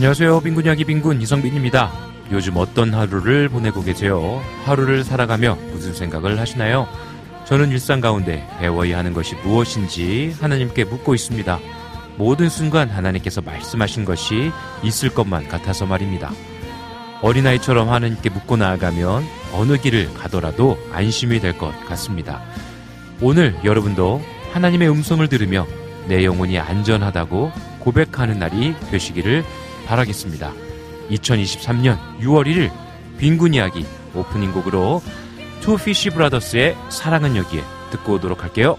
[0.00, 0.40] 안녕하세요.
[0.40, 1.92] 빈군 이야기 빈군 이성빈입니다.
[2.32, 4.42] 요즘 어떤 하루를 보내고 계세요?
[4.64, 6.88] 하루를 살아가며 무슨 생각을 하시나요?
[7.44, 11.60] 저는 일상 가운데 배워야 하는 것이 무엇인지 하나님께 묻고 있습니다.
[12.16, 14.50] 모든 순간 하나님께서 말씀하신 것이
[14.82, 16.32] 있을 것만 같아서 말입니다.
[17.20, 19.22] 어린아이처럼 하나님께 묻고 나아가면
[19.52, 22.40] 어느 길을 가더라도 안심이 될 것 같습니다.
[23.20, 24.22] 오늘 여러분도
[24.54, 25.66] 하나님의 음성을 들으며
[26.08, 29.44] 내 영혼이 안전하다고 고백하는 날이 되시기를
[29.90, 30.52] 바라겠습니다.
[31.10, 32.70] 2023년 6월 1일
[33.18, 35.02] 빈군 이야기 오프닝 곡으로
[35.60, 38.78] 투피시 브라더스의 사랑은 여기에 듣고 오도록 할게요.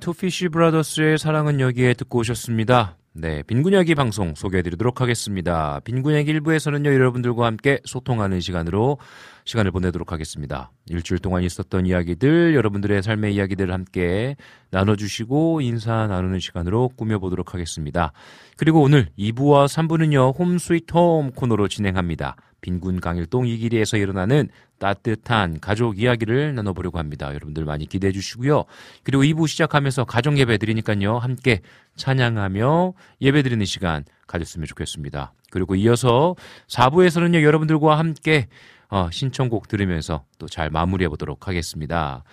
[0.00, 2.96] 투피쉬 브라더스의 사랑은 여기에 듣고 오셨습니다.
[3.12, 5.80] 네, 빈군야기 방송 소개해드리도록 하겠습니다.
[5.84, 8.98] 빈군야기 1부에서는요, 여러분들과 함께 소통하는 시간으로
[9.44, 10.70] 시간을 보내도록 하겠습니다.
[10.88, 14.36] 일주일 동안 있었던 이야기들, 여러분들의 삶의 이야기들을 함께
[14.70, 18.12] 나눠주시고 인사 나누는 시간으로 꾸며보도록 하겠습니다.
[18.56, 22.36] 그리고 오늘 2부와 3부는요, 홈 스위트 홈 코너로 진행합니다.
[22.60, 24.48] 빈군 강일동 이길이에서 일어나는
[24.78, 27.28] 따뜻한 가족 이야기를 나눠보려고 합니다.
[27.28, 28.64] 여러분들 많이 기대해 주시고요.
[29.02, 31.18] 그리고 2부 시작하면서 가족 예배 드리니까요.
[31.18, 31.60] 함께
[31.96, 35.32] 찬양하며 예배 드리는 시간 가졌으면 좋겠습니다.
[35.50, 36.36] 그리고 이어서
[36.68, 37.42] 4부에서는요.
[37.42, 38.48] 여러분들과 함께
[38.88, 42.24] 어, 신청곡 들으면서 또 잘 마무리해 보도록 하겠습니다.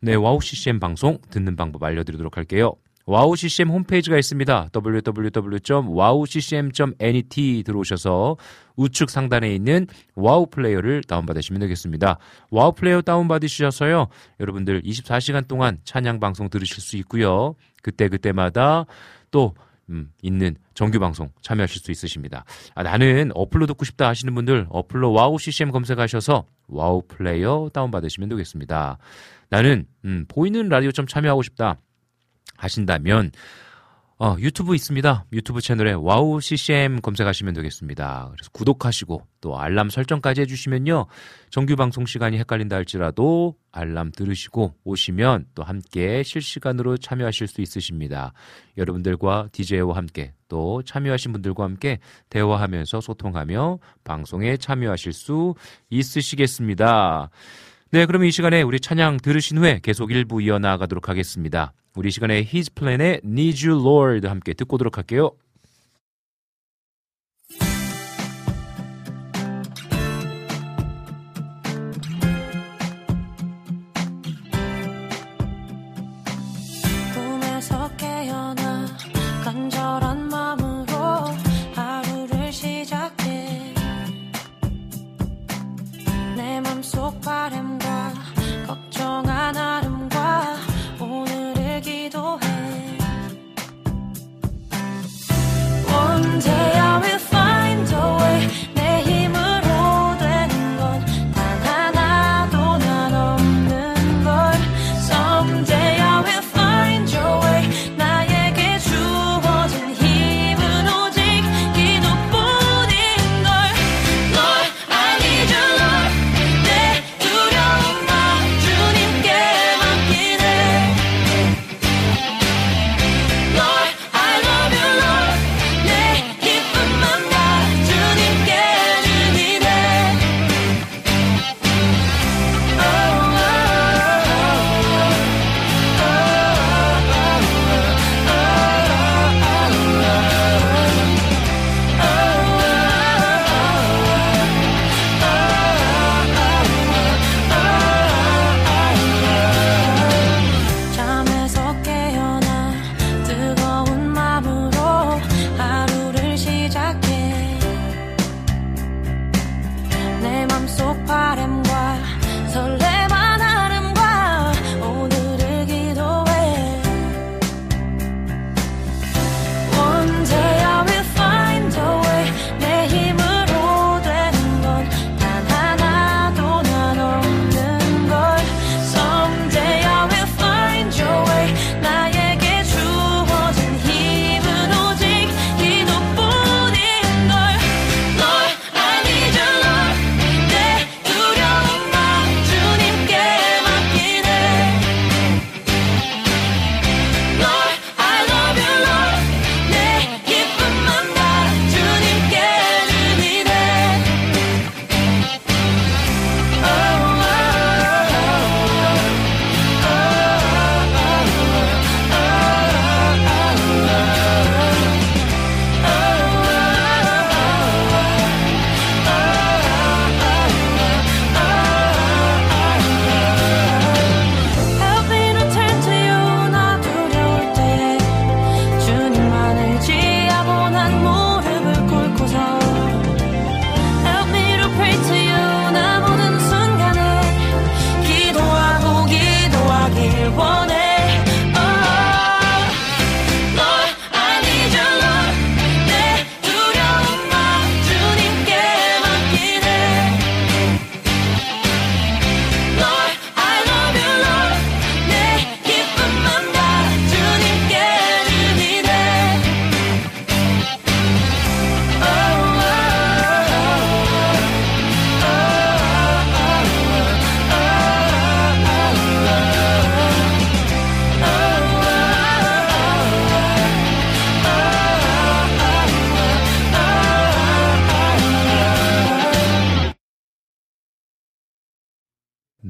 [0.00, 2.74] 네, 와우 CCM 방송 듣는 방법 알려드리도록 할게요.
[3.06, 4.70] 와우 CCM 홈페이지가 있습니다.
[4.74, 8.38] www.wowccm.net 들어오셔서
[8.76, 12.16] 우측 상단에 있는 와우 플레이어를 다운받으시면 되겠습니다.
[12.50, 14.06] 와우 플레이어 다운받으셔서요.
[14.40, 17.56] 여러분들 24시간 동안 찬양 방송 들으실 수 있고요.
[17.82, 18.86] 그때그때마다
[19.30, 19.54] 또
[19.90, 22.46] 음, 있는 정규 방송 참여하실 수 있으십니다.
[22.74, 28.96] 아, 나는 어플로 듣고 싶다 하시는 분들 어플로 와우 CCM 검색하셔서 와우 플레이어 다운받으시면 되겠습니다.
[29.50, 31.76] 나는 음, 보이는 라디오 좀 참여하고 싶다.
[32.56, 33.32] 하신다면
[34.16, 35.26] 어, 유튜브 있습니다.
[35.32, 38.28] 유튜브 채널에 와우 CCM 검색하시면 되겠습니다.
[38.30, 41.06] 그래서 구독하시고 또 알람 설정까지 해주시면요.
[41.50, 48.32] 정규 방송 시간이 헷갈린다 할지라도 알람 들으시고 오시면 또 함께 실시간으로 참여하실 수 있으십니다.
[48.78, 51.98] 여러분들과 DJ와 함께 또 참여하신 분들과 함께
[52.30, 55.54] 대화하면서 소통하며 방송에 참여하실 수
[55.90, 57.30] 있으시겠습니다.
[57.94, 61.72] 네, 그럼 이 시간에 우리 찬양 들으신 후에 계속 일부 이어나가도록 하겠습니다.
[61.94, 65.30] 우리 시간에 His Plan의 Need You Lord 함께 듣고 오도록 할게요.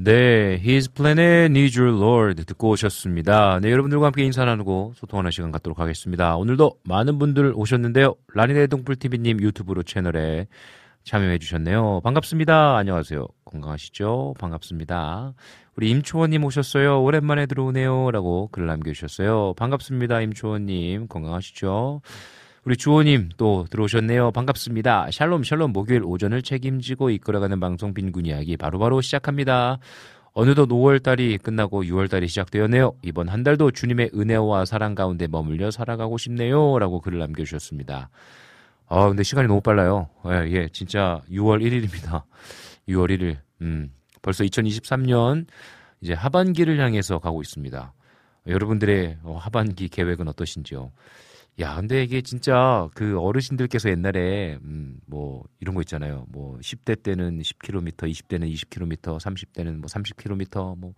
[0.05, 3.59] 네, His Planet Needs Your Lord 듣고 오셨습니다.
[3.63, 6.37] 네, 여러분들과 함께 인사 나누고 소통하는 시간 갖도록 하겠습니다.
[6.37, 8.15] 오늘도 많은 분들 오셨는데요.
[8.35, 10.47] 라니네 동풀TV님 유튜브로 채널에
[11.05, 12.03] 참여해 주셨네요.
[12.05, 12.77] 반갑습니다.
[12.77, 13.27] 안녕하세요.
[13.47, 14.35] 건강하시죠?
[14.39, 15.33] 반갑습니다.
[15.75, 17.03] 우리 임초원님 오셨어요.
[17.03, 18.11] 오랜만에 들어오네요.
[18.11, 19.55] 라고 글 남겨주셨어요.
[19.57, 20.21] 반갑습니다.
[20.21, 21.09] 임초원님.
[21.09, 22.03] 건강하시죠?
[22.65, 24.31] 우리 주호님 또 들어오셨네요.
[24.31, 25.11] 반갑습니다.
[25.11, 29.79] 샬롬 샬롬 목요일 오전을 책임지고 이끌어가는 방송 빈군 이야기 바로 바로 시작합니다.
[30.33, 32.95] 어느덧 5월달이 끝나고 6월달이 시작되었네요.
[33.03, 36.79] 이번 한 달도 주님의 은혜와 사랑 가운데 머물려 살아가고 싶네요.
[36.79, 38.09] 라고 글을 남겨주셨습니다.
[38.87, 40.09] 아, 근데 시간이 너무 빨라요.
[40.29, 42.23] 예, 예 진짜 6월 1일입니다.
[42.89, 43.37] 6월 1일.
[43.61, 43.93] 음,
[44.23, 45.45] 벌써 2023년
[46.01, 47.93] 이제 하반기를 향해서 가고 있습니다.
[48.47, 50.93] 여러분들의 어, 하반기 계획은 어떠신지요?
[51.61, 56.27] 야, 근데 이게 진짜 그 어르신들께서 옛날에 음, 뭐 이런 거 있잖아요.
[56.29, 60.95] 뭐 10대 때는 10km, 20대는 20km, 30대는 뭐 30km, 뭐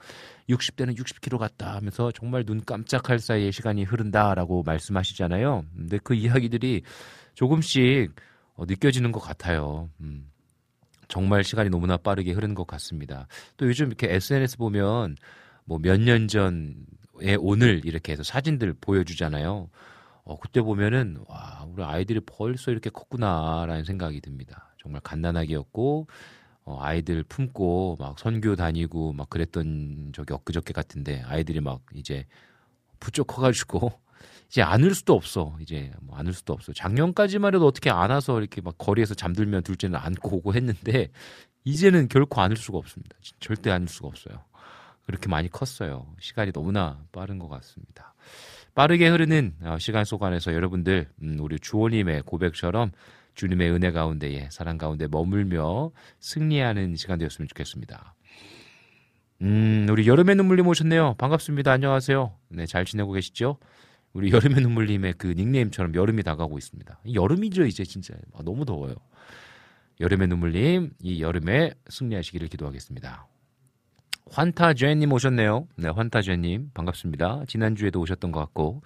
[0.48, 5.64] 60대는 60km 갔다 하면서 정말 눈 깜짝할 사이에 시간이 흐른다라고 말씀하시잖아요.
[5.76, 6.82] 근데 그 이야기들이
[7.34, 8.14] 조금씩
[8.54, 9.90] 어, 느껴지는 것 같아요.
[10.00, 10.30] 음.
[11.08, 13.28] 정말 시간이 너무나 빠르게 흐르는 것 같습니다.
[13.58, 15.16] 또 요즘 이렇게 SNS 보면
[15.66, 19.68] 뭐 몇 년 전에 오늘 이렇게 해서 사진들 보여주잖아요.
[20.26, 24.75] 어, 그때 보면은, 와, 우리 아이들이 벌써 이렇게 컸구나라는 생각이 듭니다.
[24.83, 26.09] 정말 갓난아기였고,
[26.66, 32.26] 어, 아이들 품고 막 선교 다니고 막 그랬던 적이 엊그저께 같은데 아이들이 막 이제
[32.99, 33.92] 부쩍 커가지고
[34.50, 35.56] 이제 안을 수도 없어.
[35.61, 36.73] 이제 뭐 안을 수도 없어.
[36.73, 41.11] 작년까지만 해도 어떻게 안아서 이렇게 막 거리에서 잠들면 둘째는 안고 오고 했는데
[41.64, 43.16] 이제는 결코 안을 수가 없습니다.
[43.38, 44.45] 절대 안을 수가 없어요.
[45.06, 46.12] 그렇게 많이 컸어요.
[46.18, 48.14] 시간이 너무나 빠른 것 같습니다.
[48.76, 52.92] 빠르게 흐르는 어, 시간 속 안에서 여러분들 음, 우리 주호님의 고백처럼
[53.35, 58.14] 주님의 은혜 가운데에 사랑 가운데 머물며 승리하는 시간 되었으면 좋겠습니다.
[59.40, 61.14] 음, 우리 여름의 눈물님 오셨네요.
[61.16, 61.73] 반갑습니다.
[61.73, 62.35] 안녕하세요.
[62.50, 63.56] 네, 잘 지내고 계시죠?
[64.12, 67.00] 우리 여름의 눈물님의 그 닉네임처럼 여름이 다가오고 있습니다.
[67.14, 68.14] 여름이죠, 이제 진짜.
[68.35, 68.95] 아, 너무 더워요.
[70.00, 73.26] 여름의 눈물님, 이 여름에 승리하시기를 기도하겠습니다.
[74.30, 75.68] 환타제님 오셨네요.
[75.76, 77.45] 네, 환타제님 반갑습니다.
[77.47, 78.83] 지난주에도 오셨던 것 같고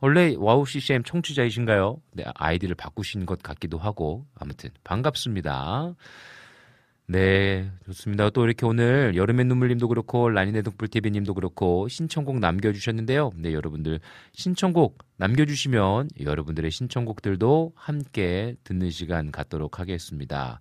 [0.00, 2.00] 원래 와우 CCM 청취자이신가요?
[2.12, 5.94] 네, 아이디를 바꾸신 것 같기도 하고 아무튼 반갑습니다.
[7.10, 8.28] 네, 좋습니다.
[8.30, 13.30] 또 이렇게 오늘 여름의 눈물님도 그렇고 라니네 독불TV님도 그렇고 신청곡 남겨주셨는데요.
[13.36, 14.00] 네, 여러분들
[14.32, 20.60] 신청곡 남겨주시면 여러분들의 신청곡들도 함께 듣는 시간 갖도록 하겠습니다.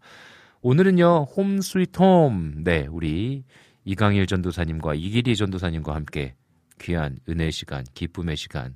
[0.61, 2.63] 오늘은요, Home Sweet Home.
[2.63, 3.43] 네, 우리
[3.87, 6.35] 이강일 전도사님과 이기리 전도사님과 함께
[6.81, 8.75] 귀한 은혜의 시간, 기쁨의 시간,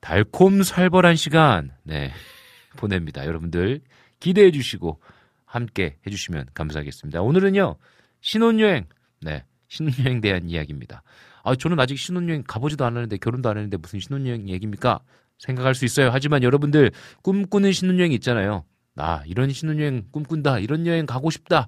[0.00, 2.12] 달콤 살벌한 시간, 네,
[2.78, 3.26] 보냅니다.
[3.26, 3.80] 여러분들
[4.20, 5.00] 기대해 주시고
[5.44, 7.20] 함께 해 주시면 감사하겠습니다.
[7.22, 7.74] 오늘은요,
[8.20, 8.86] 신혼여행,
[9.20, 11.02] 네, 신혼여행 대한 이야기입니다.
[11.42, 15.00] 아, 저는 아직 신혼여행 가보지도 않았는데, 결혼도 안 했는데 무슨 신혼여행 얘기입니까?
[15.38, 16.10] 생각할 수 있어요.
[16.12, 18.64] 하지만 여러분들 꿈꾸는 신혼여행 있잖아요.
[18.94, 20.60] 아, 이런 신혼여행 꿈꾼다.
[20.60, 21.66] 이런 여행 가고 싶다.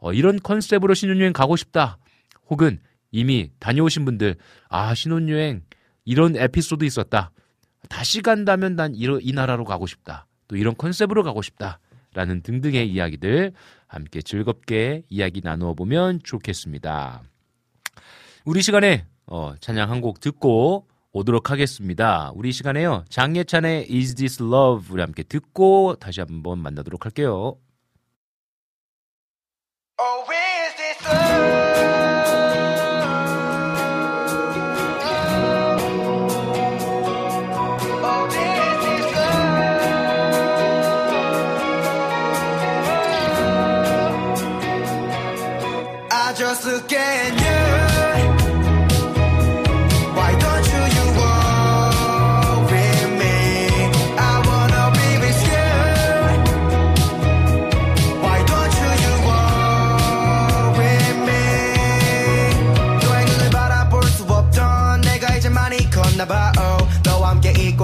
[0.00, 1.98] 어, 이런 컨셉으로 신혼여행 가고 싶다.
[2.48, 2.80] 혹은
[3.12, 4.36] 이미 다녀오신 분들,
[4.68, 5.62] 아, 신혼여행
[6.04, 7.30] 이런 에피소드 있었다.
[7.88, 10.26] 다시 간다면 난 이, 이 나라로 가고 싶다.
[10.48, 11.78] 또 이런 컨셉으로 가고 싶다.
[12.12, 13.52] 라는 등등의 이야기들
[13.86, 17.22] 함께 즐겁게 이야기 나누어 보면 좋겠습니다.
[18.44, 22.32] 우리 시간에 어, 찬양 한 곡 듣고 오도록 하겠습니다.
[22.34, 23.04] 우리 시간에요.
[23.08, 27.56] 장예찬의 Is This Love 우리 함께 듣고 다시 한번 만나도록 할게요.
[30.02, 31.59] Oh, is this love?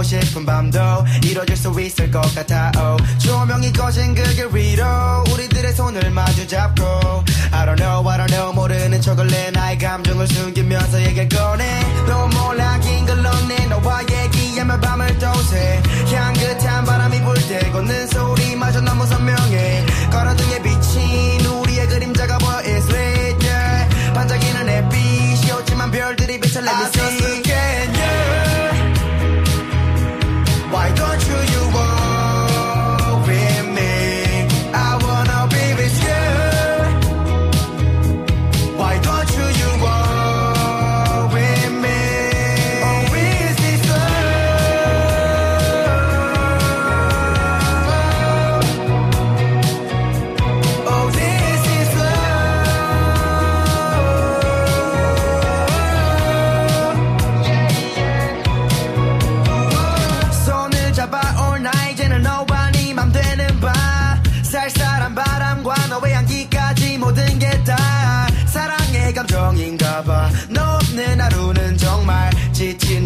[0.07, 0.79] 싶은 밤도
[1.25, 3.19] 이뤄질 수 있을 것 같아 oh.
[3.19, 4.85] 조명이 꺼진 그길 위로
[5.33, 6.85] 우리들의 손을 마주 잡고.
[7.53, 11.65] I don't know I don't know 모르는 척을 내 나의 감정을 숨기면서 얘기를 꺼내.
[12.07, 15.83] 너 몰라 긴걸 넣네 너와 얘기하며 밤을 또새
[16.13, 19.87] 향긋한 바람이 불 때 걷는 소리마저 너무 선명해.
[20.11, 24.13] 걸어등에 비친 우리의 그림자가 보여 It's lit yeah.
[24.15, 27.36] 반짝이는 햇빛이 없지만 별들이 비쳐 Let me see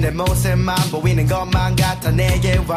[0.00, 2.76] 내 모습만 보이는 것만 같아 내게 와.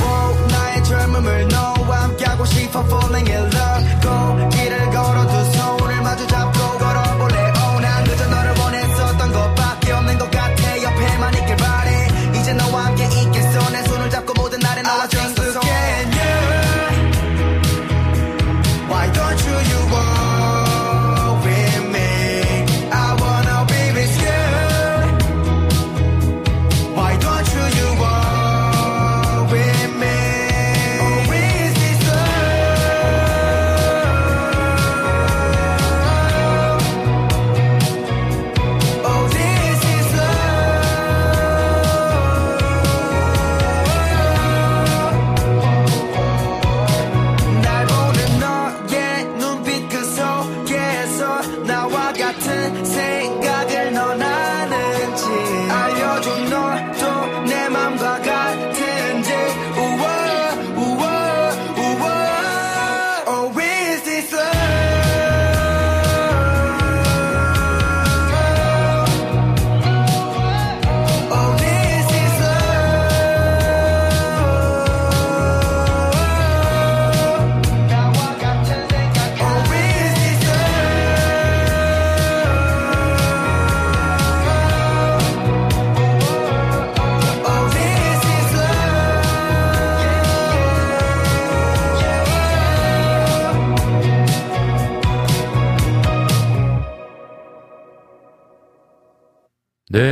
[0.00, 4.00] Wow, 나의 젊음을 너와 함께하고 싶어 falling in love.
[4.00, 7.38] 고 길을 걸어 두 손을 마주 잡고 걸어볼래.
[7.42, 10.82] Oh 난 그저 너를 원했었던 것밖에 없는 것 같아.
[10.82, 12.08] 옆에만 있길 바래.
[12.38, 13.70] 이제 너와 함께 있겠어.
[13.70, 15.39] 내 손을 잡고 모든 날에 너와 줬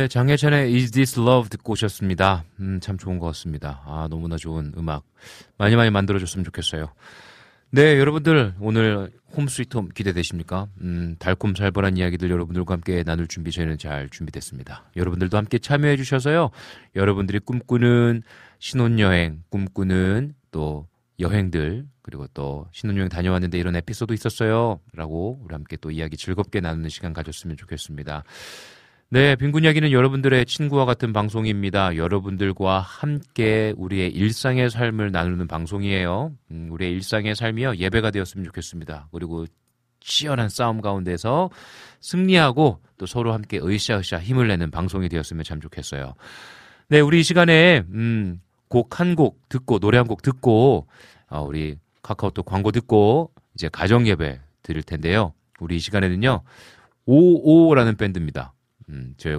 [0.09, 2.43] 장혜찬의 Is This Love 듣고 오셨습니다.
[2.59, 3.81] 음, 참 좋은 것 같습니다.
[3.85, 5.03] 아, 너무나 좋은 음악.
[5.57, 6.91] 많이 많이 만들어줬으면 좋겠어요.
[7.71, 10.67] 네, 여러분들, 오늘 홈 스위트 홈 기대되십니까?
[10.81, 14.85] 음, 달콤 살벌한 이야기들 여러분들과 함께 나눌 준비 저희는 잘 준비됐습니다.
[14.95, 16.49] 여러분들도 함께 참여해 주셔서요.
[16.95, 18.23] 여러분들이 꿈꾸는
[18.57, 20.87] 신혼여행, 꿈꾸는 또
[21.19, 24.79] 여행들, 그리고 또 신혼여행 다녀왔는데 이런 에피소드 있었어요.
[24.93, 28.23] 라고 우리 함께 또 이야기 즐겁게 나누는 시간 가졌으면 좋겠습니다.
[29.11, 31.95] 네, 빈곤 이야기는 여러분들의 친구와 같은 방송입니다.
[31.95, 36.31] 여러분들과 함께 우리의 일상의 삶을 나누는 방송이에요.
[36.51, 39.07] 음, 우리의 일상의 삶이요 예배가 되었으면 좋겠습니다.
[39.11, 39.45] 그리고
[40.01, 41.49] 치열한 싸움 가운데서
[42.01, 46.13] 승리하고 또 서로 함께 으쌰으쌰 힘을 내는 방송이 되었으면 참 좋겠어요.
[46.89, 50.85] 네, 우리 이 시간에 음, 곡 한 곡 듣고 노래 한 곡 듣고
[51.29, 55.33] 어, 우리 카카오톡 광고 듣고 이제 가정 예배 드릴 텐데요.
[55.59, 56.43] 우리 이 시간에는요.
[57.07, 58.53] 오오라는 밴드입니다.
[58.89, 59.35] 음, 제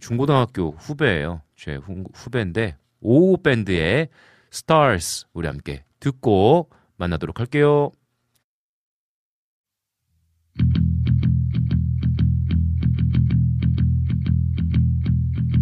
[0.00, 1.42] 중고등학교 후배예요.
[1.56, 4.08] 제 후, 후배인데 오오 밴드의
[4.52, 7.90] Stars 우리 함께 듣고 만나도록 할게요.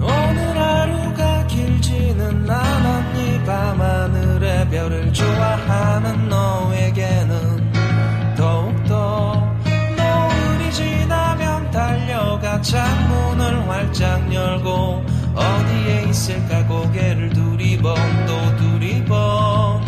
[0.03, 7.70] 오늘 하루가 길지는 않았니 밤하늘의 별을 좋아하는 너에게는
[12.63, 17.95] 창문을 활짝 열고 어디에 있을까 고개를 두리번
[18.27, 19.85] 또 두리번.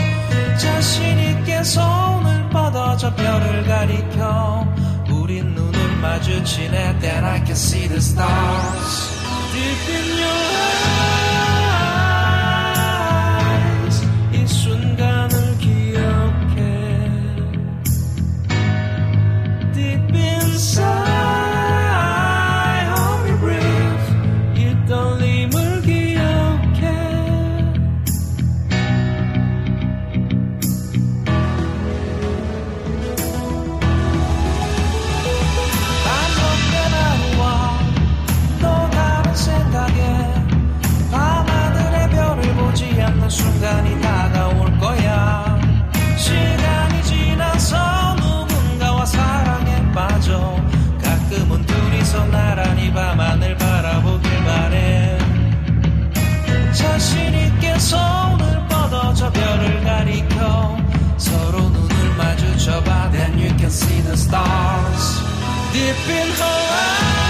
[0.58, 4.66] 자신 있게 손을 뻗어 저 별을 가리켜
[5.10, 9.12] 우린 눈을 마주치네 Then I can see the stars.
[9.52, 11.31] Deep in your eyes
[57.92, 60.76] 손을 뻗어 저 별을 가리켜
[61.18, 65.04] 서로 눈을 마주쳐봐 Then you can see the stars
[65.72, 67.21] Deep in her eyes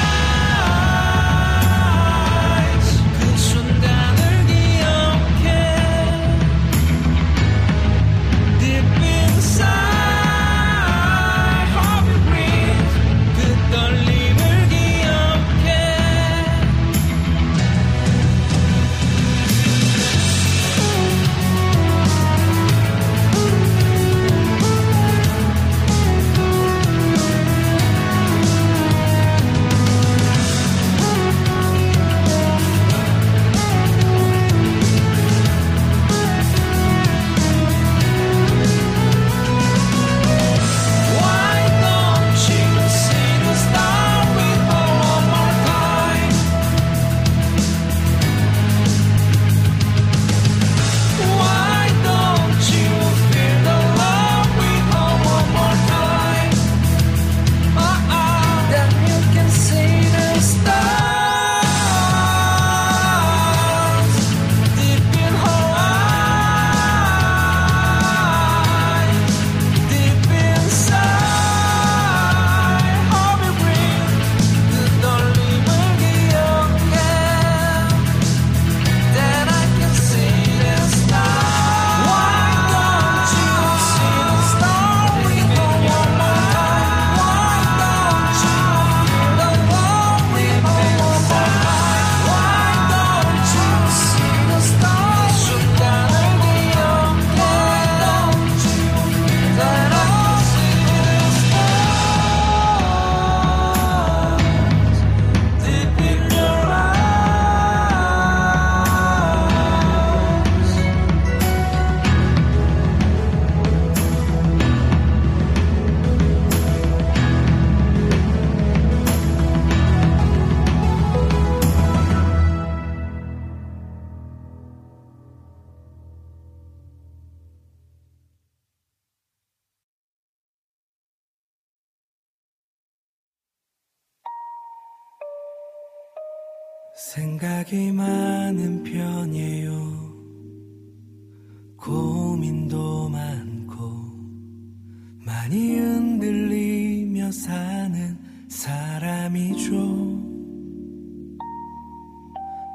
[147.42, 149.74] 사는 사람이죠.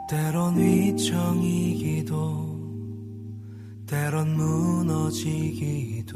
[0.10, 2.15] 때론 위청이기도
[3.86, 6.12] 때론 무너지기도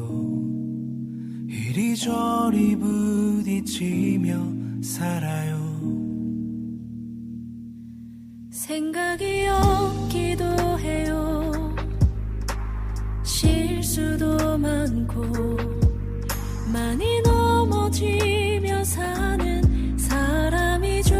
[1.47, 4.33] 이리저리 부딪히며
[4.83, 5.57] 살아요.
[8.49, 10.43] 생각이 없기도
[10.79, 11.73] 해요.
[13.23, 15.21] 실수도 많고
[16.73, 17.21] 많이
[18.01, 21.15] 넘어지며 사는 사람이죠.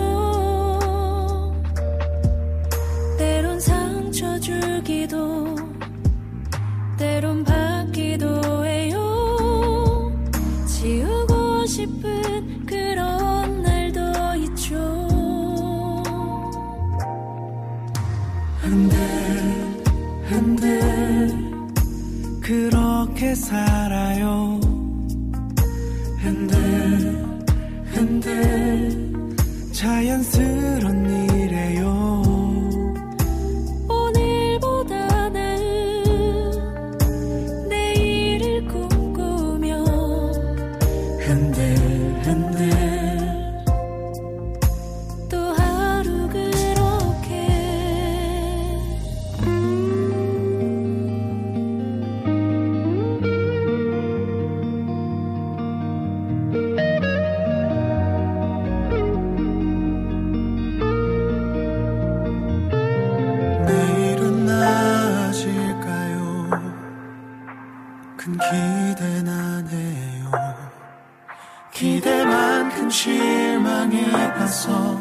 [3.18, 5.56] 때론 상처 주기도
[6.98, 10.12] 때론 받기도 해요.
[10.66, 14.02] 지우고 싶은 그런 날도
[14.46, 14.76] 있죠.
[18.62, 18.98] 한들
[20.30, 21.52] 한들
[22.42, 24.61] 그렇게 살아요
[29.82, 31.01] 자연스런 일
[74.62, 75.01] 실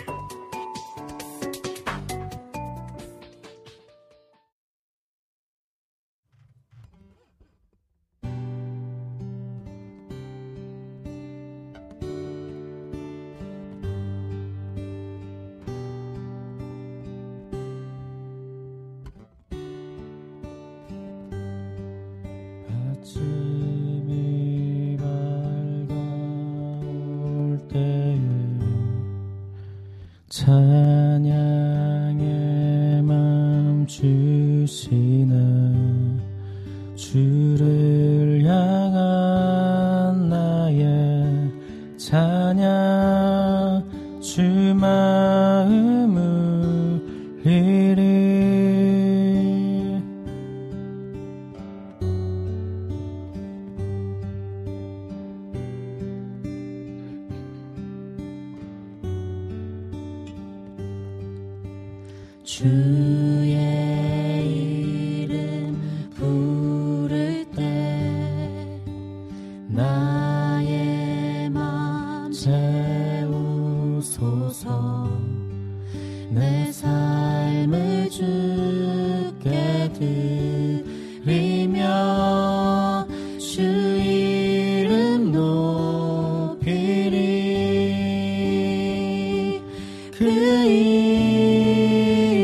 [90.21, 90.29] 그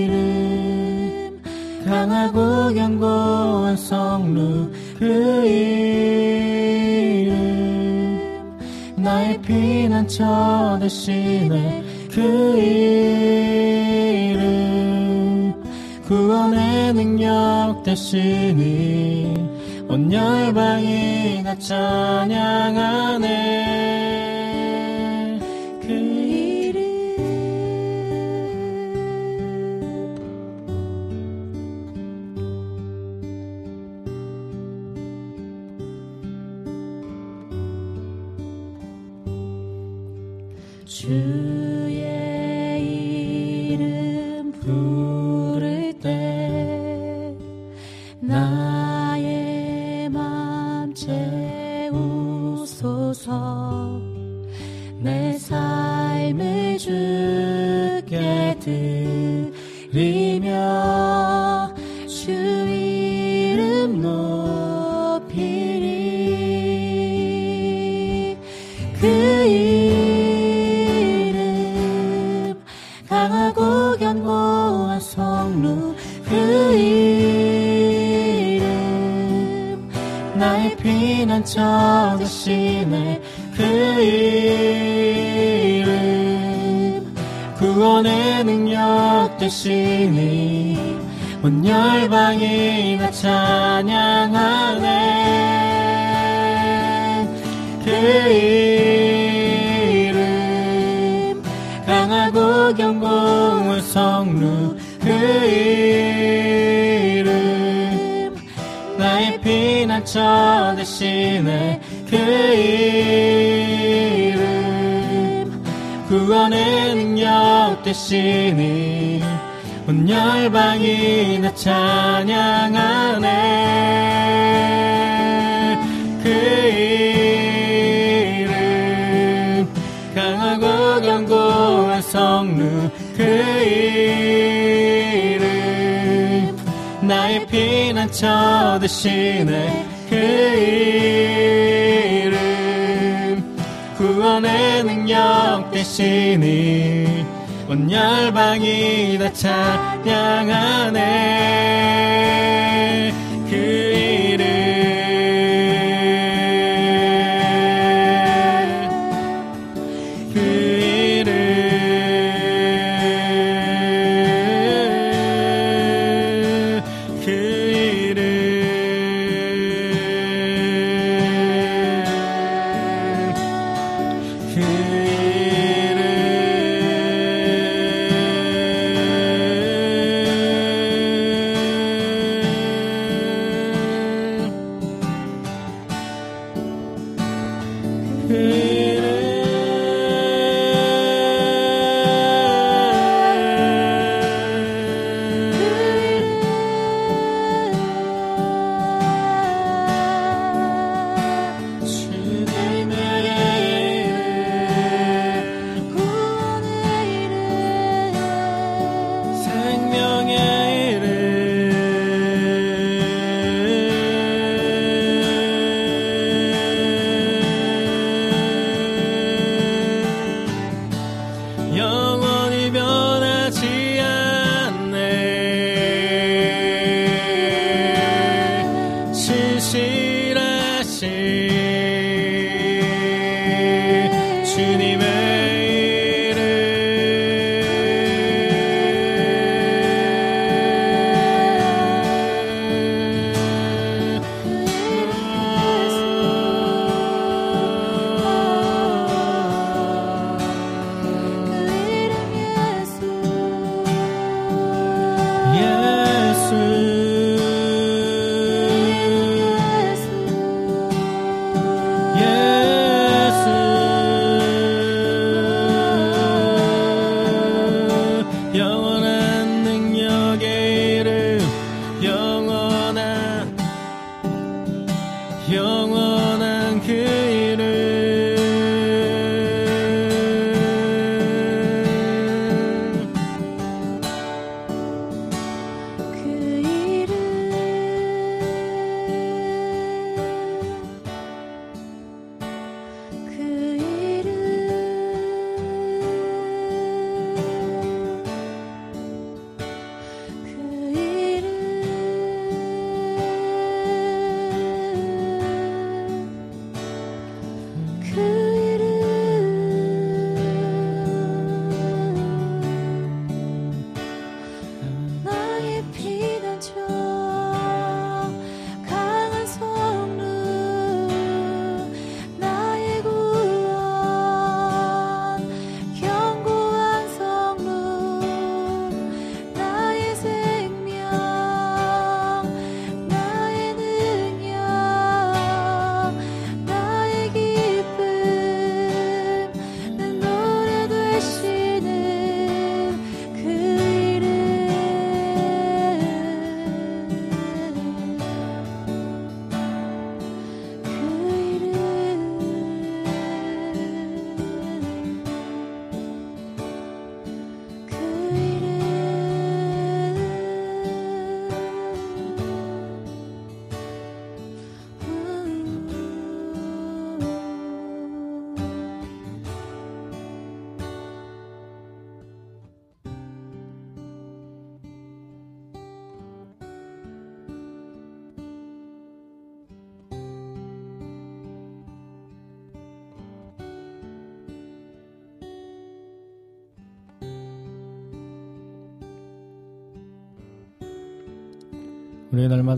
[0.01, 0.19] 이름
[1.85, 7.37] 강하고 견고한 성루 그 이름
[8.95, 12.57] 나의 피난처 대신에 그
[14.27, 15.53] 이름
[16.07, 19.35] 구원의 능력 대신에
[19.87, 22.47] 온 열방이 나 찬양하네.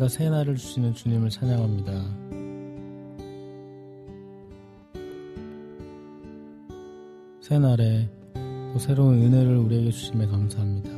[0.10, 1.92] 새 날을 주시는 주님을 찬양합니다.
[7.42, 8.10] 새 날에
[8.74, 10.90] 또 새로운 은혜를 우리에게 주심에 감사합니다.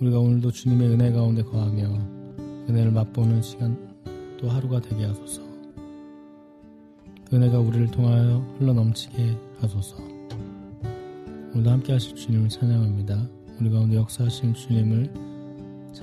[0.00, 1.88] 우리가 오늘도 주님의 은혜 가운데 거하며
[2.68, 3.76] 은혜를 맛보는 시간
[4.38, 5.42] 또 하루가 되게 하소서.
[7.28, 9.96] 그 은혜가 우리를 통하여 흘러 넘치게 하소서.
[11.52, 13.28] 오늘도 함께 하실 주님을 찬양합니다.
[13.60, 15.27] 우리 가운데 역사하신 주님을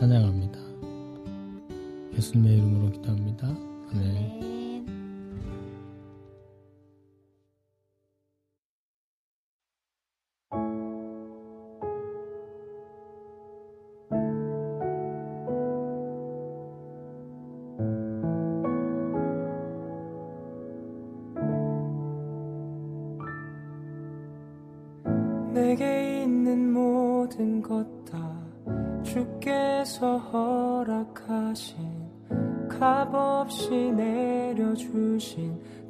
[0.05, 0.59] 찬양합니다.
[2.13, 3.47] 예수님의 이름으로 기도합니다.
[3.91, 4.45] 아멘.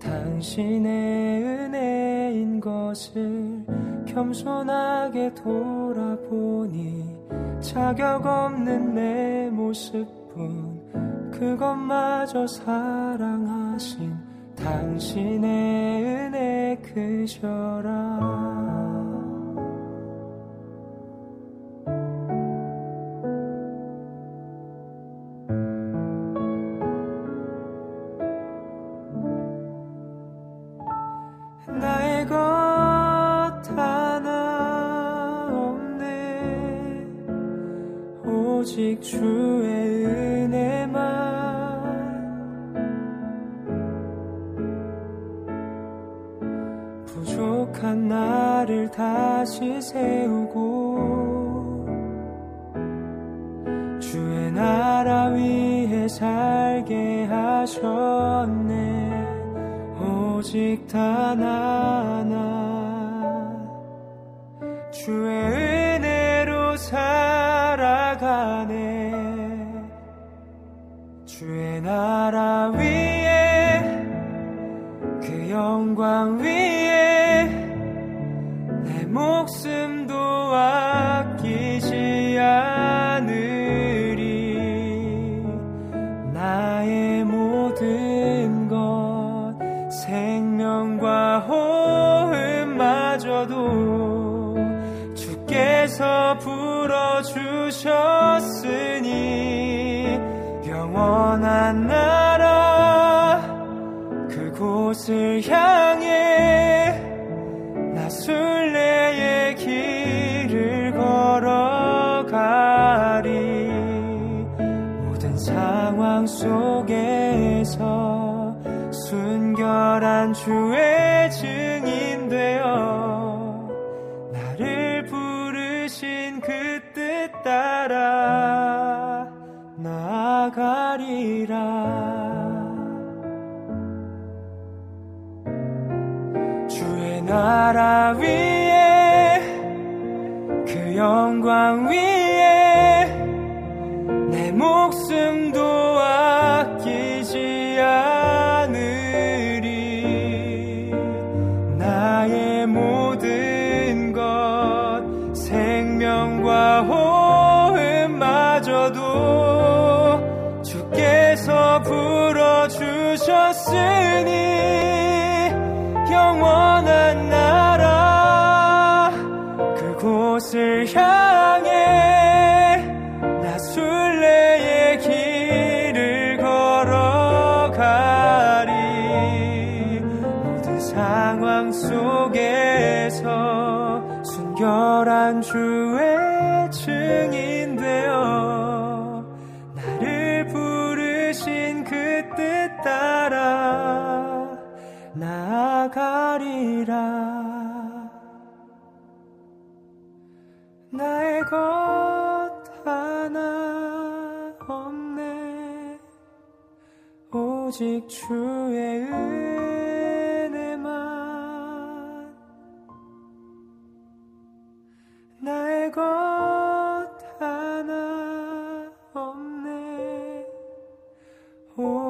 [0.06, 3.66] 당신의 은혜인 것을
[4.06, 7.04] 겸손하게 돌아보니
[7.60, 14.16] 자격 없는 내 모습뿐 그것마저 사랑하신
[14.56, 18.55] 당신의 은혜 그저라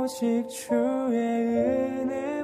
[0.06, 2.35] 오직 주의 은혜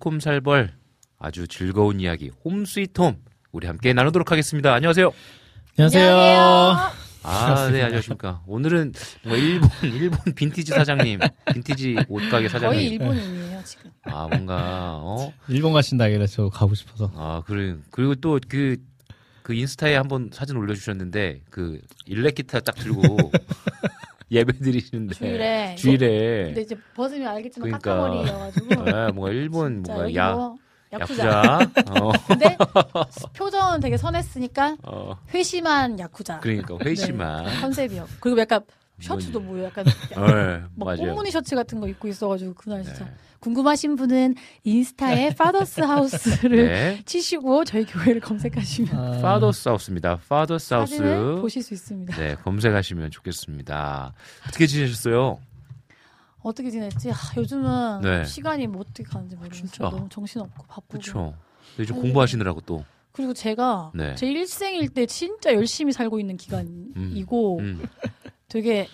[0.00, 0.72] 네, 달콤살벌
[1.18, 3.18] 아주 즐거운 이야기 홈스위트홈
[3.52, 4.72] 우리 함께 나누도록 하겠습니다.
[4.72, 5.12] 안녕하세요.
[5.78, 6.90] 안녕하세요.
[7.22, 8.42] 아, 네, 안녕하십니까.
[8.46, 8.94] 오늘은
[9.26, 11.20] 뭐 일본 일본 빈티지 사장님,
[11.52, 12.92] 빈티지 옷가게 거의 사장님.
[12.92, 13.90] 일본인이에요 지금.
[14.04, 15.32] 아, 뭔가 어?
[15.48, 17.12] 일본 가신다길래 저 가고 싶어서.
[17.14, 17.76] 아, 그래.
[17.90, 18.76] 그리고 또 그
[19.42, 23.02] 그 인스타에 한번 사진 올려 주셨는데 그 일렉 기타 딱 들고
[24.30, 25.74] 예배 드리시는데 주일에.
[25.76, 27.94] 주일에 근데 이제 벗으면 알겠지만 그러니까.
[27.96, 28.84] 까까머리여가지고.
[28.84, 30.56] 네, 뭔가 일본 뭔가 여기 야뭐
[30.92, 31.26] 야쿠자.
[31.26, 31.70] 야쿠자.
[31.90, 32.12] 어.
[32.28, 32.56] 근데
[33.36, 35.16] 표정은 되게 선했으니까 어.
[35.34, 36.40] 회심한 야쿠자.
[36.40, 37.44] 그러니까 회심한.
[37.60, 38.06] 컨셉이요.
[38.20, 38.60] 그리고 약간
[39.00, 40.96] 셔츠도 뭐 약간 네, 막.
[40.96, 43.10] 꽃무늬 셔츠 같은 거 입고 있어가지고 그날 진짜 네.
[43.40, 44.34] 궁금하신 분은
[44.64, 47.02] 인스타에 Father's House를 네.
[47.06, 50.20] 치시고 저희 교회를 검색하시면 아, Father's House입니다.
[50.28, 51.40] Father's 사진을 하우스.
[51.40, 52.16] 보실 수 있습니다.
[52.16, 54.12] 네, 검색하시면 좋겠습니다.
[54.48, 55.38] 어떻게 지내셨어요?
[56.42, 57.10] 어떻게 지냈지?
[57.10, 58.24] 아, 요즘은 네.
[58.24, 59.68] 시간이 뭐 어떻게 가는지 모르겠어요.
[59.68, 59.84] 진짜.
[59.90, 60.88] 너무 정신 없고 바쁘고.
[60.98, 61.34] 그렇죠.
[61.78, 62.84] 요즘 아니, 공부하시느라고 또.
[63.12, 64.14] 그리고 제가 네.
[64.14, 67.82] 제 일생일 때 진짜 열심히 살고 있는 기간이고 음.
[68.50, 68.88] 되게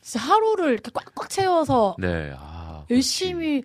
[0.00, 2.34] 진짜 하루를 이렇게 꽉꽉 채워서 네.
[2.36, 3.62] 아, 열심히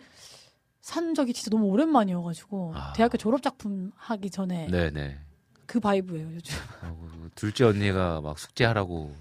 [0.81, 2.93] 산 적이 진짜 너무 오랜만이어가지고 아.
[2.93, 5.17] 대학교 졸업 작품 하기 전에 네, 네.
[5.65, 6.57] 그 바이브예요 요즘.
[6.81, 9.15] 하고 둘째 언니가 막 숙제하라고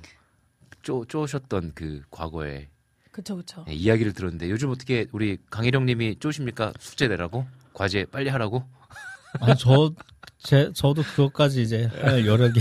[0.82, 2.68] 쪼 쪼셨던 그 과거에
[3.12, 3.64] 그쵸 그쵸.
[3.68, 6.72] 네, 이야기를 들었는데 요즘 어떻게 우리 강희령님이 쪼십니까?
[6.80, 7.46] 숙제 내라고?
[7.72, 8.64] 과제 빨리 하라고?
[9.40, 9.92] 아, 저,
[10.38, 12.58] 제, 저도 그것까지 이제 할 여력이.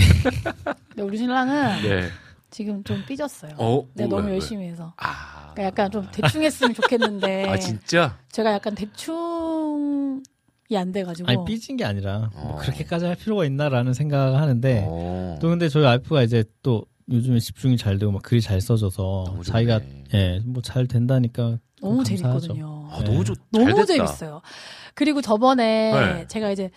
[0.89, 2.09] 근데 우리 신랑은 네.
[2.51, 3.53] 지금 좀 삐졌어요.
[3.57, 3.87] 어?
[3.95, 4.33] 내가 어, 너무 왜, 왜?
[4.35, 4.93] 열심히 해서.
[4.97, 5.51] 아.
[5.53, 8.17] 그러니까 약간 좀 대충 했으면 좋겠는데 아 진짜?
[8.31, 10.21] 제가 약간 대충
[10.69, 12.57] 이 안 돼가지고 아니 삐진 게 아니라 뭐 어.
[12.57, 15.37] 그렇게까지 할 필요가 있나라는 생각을 하는데 어.
[15.41, 19.39] 또 근데 저희 와이프가 이제 또 요즘에 집중이 잘 되고 막 글이 잘 써져서.
[19.43, 19.81] 자기가
[20.13, 22.39] 예뭐 잘 된다니까 너무 감사하죠.
[22.39, 22.87] 재밌거든요.
[22.89, 23.35] 아, 너무 좋.
[23.53, 23.85] 잘 너무.
[23.85, 24.41] 재밌어요.
[24.95, 26.27] 그리고 저번에 네.
[26.27, 26.69] 제가 이제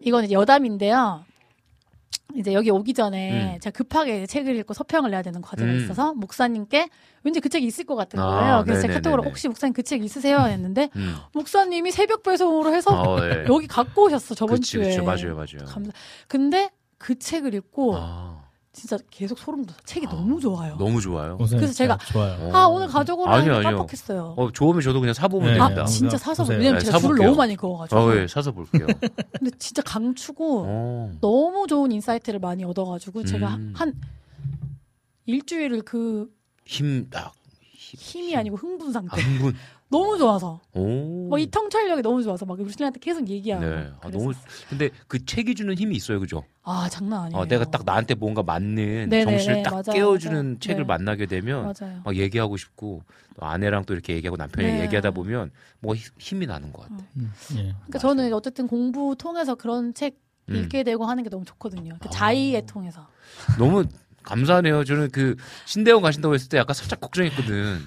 [0.00, 1.24] 이건 여담인데요.
[2.34, 3.60] 이제 여기 오기 전에 음.
[3.60, 5.76] 제가 급하게 책을 읽고 서평을 내야 되는 과제가 음.
[5.78, 6.88] 있어서 목사님께
[7.22, 8.62] 왠지 그 책이 있을 것 같은 아, 거예요.
[8.64, 8.94] 그래서 제가 네네네네.
[8.94, 10.40] 카톡으로 혹시 목사님 그 책 있으세요?
[10.40, 11.14] 했는데 음.
[11.32, 13.44] 목사님이 새벽 배송으로 해서 어, 예.
[13.48, 14.84] 여기 갖고 오셨어 저번 그치, 주에.
[14.84, 15.64] 그치, 맞아요, 맞아요.
[15.66, 15.92] 감사.
[16.28, 18.35] 근데 그 책을 읽고 아,
[18.76, 19.74] 진짜 계속 소름 돋아.
[19.86, 20.76] 책이 아, 너무 좋아요.
[20.76, 21.38] 너무 좋아요.
[21.38, 22.54] 그래서 제가 좋아요.
[22.54, 23.62] 아 오늘 가져오라 아니요.
[23.62, 24.34] 깜빡했어요.
[24.36, 25.58] 어, 좋으면 저도 그냥 사보면 네.
[25.58, 25.80] 됩니다.
[25.80, 26.58] 아 아, 진짜 사서 보세요.
[26.58, 27.26] 왜냐면 네, 제가 사볼게요.
[27.26, 27.98] 너무 많이 그어가지고.
[27.98, 28.86] 어, 예, 사서 볼게요.
[29.38, 31.12] 근데 진짜 강추고 어.
[31.22, 33.72] 너무 좋은 insight를 많이 얻어가지고 제가 음.
[33.74, 33.94] 한
[35.24, 36.28] 일주일을 그
[36.66, 37.32] 힘, 딱.
[37.72, 39.22] 힘이 아니고 흥분 상태.
[39.22, 39.54] 흥분
[39.88, 40.60] 너무 좋아서.
[40.72, 41.28] 오.
[41.28, 43.64] 뭐이 통찰력이 너무 좋아서 막 루시한테 계속 얘기하고.
[43.64, 43.90] 네.
[44.00, 44.10] 아.
[44.10, 44.32] 너무,
[44.68, 46.44] 근데 그 책이 주는 힘이 있어요, 그죠?
[46.62, 47.40] 아 장난 아니에요.
[47.40, 50.58] 어, 내가 딱 나한테 뭔가 맞는 네네네, 정신을 딱 맞아요, 깨워주는 맞아요.
[50.58, 50.86] 책을 네.
[50.86, 52.00] 만나게 되면 맞아요.
[52.04, 53.02] 막 얘기하고 싶고
[53.38, 54.82] 또 아내랑 또 이렇게 얘기하고 남편이랑 네.
[54.82, 57.04] 얘기하다 보면 뭐 힘이 나는 것 같아.
[57.16, 57.62] 음, 예.
[57.62, 60.18] 그러니까 저는 어쨌든 공부 통해서 그런 책
[60.48, 60.56] 음.
[60.56, 61.96] 읽게 되고 하는 게 너무 좋거든요.
[62.00, 62.10] 그 아.
[62.10, 63.06] 자의에 통해서.
[63.58, 63.84] 너무
[64.24, 64.82] 감사하네요.
[64.84, 67.78] 저는 그 신대원 가신다고 했을 때 약간 살짝 걱정했거든.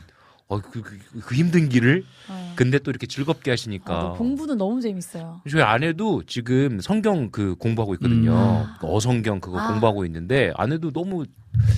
[0.50, 2.54] 어, 그, 그, 그 힘든 길을 어.
[2.56, 3.94] 근데 또 이렇게 즐겁게 하시니까.
[3.94, 5.42] 아, 공부는 너무 재밌어요.
[5.50, 8.68] 저희 아내도 지금 성경 그 공부하고 있거든요.
[8.80, 8.92] 그 음.
[8.92, 9.68] 어성경 그거 아.
[9.68, 11.26] 공부하고 있는데 아내도 너무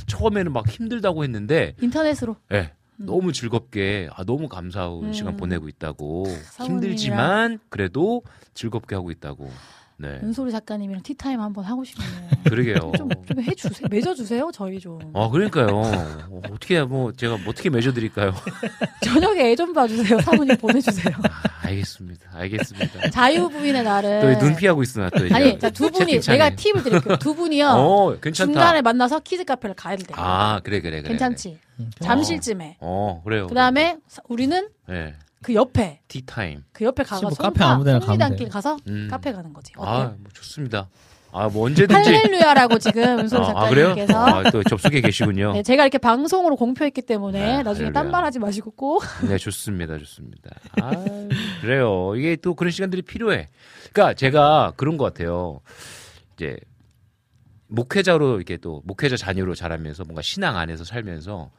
[0.08, 2.38] 처음에는 막 힘들다고 했는데 인터넷으로.
[2.54, 2.72] 예.
[3.02, 3.06] 음.
[3.06, 5.14] 너무 즐겁게 아 너무 감사하고 음.
[5.14, 9.52] 시간 보내고 있다고 사모님이랑- 힘들지만 그래도 즐겁게 하고 있다고
[10.02, 12.10] 네 은솔이 작가님이랑 티타임 한번 하고 싶네요.
[12.50, 13.88] 그러게요 좀, 좀 해주세요.
[13.90, 15.00] 맺어주세요, 저희 좀.
[15.14, 18.34] 어 그러니까요 어, 어떻게 뭐 제가 뭐 어떻게 맺어드릴까요
[19.06, 20.20] 저녁에 애 좀 봐주세요.
[20.22, 21.14] 사모님 보내주세요.
[21.24, 24.22] 아, 알겠습니다 알겠습니다 자유부인의 날은.
[24.40, 26.20] 또눈 피하고 있어 나또 아니, 자, 두 분이.
[26.22, 27.18] 내가 팁을 드릴게요.
[27.18, 27.68] 두 분이요.
[27.68, 30.06] 어 괜찮다 중간에 만나서 키즈 카페를 가야 돼.
[30.14, 31.60] 아 그래 그래 그래 괜찮지?
[31.80, 32.78] 음, 잠실쯤에.
[32.80, 33.98] 어 그래요 그 다음에
[34.28, 38.50] 우리는 네 그 옆에, 티타임 그 옆에 가서 뭐 송파, 카페 아무 데나 가면.
[38.50, 39.08] 가서 음.
[39.10, 39.74] 카페 가는 거지.
[39.78, 39.90] 어때?
[39.90, 40.90] 아 뭐 좋습니다
[41.34, 43.02] 아 뭐 언제든지 할렐루야라고 지금
[43.34, 47.64] 아, 아, 그래요 작가님께서 아, 또 접속해 계시군요 네, 제가 이렇게 방송으로 공표했기 때문에 아,
[47.64, 47.92] 나중에 할렐루야.
[47.94, 50.50] 딴말하지 마시고 꼭 네, 좋습니다, 좋습니다.
[50.82, 50.92] 아,
[51.62, 52.14] 그래요.
[52.18, 53.48] 이게 또 그런 시간들이 필요해.
[53.94, 55.62] 그러니까 제가 그런 것 같아요.
[56.36, 56.58] 이제
[57.68, 61.52] 목회자로 이렇게 또 목회자 자녀로 자라면서 뭔가 신앙 안에서 살면서 어,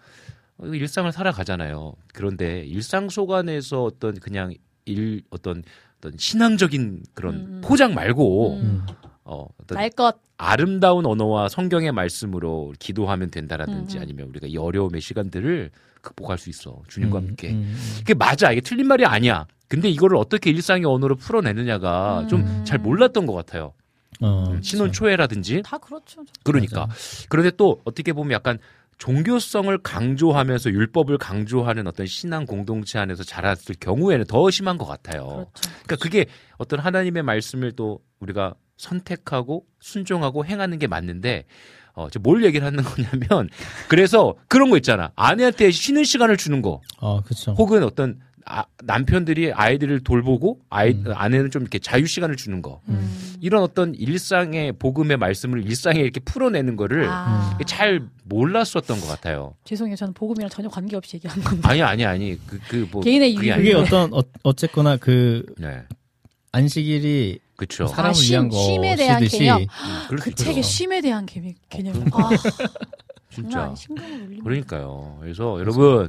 [0.63, 1.95] 일상을 살아가잖아요.
[2.13, 4.55] 그런데 일상 속 안에서 어떤 그냥
[4.85, 5.63] 일 어떤
[5.99, 7.61] 어떤 신앙적인 그런 음.
[7.65, 8.87] 포장 말고 음.
[9.25, 10.17] 어, 어떤 날 것.
[10.37, 14.03] 아름다운 언어와 성경의 말씀으로 기도하면 된다라든지 음, 음.
[14.03, 16.83] 아니면 우리가 이 어려움의 시간들을 극복할 수 있어.
[16.89, 17.51] 주님과 음, 함께.
[17.51, 17.77] 음, 음.
[17.99, 18.51] 그게 맞아.
[18.51, 19.47] 이게 틀린 말이 아니야.
[19.69, 22.29] 근데 이거를 어떻게 일상의 언어로 풀어내느냐가 음.
[22.29, 23.73] 좀잘 몰랐던 것 같아요.
[24.21, 25.63] 어, 음, 신혼 초회라든지.
[25.65, 26.25] 다 그렇죠.
[26.43, 26.89] 그러니까.
[27.29, 28.59] 그런데 또 어떻게 보면 약간
[29.03, 35.25] 종교성을 강조하면서 율법을 강조하는 어떤 신앙 공동체 안에서 자랐을 경우에는 더 심한 것 같아요.
[35.25, 35.71] 그렇죠.
[35.83, 36.27] 그러니까 그게
[36.57, 41.47] 어떤 하나님의 말씀을 또 우리가 선택하고 순종하고 행하는 게 맞는데
[41.95, 43.49] 어, 저뭘 얘기를 하는 거냐면
[43.89, 45.11] 그래서 그런 거 있잖아.
[45.17, 46.81] 아내한테 쉬는 시간을 주는 거.
[46.99, 47.55] 어, 그렇죠.
[47.59, 48.21] 혹은 어떤
[48.55, 51.05] 아, 남편들이 아이들을 돌보고 아이 음.
[51.15, 52.83] 아내는 좀 이렇게 자유 시간을 주는 거.
[52.91, 53.37] 음.
[53.41, 57.57] 이런 어떤 일상의 복음의 말씀을 일상에 이렇게 풀어내는 거를 아.
[57.67, 59.55] 잘 몰랐었던 것 같아요.
[59.65, 59.97] 죄송해요.
[59.97, 61.67] 저는 복음이랑 전혀 관계 없이 얘기한 건데.
[61.67, 63.73] 아니 아니 아니 그 그 뭐 개인의 그게 그게.
[63.75, 65.83] 어떤 어, 어쨌거나 그 네.
[66.53, 67.87] 안식일이 그렇죠.
[67.87, 69.63] 사람을 아, 쉼, 위한 쉼에 대한 개념.
[69.63, 69.67] 음,
[70.19, 70.35] 수 그.
[70.35, 71.53] 책의 쉼에 대한 개념.
[71.71, 71.95] 개념.
[71.95, 72.19] 그러니까.
[72.27, 72.31] 아,
[73.35, 73.51] 진짜.
[73.51, 74.45] 정말 심금을 울립니다.
[74.45, 75.17] 그러니까요.
[75.23, 76.07] 그래서 여러분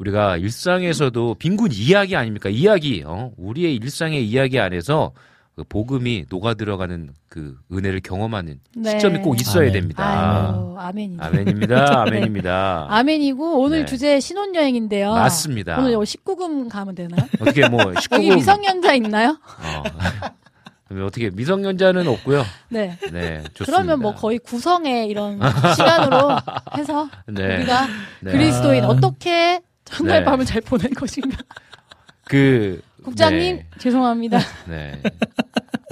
[0.00, 2.48] 우리가 일상에서도 빈곤 이야기 아닙니까?
[2.48, 3.02] 이야기.
[3.06, 3.32] 어?
[3.36, 5.12] 우리의 일상의 이야기 안에서
[5.54, 8.90] 그 복음이 녹아 들어가는 그 은혜를 경험하는 네.
[8.92, 9.72] 시점이 꼭 있어야 아멘.
[9.74, 10.54] 됩니다.
[10.54, 11.22] 아유, 아멘이네.
[11.22, 12.00] 아멘입니다.
[12.00, 12.86] 아멘입니다.
[12.88, 13.84] 아멘이고 오늘 네.
[13.84, 15.12] 주제 신혼여행인데요.
[15.12, 15.78] 맞습니다.
[15.78, 17.26] 오늘 여기 19금 가면 되나요?
[17.38, 19.38] 어떻게 뭐 여기 19금 미성년자 있나요?
[19.42, 19.82] 어.
[20.88, 22.42] 그러면 어떻게 미성년자는 없고요.
[22.70, 22.96] 네.
[23.12, 23.64] 네, 좋습니다.
[23.66, 25.38] 그러면 뭐 거의 구성의 이런
[25.76, 26.30] 시간으로
[26.76, 27.56] 해서 네.
[27.58, 27.86] 우리가
[28.20, 28.32] 네.
[28.32, 29.60] 그리스도인 어떻게
[29.92, 30.24] 첫날 네.
[30.24, 31.36] 밤을 잘 보낼 것인가.
[32.24, 33.66] 그 국장님 네.
[33.78, 34.38] 죄송합니다.
[34.68, 35.00] 네.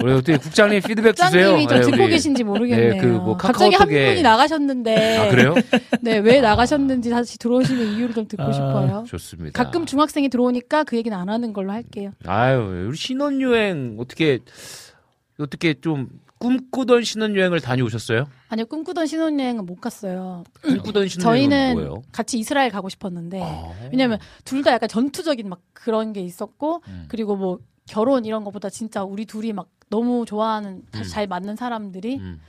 [0.01, 1.29] 우리 어떻게 국장님 피드백 주세요.
[1.49, 2.11] 국장님이 저 네, 듣고 우리.
[2.11, 2.93] 계신지 모르겠네요.
[2.93, 5.55] 네, 그뭐 갑자기 한 분이 나가셨는데 아 그래요?
[6.01, 9.03] 네, 왜 나가셨는지 다시 들어오시면 이유를 좀 듣고 아, 싶어요.
[9.07, 9.61] 좋습니다.
[9.61, 12.11] 가끔 중학생이 들어오니까 그 얘기는 안 하는 걸로 할게요.
[12.25, 14.39] 아유, 우리 신혼여행 어떻게
[15.37, 16.07] 어떻게 좀
[16.39, 18.27] 꿈꾸던 신혼여행을 다녀오셨어요?
[18.47, 20.43] 아니요 꿈꾸던 신혼여행은 못 갔어요.
[20.61, 22.01] 꿈꾸던 신혼여행은 저희는 뭐예요?
[22.11, 23.71] 같이 이스라엘 가고 싶었는데 아.
[23.91, 27.05] 왜냐면 둘 다 약간 전투적인 막 그런 게 있었고 음.
[27.09, 31.03] 그리고 뭐 결혼 이런 것보다 진짜 우리 둘이 막 너무 좋아하는 다 음.
[31.03, 32.39] 잘 맞는 사람들이 음.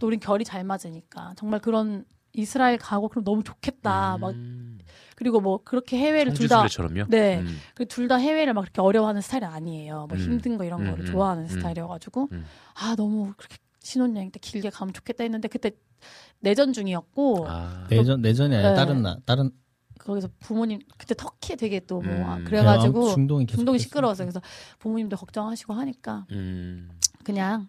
[0.00, 4.78] 또 우린 결이 잘 맞으니까 정말 그런 이스라엘 가고 그럼 너무 좋겠다 막 음.
[5.18, 7.06] 그리고 뭐 그렇게 해외를 둘다 성지순례처럼요?
[7.08, 7.40] 네.
[7.40, 7.58] 음.
[7.88, 10.06] 둘다 해외를 막 그렇게 어려워하는 스타일이 아니에요.
[10.08, 10.22] 뭐 음.
[10.22, 11.48] 힘든 거 이런 음, 거를 음, 좋아하는 음.
[11.48, 12.44] 스타일이어 가지고 음.
[12.76, 15.72] 아 너무 그렇게 신혼여행 때 길게 가면 좋겠다 했는데 그때
[16.38, 17.88] 내전 중이었고 아.
[17.90, 18.76] 내전 내전이 아니라 네.
[18.76, 19.50] 다른 나 다른
[19.98, 22.44] 거기서 부모님 그때 터키에 되게 또뭐 음.
[22.44, 23.78] 그래가지고 네, 중동이 중동이.
[23.80, 24.24] 시끄러웠어요.
[24.24, 24.40] 그래서
[24.78, 26.90] 부모님도 걱정하시고 하니까 음.
[27.24, 27.66] 그냥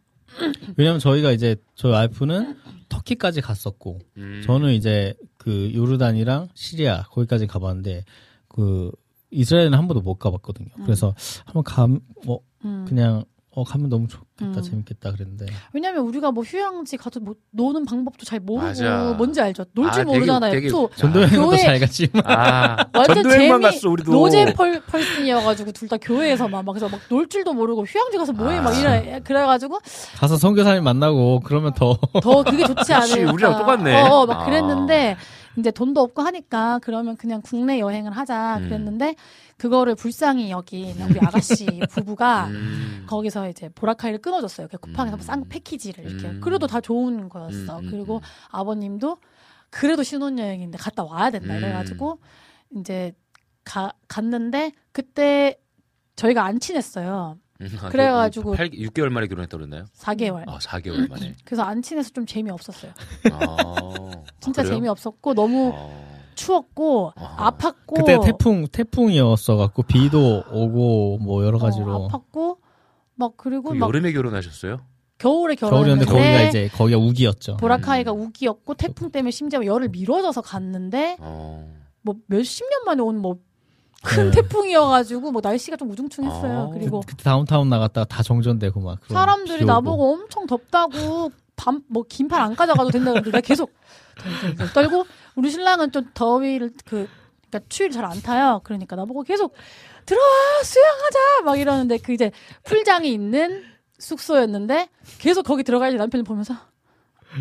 [0.78, 4.44] 왜냐면 저희가 이제 저희 와이프는 터키까지 갔었고 음.
[4.46, 8.04] 저는 이제 그 요르단이랑 시리아 거기까지 가봤는데
[8.50, 8.92] 그
[9.32, 10.70] 이스라엘은 한 번도 못 가봤거든요.
[10.78, 10.84] 음.
[10.84, 11.16] 그래서
[11.46, 11.88] 한번 가
[12.26, 12.86] 뭐 음.
[12.88, 13.24] 그냥
[13.60, 14.62] 어 가면 너무 좋겠다 음.
[14.62, 19.14] 재밌겠다 그랬는데 왜냐면 우리가 뭐 휴양지 가서 뭐 노는 방법도 잘 모르고 맞아.
[19.18, 19.66] 뭔지 알죠?
[19.74, 20.52] 놀줄 아, 모르잖아요.
[20.54, 24.12] 되게- 또 전도여행은 교회- 또잘 갔지만 아, 완전 재미- 갔어 우리도.
[24.12, 28.62] 노제 펄, 펄슨이어가지고 둘 다 교회에서만 막 그래서 막 놀 줄도 모르고 휴양지 가서 뭐해
[28.62, 28.78] 막 아.
[28.80, 29.80] 이래 그래가지고
[30.18, 33.32] 가서 선교사님 만나고 그러면 더더 그게 좋지 않을까.
[33.34, 34.02] 우리랑 똑같네.
[34.04, 34.46] 어, 어, 막 아.
[34.46, 35.18] 그랬는데
[35.58, 38.64] 이제 돈도 없고 하니까 그러면 그냥 국내 여행을 하자 음.
[38.64, 39.16] 그랬는데
[39.58, 43.06] 그거를 불쌍히 여긴 우리 아가씨 부부가 음.
[43.08, 44.68] 거기서 이제 보라카이를 끊어줬어요.
[44.70, 45.22] 그 쿠팡에서 음.
[45.22, 46.28] 싼 패키지를 이렇게.
[46.28, 46.42] 음.
[46.42, 47.80] 그래도 다 좋은 거였어.
[47.80, 48.22] 음, 음, 그리고 음.
[48.52, 49.18] 아버님도
[49.70, 51.58] 그래도 신혼여행인데 갔다 와야 된다 음.
[51.60, 52.20] 이래가지고
[52.78, 53.14] 이제
[53.64, 55.60] 가, 갔는데 그때
[56.16, 57.38] 저희가 안 친했어요.
[57.62, 59.86] 음, 아, 그래가지고- 8, 6개월 만에 결혼했다 그랬나요?
[59.98, 60.48] 4개월.
[60.48, 61.36] 아, 4개월 만에.
[61.44, 62.92] 그래서 안 친해서 좀 재미 없었어요.
[63.32, 64.76] 아, 진짜 아, 그래요?
[64.78, 66.10] 재미 없었고 너무 어.
[66.36, 67.12] 추웠고.
[67.18, 72.58] 아팠고 그때 태풍 태풍이었어 갖고 비도 오고 뭐 여러 가지로 어, 아팠고
[73.16, 74.80] 막 그리고 그막 여름에 결혼하셨어요?
[75.18, 77.58] 겨울에 겨울이었는데 결혼했는데 거기가 이제 거기가 우기였죠.
[77.58, 78.22] 보라카이가 음.
[78.22, 81.70] 우기였고 태풍 때문에 심지어 열을 미뤄져서 갔는데 어.
[82.04, 83.40] 뭐 몇십 년 만에 온뭐
[84.04, 84.42] 큰 네.
[84.42, 86.70] 태풍이어가지고 뭐 날씨가 좀 우중충했어요.
[86.70, 86.74] 아.
[86.74, 89.66] 그리고 그때 다운타운 나갔다가 다 정전되고 막 사람들이.
[89.66, 93.74] 나보고 엄청 덥다고 밤 뭐 긴팔 안 가져가도 된다 그러는데 내가 계속
[94.18, 97.08] 덜덜덜 떨고 우리 신랑은 좀 더위를 그
[97.50, 98.62] 그러니까 추위를 잘 안 타요.
[98.64, 99.54] 그러니까 나보고 계속
[100.06, 100.28] 들어와
[100.64, 102.32] 수영하자 막 이러는데 그 이제
[102.64, 103.64] 풀장이 있는
[103.98, 104.88] 숙소였는데
[105.18, 106.56] 계속 거기 들어가야지 남편이 보면서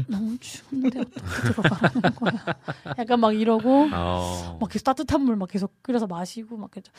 [0.07, 1.21] 너무 추운데 어떻게
[1.53, 2.45] 들어가라는 거야.
[2.99, 4.59] 약간 막 이러고 어.
[4.61, 6.91] 막 계속 따뜻한 물 막 계속 끓여서 마시고 막 그래서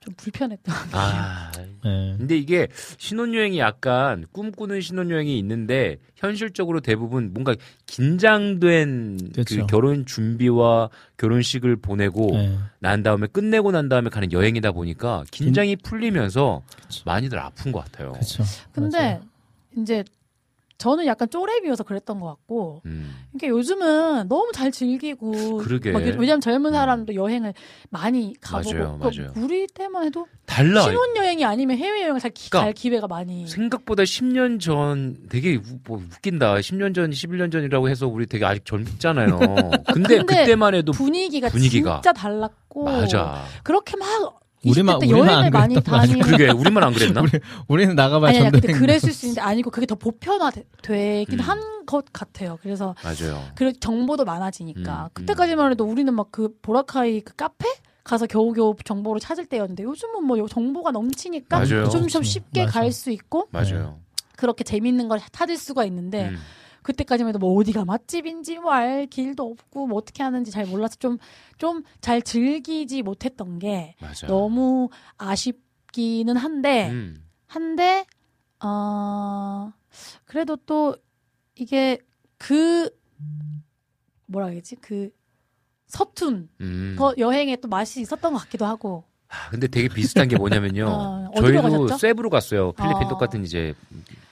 [0.00, 0.74] 좀 불편했던.
[0.92, 1.52] 아.
[1.84, 2.14] 네.
[2.16, 7.54] 근데 이게 신혼여행이 약간 꿈꾸는 신혼여행이 있는데 현실적으로 대부분 뭔가
[7.86, 9.66] 긴장된 그.
[9.66, 12.58] 결혼 준비와 결혼식을 보내고 네.
[12.78, 17.02] 난 다음에 끝내고 난 다음에 가는 여행이다 보니까 긴장이 풀리면서 그쵸.
[17.04, 18.12] 많이들 아픈 것 같아요.
[18.12, 18.42] 그렇죠.
[18.72, 19.20] 근데
[19.76, 20.02] 이제
[20.80, 23.14] 저는 약간 쪼렙이어서 그랬던 것 같고 음.
[23.34, 25.92] 이게 요즘은 너무 잘 즐기고 그러게.
[25.92, 26.72] 막 왜냐면 젊은 음.
[26.72, 27.52] 사람도 여행을
[27.90, 29.32] 많이 가보고 맞아요, 그 맞아요.
[29.36, 30.80] 우리 때만 해도 달라.
[30.80, 35.98] 신혼여행이 아니면 해외여행을 잘 기, 그러니까 갈 기회가 많이 생각보다 10년 전 되게 우- 뭐
[35.98, 36.54] 웃긴다.
[36.54, 39.38] 10년 전, 11년 전이라고 해서 우리 되게 아직 젊잖아요.
[39.92, 41.96] 근데, 근데 그때만 해도 분위기가, 분위기가.
[41.96, 43.44] 진짜 달랐고 맞아.
[43.62, 45.74] 그렇게 막 우리만- 20대 때 우리만 여행을 안 많이?
[45.82, 47.22] 다니고 그러게 우리만 안 그랬나?
[47.22, 47.30] 우리
[47.68, 51.40] 우리 는 나가봐야 아니 아니 근데 그랬을 수 있는데 아니고 그게 더 보편화되긴 음.
[51.40, 52.58] 한것 같아요.
[52.62, 53.42] 그래서 맞아요.
[53.54, 57.66] 그리고 정보도 많아지니까 음, 그때까지만 해도 우리는 막 그 보라카이 그 카페
[58.04, 61.66] 가서 겨우겨우 정보를 찾을 때였는데 요즘은 뭐 정보가 넘치니까 맞아요.
[61.88, 62.22] 좀, 좀 그렇죠.
[62.22, 62.66] 쉽게.
[62.66, 63.98] 갈 수 있고 맞아요.
[64.36, 66.38] 그렇게 재밌는 걸 찾을 수가 있는데 음.
[66.82, 71.18] 그때까지만 해도 뭐 어디가 맛집인지 뭐 알 길도 없고 뭐 어떻게 하는지 잘 몰라서 좀
[71.58, 74.26] 좀 잘 즐기지 못했던 게 맞아.
[74.26, 77.24] 너무 아쉽기는 한데 음.
[77.46, 78.06] 한데
[78.64, 79.72] 어
[80.24, 80.96] 그래도 또
[81.56, 81.98] 이게
[82.38, 82.88] 그
[84.26, 85.10] 뭐라 해야지 그
[85.88, 86.96] 서툰 음.
[86.98, 90.86] 거 여행에 또 맛이 있었던 것 같기도 하고 아, 근데 되게 비슷한 게 뭐냐면요.
[90.90, 91.96] 어, 저희도?
[91.98, 92.72] 세부로 갔어요.
[92.72, 93.08] 필리핀 어.
[93.08, 93.74] 똑같은 이제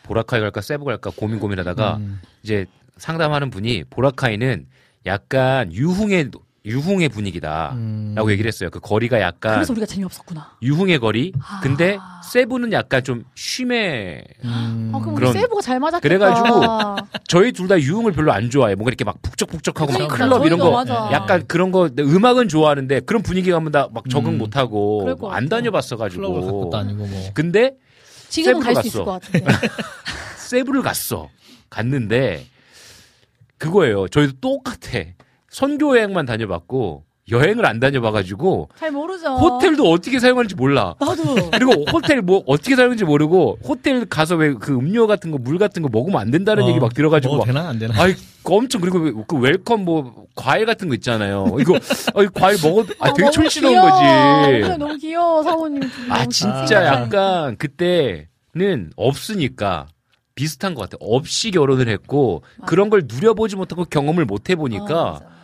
[0.09, 2.21] 보라카이 갈까 세부 갈까 고민 고민하다가 음.
[2.43, 4.67] 이제 상담하는 분이 보라카이는
[5.07, 6.31] 약간 유흥의
[6.67, 8.15] 유흥의 분위기다라고 음.
[8.31, 8.69] 얘기를 했어요.
[8.71, 10.57] 그 거리가 약간 그래서 우리가 재미없었구나.
[10.61, 11.33] 유흥의 거리.
[11.41, 11.61] 아.
[11.63, 14.91] 근데 세부는 약간 좀 쉼의 음.
[14.95, 16.01] 아, 그럼 그런- 우리 세부가 잘 맞았겠다.
[16.03, 18.75] 그래가지고 저희 둘 다 유흥을 별로 안 좋아해.
[18.75, 21.09] 뭔가 이렇게 막 북적북적하고 막 그러니까, 클럽 이런 거 맞아.
[21.13, 24.39] 약간 그런 거 음악은 좋아하는데 그런 분위기 가면 다 막 적응 음.
[24.39, 25.49] 못 하고 그럴 것안 같아요.
[25.49, 26.41] 다녀봤어 클럽을.
[26.65, 27.31] 것도 아니고 뭐.
[27.33, 27.73] 근데
[28.29, 29.13] 지금은 갈 수 있을 것.
[29.21, 29.47] 같은데.
[30.37, 31.29] 세부를 갔어.
[31.71, 32.47] 갔는데
[33.59, 34.09] 그거예요.
[34.09, 35.01] 저희도 똑같아.
[35.51, 39.37] 선교 여행만 다녀봤고 여행을 안 다녀봐가지고 잘 모르죠.
[39.37, 40.95] 호텔도 어떻게 사용하는지 몰라.
[40.99, 41.51] 나도.
[41.53, 45.83] 그리고 호텔 뭐 어떻게 사용하는지 모르고 호텔 가서 왜 그 음료 같은 거 물 같은
[45.83, 47.95] 거 먹으면 안 된다는 어, 얘기 막 들어가지고 뭐막 되나 안 되나?
[48.03, 48.15] 아이
[48.45, 51.57] 엄청 그리고 왜- 그 welcome 뭐 과일 같은 거 있잖아요.
[51.61, 51.75] 이거
[52.15, 53.75] 아, 이 과일 먹어도 아, 되게 너무 촌스러운.
[53.81, 54.79] 거지.
[54.79, 55.83] 너무 귀여워 사모님.
[56.09, 56.85] 아 진짜 귀여워.
[56.87, 59.87] 약간 그때는 없으니까
[60.35, 60.97] 비슷한 것 같아.
[61.01, 65.38] 없이 결혼을 했고 그런 걸 누려보지 못하고 경험을 못 어, 해보니까 맞아, 맞아.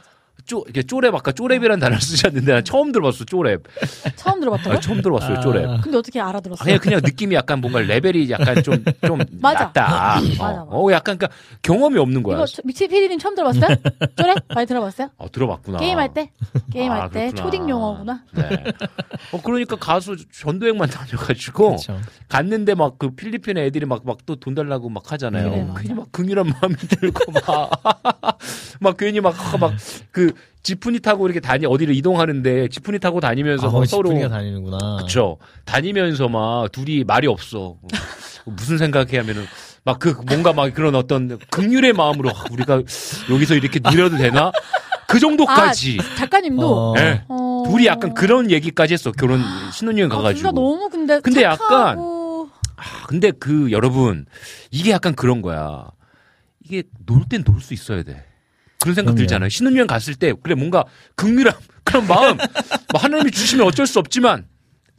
[0.46, 3.62] 쪼 이게 쪼랩 아까 쪼랩이라는 단어를 쓰셨는데 난 처음 들어봤어 쪼랩.
[4.16, 4.72] 처음 들어봤다고?
[4.76, 5.40] 아, 처음 들어봤어요 아.
[5.40, 5.82] 쪼랩.
[5.82, 6.62] 근데 어떻게 알아들었어?
[6.64, 9.64] 그냥 그냥 느낌이 약간 뭔가 레벨이 약간 좀좀 맞아.
[9.64, 9.82] 낮다.
[9.82, 10.62] 맞아, 어, 맞아.
[10.68, 11.28] 어, 약간 그러니까
[11.62, 12.36] 경험이 없는 거야.
[12.36, 13.76] 이거 저- 미치 피디님 처음 들어봤어요?
[14.16, 14.34] 쪼래?
[14.54, 15.08] 많이 들어봤어요?
[15.16, 15.78] 어, 들어봤구나.
[15.78, 16.30] 게임할 때?
[16.72, 17.30] 게임할 아, 때.
[17.32, 18.22] 초딩 용어구나.
[18.34, 18.64] 네.
[19.32, 21.98] 어 그러니까 가수 전도행만 다녀가지고 그렇죠.
[22.28, 25.50] 갔는데 막 그 필리핀 애들이 막 막 또 돈 달라고 막 하잖아요.
[25.50, 25.80] 그래, 맞아.
[25.80, 27.70] 괜히 막 긍휼한 마음이 들고 막
[28.80, 30.33] 막 괜히 막 막그
[30.64, 34.96] 지프니 타고 이렇게 다니 어디를 이동하는데 지프니 타고 다니면서 아, 막 서로 지프니가 다니는구나.
[35.00, 37.76] 그쵸 다니면서 막 둘이 말이 없어
[38.44, 39.44] 무슨 생각해 하면은
[39.84, 42.82] 막 그 뭔가 막 그런 어떤 긍휼의 마음으로 아, 우리가
[43.30, 44.50] 여기서 이렇게 누려도 되나
[45.06, 46.94] 그 정도까지 작가님도 어.
[46.98, 47.22] 예.
[47.28, 47.62] 어...
[47.66, 49.42] 둘이 약간 그런 얘기까지 했어 결혼
[49.72, 52.48] 신혼여행 아, 가가지고 너무 근데 근데 착하고...
[52.76, 54.24] 아, 근데 그 여러분
[54.70, 55.86] 이게 약간 그런 거야.
[56.64, 58.24] 이게 놀 땐 놀 수 있어야 돼.
[58.84, 59.16] 그런 생각 그럼요.
[59.16, 59.48] 들잖아요.
[59.48, 60.84] 신혼여행 갔을 때 그래 뭔가
[61.16, 61.54] 극렬한
[61.84, 64.46] 그런 마음 뭐 하나님이 주시면 어쩔 수 없지만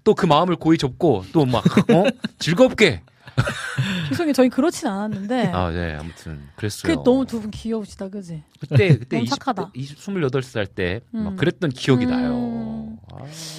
[0.04, 2.04] 또 그 마음을 고이 접고 또 막 어?
[2.40, 3.02] 즐겁게
[4.10, 6.96] 죄송해요 저희 그렇진 않았는데 아 네 아무튼 그랬어요.
[6.98, 8.44] 그 너무 두 분 귀여우시다 그지?
[8.60, 9.72] 그때 그때 너무 20, 착하다.
[9.74, 11.36] 20, 28살 때막 음.
[11.36, 12.10] 그랬던 기억이 음.
[12.10, 12.98] 나요.
[13.12, 13.18] 아,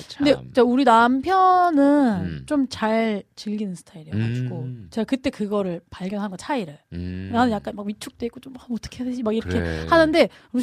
[0.08, 0.24] 참.
[0.24, 2.42] 근데 우리 남편은 음.
[2.46, 4.88] 좀잘 즐기는 스타일이어 가지고 음.
[4.90, 7.30] 제가 그때 그거를 발견한 거 차이를 음.
[7.32, 9.86] 나는 약간 막 위축돼 있고 좀 아, 어떻게 해야 되지 막 이렇게 그래.
[9.88, 10.62] 하는데 우리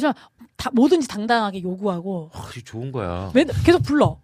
[0.56, 3.30] 다 뭐든지 당당하게 요구하고 아, 좋은 거야.
[3.34, 4.20] 맨 계속 불러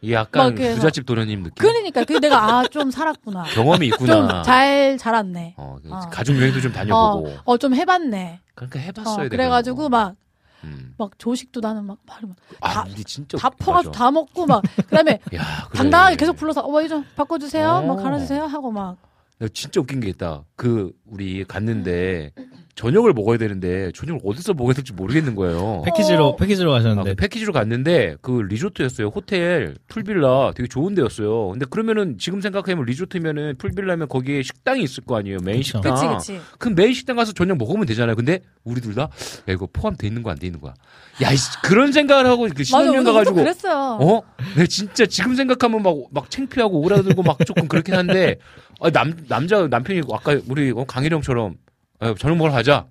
[0.00, 1.54] 이 약간 막 그래서- 부잣집 도련님 느낌.
[1.56, 4.42] 그러니까 그 내가 아 좀 살았구나 경험이 좀 있구나.
[4.42, 6.00] 잘 자랐네 어, 그 어.
[6.10, 7.32] 가족 여행도 좀 다녀보고.
[7.44, 9.28] 어좀 해봤네 그러니까 어, 해봤어야 돼.
[9.28, 10.16] 그래가지고 막막
[10.64, 10.94] 음.
[11.18, 13.92] 조식도 나는 막 말이 막 아, 다- 우리 진짜 다 퍼가지고.
[13.92, 15.78] 다 먹고 막 그다음에 야, 그래.
[15.78, 17.82] 당당하게 계속 불러서 어머니 좀 바꿔주세요 어.
[17.82, 18.96] 막 갈아주세요 하고 막
[19.42, 20.42] 야, 진짜 웃긴 게 있다.
[20.56, 22.32] 그 우리 갔는데
[22.78, 25.82] 저녁을 먹어야 되는데 저녁을 어디서 먹어야 될지 모르겠는 거예요.
[25.84, 29.08] 패키지로 패키지로 아, 가셨는데 그 패키지로 갔는데 그 리조트였어요.
[29.08, 31.48] 호텔 풀빌라 되게 좋은 데였어요.
[31.48, 35.38] 근데 그러면은 지금 생각하면 리조트면은 풀빌라면 거기에 식당이 있을 거 아니에요.
[35.42, 35.78] 메인 그쵸.
[35.82, 35.94] 식당.
[35.94, 36.06] 그치
[36.36, 38.14] 그치 그럼 메인 식당 가서 저녁 먹으면 되잖아요.
[38.14, 39.02] 근데 우리 둘 다
[39.48, 40.72] 야 이거 포함돼 있는 거 안 돼 있는 거야.
[41.20, 44.22] 야 이씨, 그런 생각을 하고 그 신혼여행 가가지고 그랬어요 어?
[44.56, 48.36] 내 진짜 지금 생각하면 막, 막 창피하고 오그라들고 막 조금 그렇긴 한데,
[48.80, 51.56] 아, 남, 남자, 남편이 아까 우리 어, 강일이 형처럼,
[52.00, 52.86] 아, 저녁 먹으러 가자.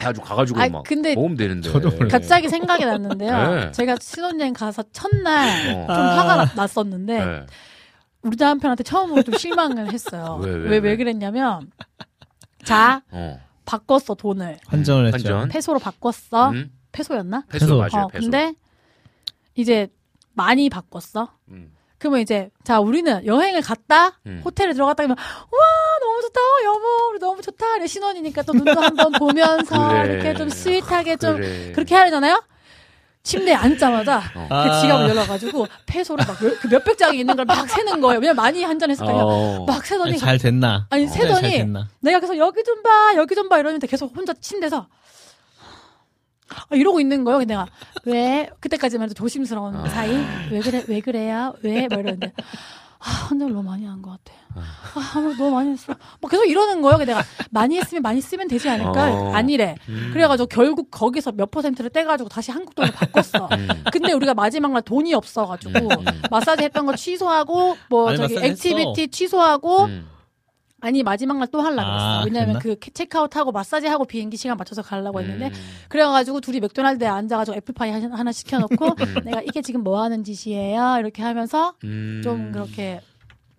[0.00, 1.70] 해가지고 가가지고 아막 근데 먹으면 되는데.
[1.70, 2.08] 저도 몰라요.
[2.10, 3.70] 갑자기 생각이 났는데요 네.
[3.72, 5.86] 제가 신혼여행 가서 첫날 어.
[5.86, 7.46] 좀 화가 나- 났었는데 네.
[8.22, 10.96] 우리 남편한테 처음으로 좀 실망을 했어요 왜, 왜, 왜, 왜 왜?
[10.96, 11.70] 그랬냐면
[12.64, 13.40] 자 어.
[13.64, 15.32] 바꿨어 돈을 환전을 했죠.
[15.34, 15.48] 환전.
[15.50, 16.70] 페소로 바꿨어 음?
[16.90, 17.44] 페소였나?
[17.48, 17.76] 패소 패소.
[17.78, 18.04] 맞아요.
[18.06, 18.22] 어 패소.
[18.24, 18.54] 근데
[19.54, 19.86] 이제
[20.32, 21.70] 많이 바꿨어 음.
[21.98, 24.42] 그러면 이제 자 우리는 여행을 갔다 음.
[24.44, 25.58] 호텔에 들어갔다 그러면 와
[26.00, 30.14] 너무 좋다 어, 여보 우리 너무 좋다 이래 신혼이니까 또 눈도 한번 보면서 그래.
[30.14, 31.72] 이렇게 좀 sweet하게 좀 그래.
[31.72, 32.42] 그렇게 해야 되잖아요
[33.22, 34.46] 침대에 앉자마자 어.
[34.50, 34.80] 그 아.
[34.80, 39.14] 지갑을 열어가지고 페소를 막 그 몇백 장이 있는 걸 막 세는 거예요 왜냐면 많이 환전했으니까
[39.24, 39.64] 어.
[39.66, 40.86] 막 세더니 아니, 잘 됐나?
[40.90, 41.88] 아니, 어, 세더니 잘 됐나?
[42.00, 44.88] 내가 계속 여기 좀 봐, 여기 좀 봐 이러는데 계속 혼자 침대에서
[46.70, 47.38] 아, 이러고 있는 거예요.
[47.38, 47.66] 근데 내가
[48.04, 49.88] 왜 그때까지만 해도 조심스러운 아.
[49.88, 50.10] 사이
[50.50, 52.32] 왜 그래 왜 그래요 왜막 이러는데
[53.06, 54.32] 아 혼자 너무 많이 한 것 같아.
[54.54, 55.92] 아 너무 많이 했어.
[56.22, 56.98] 막 계속 이러는 거예요.
[57.04, 59.12] 내가 많이 했으면 많이 쓰면 되지 않을까?
[59.12, 59.32] 어.
[59.34, 59.74] 아니래.
[59.90, 60.10] 음.
[60.14, 63.48] 그래가지고 결국 거기서 몇 퍼센트를 떼가지고 다시 한국 돈으로 바꿨어.
[63.52, 63.68] 음.
[63.92, 66.22] 근데 우리가 마지막 날 돈이 없어가지고 음, 음.
[66.30, 70.08] 마사지 했던 거 취소하고 뭐 아니, 저기 activity 취소하고 음.
[70.84, 72.24] 아니 마지막 날또 하려고 아, 그랬어.
[72.26, 72.78] 왜냐면 그랬나?
[72.78, 75.52] 그 체크아웃 하고 마사지 하고 비행기 시간 맞춰서 가려고 했는데 음.
[75.88, 79.24] 그래가지고 둘이 맥도날드에 앉아가지고 애플파이 하나 하나 시켜놓고 음.
[79.24, 82.20] 내가 이게 지금 뭐 하는 짓이에요 이렇게 하면서 음.
[82.22, 83.00] 좀 그렇게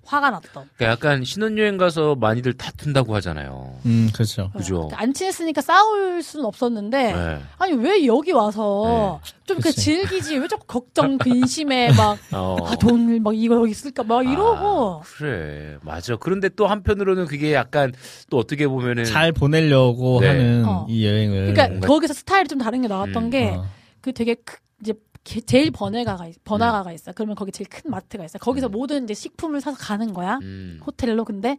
[0.05, 0.69] 화가 났던.
[0.77, 3.75] 그러니까 약간 신혼여행 가서 많이들 다툰다고 하잖아요.
[3.85, 4.51] 음, 그렇죠.
[4.55, 4.89] 그죠.
[4.93, 7.39] 안 친했으니까 싸울 수는 없었는데 네.
[7.57, 9.81] 아니 왜 여기 와서 좀그 그치.
[9.81, 12.55] 즐기지 왜 자꾸 걱정 근심에 막 어.
[12.65, 17.53] 아, 돈을 막 이거 여기 쓸까 막 이러고 아, 그래 맞아 그런데 또 한편으로는 그게
[17.53, 17.91] 약간
[18.29, 20.27] 또 어떻게 보면은 잘 보내려고 네.
[20.27, 20.85] 하는 어.
[20.89, 21.35] 이 여행을.
[21.53, 23.65] 그러니까 뭔가- 거기서 스타일이 좀 다른 게 나왔던 음, 게 어.
[24.01, 27.11] 그 되게 크, 이제 게- 제일 번화가가 있- 번화가가 있어.
[27.13, 28.37] 그러면 거기 제일 큰 마트가 있어.
[28.39, 28.71] 거기서 음.
[28.71, 30.37] 모든 이제 식품을 사서 가는 거야.
[30.43, 30.79] 음.
[30.85, 31.25] 호텔로.
[31.25, 31.57] 근데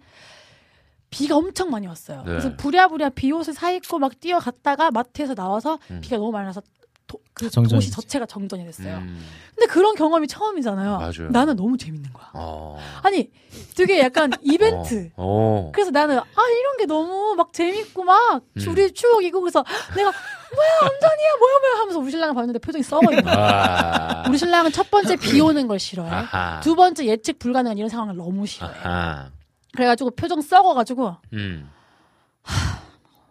[1.11, 2.19] 비가 엄청 많이 왔어요.
[2.19, 2.25] 네.
[2.27, 6.01] 그래서 부랴부랴 비옷을 사 입고 막 뛰어갔다가 마트에서 나와서 음.
[6.01, 6.63] 비가 너무 많이 나서
[7.07, 7.75] 도, 그 정전이지.
[7.75, 8.97] 도시 자체가 정전이 됐어요.
[8.97, 9.25] 음.
[9.55, 10.99] 근데 그런 경험이 처음이잖아요.
[10.99, 11.31] 맞아요.
[11.31, 12.31] 나는 너무 재밌는 거야.
[12.35, 12.79] 어.
[13.03, 13.31] 아니,
[13.77, 15.11] 되게 약간 이벤트.
[15.17, 15.71] 어.
[15.73, 16.23] 그래서 나는 아
[16.61, 18.65] 이런 게 너무 막 재밌고 막 음.
[18.69, 23.23] 우리 추억이고 그래서 내가 뭐야 운전이야 뭐야 뭐야 하면서 우리 신랑을 봤는데 표정이 썩어 있는
[23.23, 23.37] 거야.
[23.37, 24.29] 아.
[24.29, 26.11] 우리 신랑은 첫 번째 비 오는 걸 싫어해.
[26.11, 26.61] 아하.
[26.61, 28.75] 두 번째 예측 불가능한 이런 상황을 너무 싫어해.
[28.83, 29.31] 아하.
[29.77, 31.71] 그래가지고 표정 썩어가지고 음.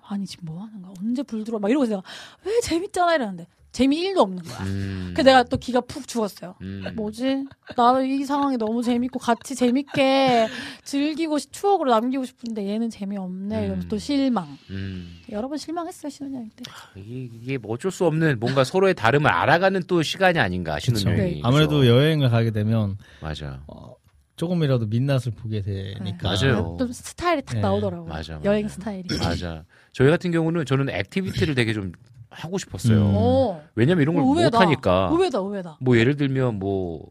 [0.08, 0.94] 아니 지금 뭐 하는 거야?
[1.02, 1.58] 언제 불 들어?
[1.60, 2.04] 막 이러고 내가
[2.44, 4.58] 왜 재밌잖아 이러는데 재미 1도 없는 거야.
[4.64, 5.12] 음.
[5.14, 6.56] 그래서 내가 또 기가 푹 죽었어요.
[6.62, 6.86] 음.
[6.96, 7.44] 뭐지?
[7.76, 10.48] 나는 이 상황이 너무 재밌고 같이 재밌게
[10.86, 13.64] 즐기고 싶- 추억으로 남기고 싶은데 얘는 재미없네.
[13.66, 13.90] 이러면서 음.
[13.90, 14.58] 또 실망.
[14.70, 15.18] 음.
[15.30, 16.64] 여러 번 실망했어요 신혼여행 때.
[16.96, 20.80] 이게, 이게 뭐 어쩔 수 없는 뭔가 서로의 다름을 알아가는 또 시간이 아닌가.
[20.80, 21.34] 신혼여행이.
[21.36, 21.42] 네.
[21.44, 21.86] 아무래도?
[21.86, 23.62] 여행을 가게 되면 맞아.
[23.68, 23.94] 어,
[24.38, 26.30] 조금이라도 민낯을 보게 되니까.
[26.30, 26.78] 맞아요.
[26.80, 27.60] 좀 스타일이 딱 네.
[27.60, 28.08] 나오더라고요.
[28.08, 28.46] 맞아, 맞아.
[28.50, 29.04] 여행 스타일이.
[29.20, 29.66] 맞아.
[29.92, 31.92] 저희 같은 경우는 저는 activity를 되게 좀
[32.36, 32.98] 하고 싶었어요.
[32.98, 33.16] 음.
[33.16, 33.62] 오.
[33.76, 34.58] 왜냐면 이런 걸 어, 의외다.
[34.60, 35.10] 못하니까.
[35.12, 35.78] 의외다, 의외다.
[35.82, 37.10] 뭐 예를 들면 뭐,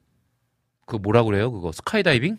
[0.86, 1.50] 그 뭐라 그래요?
[1.50, 2.38] 그거 스카이다이빙?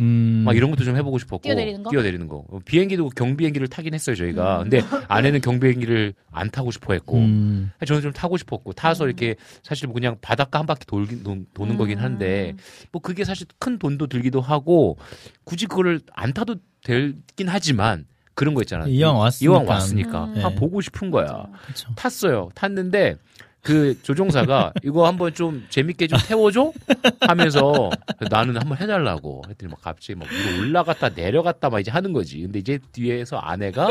[0.00, 0.42] 음.
[0.44, 1.42] 막 이런 것도 좀 해보고 싶었고.
[1.42, 1.90] 뛰어내리는 거?
[1.90, 2.44] 뛰어내리는 거.
[2.48, 4.62] 어, 비행기도 경비행기를 타긴 했어요, 저희가.
[4.62, 4.68] 음.
[4.68, 7.18] 근데 아내는 경비행기를 안 타고 싶어 했고.
[7.18, 7.70] 음.
[7.86, 8.72] 저는 좀 타고 싶었고.
[8.72, 9.08] 타서 음.
[9.08, 12.54] 이렇게 사실 뭐 그냥 바닷가 한 바퀴 돌긴, 도, 도는 거긴 한데.
[12.90, 14.98] 뭐 그게 사실 큰 돈도 들기도 하고.
[15.44, 18.06] 굳이 그거를 안 타도 되긴 하지만.
[18.34, 18.86] 그런 거 있잖아.
[18.86, 19.52] 이왕 왔으니까.
[19.52, 20.24] 이왕 왔으니까.
[20.24, 20.42] 음.
[20.42, 20.54] 한 네.
[20.56, 21.46] 보고 싶은 거야.
[21.66, 21.88] 그쵸.
[21.96, 22.48] 탔어요.
[22.54, 23.16] 탔는데
[23.62, 26.72] 그 조종사가 이거 한번 좀 재밌게 좀 태워줘
[27.20, 27.90] 하면서
[28.30, 32.42] 나는 한번 해달라고 했더니 막 갑자기 막 위로 올라갔다 내려갔다 막 이제 하는 거지.
[32.42, 33.88] 근데 이제 뒤에서 아내가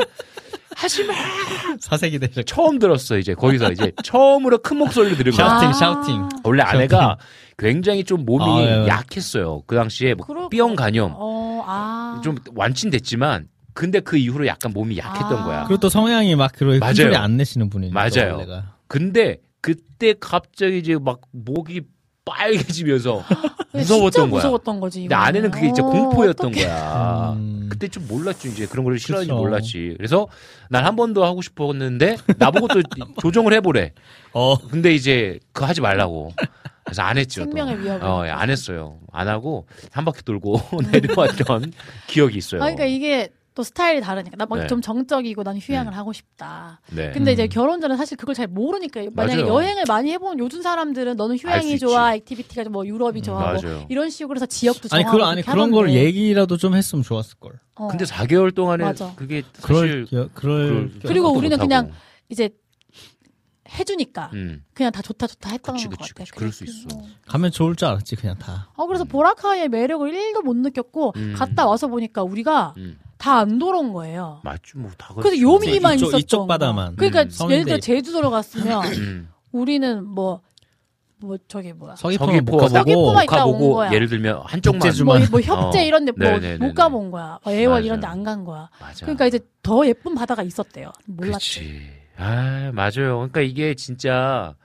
[0.75, 1.13] 하지마
[1.79, 5.47] 사색이 되셨 처음 들었어 이제 거기서 이제 처음으로 큰 목소리로 들은 거야.
[5.49, 5.73] 샤우팅, 아.
[5.73, 6.29] 샤우팅.
[6.43, 7.17] 원래 아내가
[7.57, 8.87] 굉장히 좀 몸이 아, 예.
[8.87, 9.63] 약했어요.
[9.65, 12.21] 그 당시에 뭐 B형 것 간염 어, 아.
[12.23, 15.43] 좀 완치됐지만 근데 그 이후로 약간 몸이 약했던 아.
[15.45, 15.63] 거야.
[15.65, 16.51] 그리고 또 성향이 막.
[16.53, 17.93] 큰 소리 안 내시는 분이니까.
[17.99, 18.33] 맞아요.
[18.33, 18.75] 원래가.
[18.87, 21.81] 근데 그때 갑자기 이제 막 목이
[22.25, 23.23] 빨개지면서
[23.73, 24.29] 무서웠던 진짜 거야.
[24.29, 24.99] 무서웠던 거지.
[25.01, 25.25] 근데 이거는.
[25.27, 26.65] 아내는 그게 이제 어, 공포였던 어떡해.
[26.65, 27.33] 거야.
[27.35, 27.67] 음.
[27.69, 29.37] 그때 좀 몰랐죠 이제 그런 걸 싫어하는지 그쵸.
[29.41, 29.93] 몰랐지.
[29.97, 30.27] 그래서
[30.69, 32.81] 난 한 번 더 하고 싶었는데 나보고 또
[33.21, 33.91] 조정을 해보래.
[34.33, 34.55] 어.
[34.57, 36.31] 근데 이제 그거 하지 말라고.
[36.85, 37.41] 그래서 안 했죠.
[37.45, 37.51] 또.
[37.51, 38.05] 생명의 위협을.
[38.07, 38.99] 어, 예, 안 했어요.
[39.11, 40.61] 안 하고 한 바퀴 돌고
[40.91, 41.73] 내려왔던
[42.07, 42.61] 기억이 있어요.
[42.61, 44.67] 아, 그러니까 이게 또 스타일이 다르니까 나막 네.
[44.67, 45.97] 좀 정적이고 난 휴양을 음.
[45.97, 46.81] 하고 싶다.
[46.91, 47.11] 네.
[47.11, 47.33] 근데 음.
[47.33, 49.53] 이제 결혼 전에 사실 그걸 잘 모르니까 만약에 맞아요.
[49.53, 51.79] 여행을 많이 해본 요즘 사람들은 너는 수 휴양이 있지.
[51.79, 53.85] 좋아, activity가 뭐 유럽이 좋아, 뭐 맞아요.
[53.89, 55.91] 이런 식으로 해서 지역도 아니, 정하고 그, 아니, 그런 걸.
[55.93, 57.53] 얘기라도 좀 했으면 좋았을 걸.
[57.75, 57.87] 어.
[57.89, 59.13] 근데 4개월 동안에 맞아.
[59.15, 61.67] 그게 그럴, 사실 겨- 그럴, 그럴 겨- 그리고 우리는 못하고.
[61.67, 61.91] 그냥
[62.29, 62.49] 이제
[63.73, 64.63] 해주니까 음.
[64.73, 66.23] 그냥 다 좋다 좋다 했던 그치, 것 그치, 같아.
[66.25, 66.31] 그치.
[66.33, 66.87] 그럴 수 있어.
[66.95, 67.03] 어.
[67.27, 68.69] 가면 좋을 줄 알았지, 그냥 다.
[68.75, 71.33] 어, 그래서 보라카이의 매력을 1도 못 느꼈고 음.
[71.37, 72.99] 갔다 와서 보니까 우리가 음.
[73.17, 74.41] 다안 돌아온 거예요.
[74.43, 76.47] 맞죠, 뭐다 그래서 요미만 있었던 이쪽 거.
[76.47, 76.95] 바다만.
[76.97, 77.51] 그러니까 음.
[77.51, 77.77] 예를 들어.
[77.79, 79.29] 제주도로 갔으면 음.
[79.51, 83.93] 우리는 뭐뭐 저기 뭐야 못 서귀포 있다 온 가보고 거야.
[83.93, 85.17] 예를 들면 한쪽만 뭐.
[85.31, 85.83] 뭐 협재 어.
[85.83, 86.57] 이런 데뭐 네네네네.
[86.67, 87.39] 못 가본 거야.
[87.43, 87.85] 뭐 애월 맞아.
[87.85, 88.69] 이런 데 안 간 거야.
[88.79, 89.05] 맞아.
[89.05, 90.91] 그러니까 이제 더 예쁜 바다가 있었대요.
[91.05, 91.59] 몰랐지.
[91.59, 92.02] 그렇지.
[92.23, 93.17] 아, 맞아요.
[93.17, 94.55] 그러니까 이게 진짜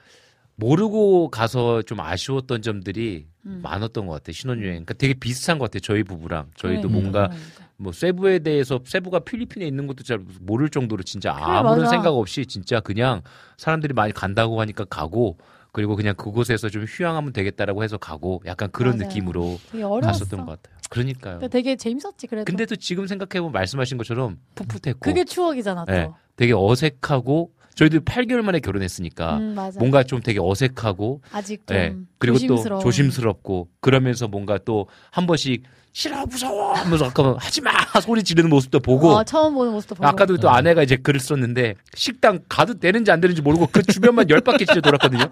[0.54, 3.60] 모르고 가서 좀 아쉬웠던 점들이 음.
[3.62, 4.32] 많았던 것 같아요.
[4.32, 4.70] 신혼여행.
[4.84, 5.80] 그러니까 되게 비슷한 것 같아요.
[5.80, 6.50] 저희 부부랑.
[6.56, 7.68] 저희도 그러니까, 뭔가 그러니까.
[7.76, 11.90] 뭐 세부에 대해서 세부가 필리핀에 있는 것도 잘 모를 정도로 진짜 그래, 아무런 맞아.
[11.90, 13.22] 생각 없이 진짜 그냥
[13.56, 15.38] 사람들이 많이 간다고 하니까 가고
[15.70, 19.08] 그리고 그냥 그곳에서 좀 휴양하면 되겠다라고 해서 가고 약간 그런 맞아요.
[19.08, 19.60] 느낌으로.
[20.02, 20.76] 갔었던 것 같아요.
[20.90, 21.34] 그러니까요.
[21.38, 22.44] 근데 되게 재밌었지 그래도.
[22.46, 25.92] 근데 또 지금 생각해보면 말씀하신 것처럼 풋풋했고 그게 추억이잖아 또.
[25.92, 29.56] 네, 되게 어색하고 저희도 8개월 만에 결혼했으니까 음.
[29.78, 32.80] 뭔가 좀 되게 어색하고 아직 좀 예, 그리고 조심스러운.
[32.80, 35.62] 또 조심스럽고 그러면서 뭔가 또 한 번씩
[35.92, 37.70] 싫어 무서워 하면서 아까 하지 마
[38.02, 40.06] 소리 지르는 모습도 보고 어, 처음 보는 모습도 보고.
[40.06, 44.40] 아까도 또 아내가 이제 글을 썼는데 식당 가도 되는지 안 되는지 모르고 그 주변만 열
[44.40, 45.24] 바퀴 진짜 돌았거든요.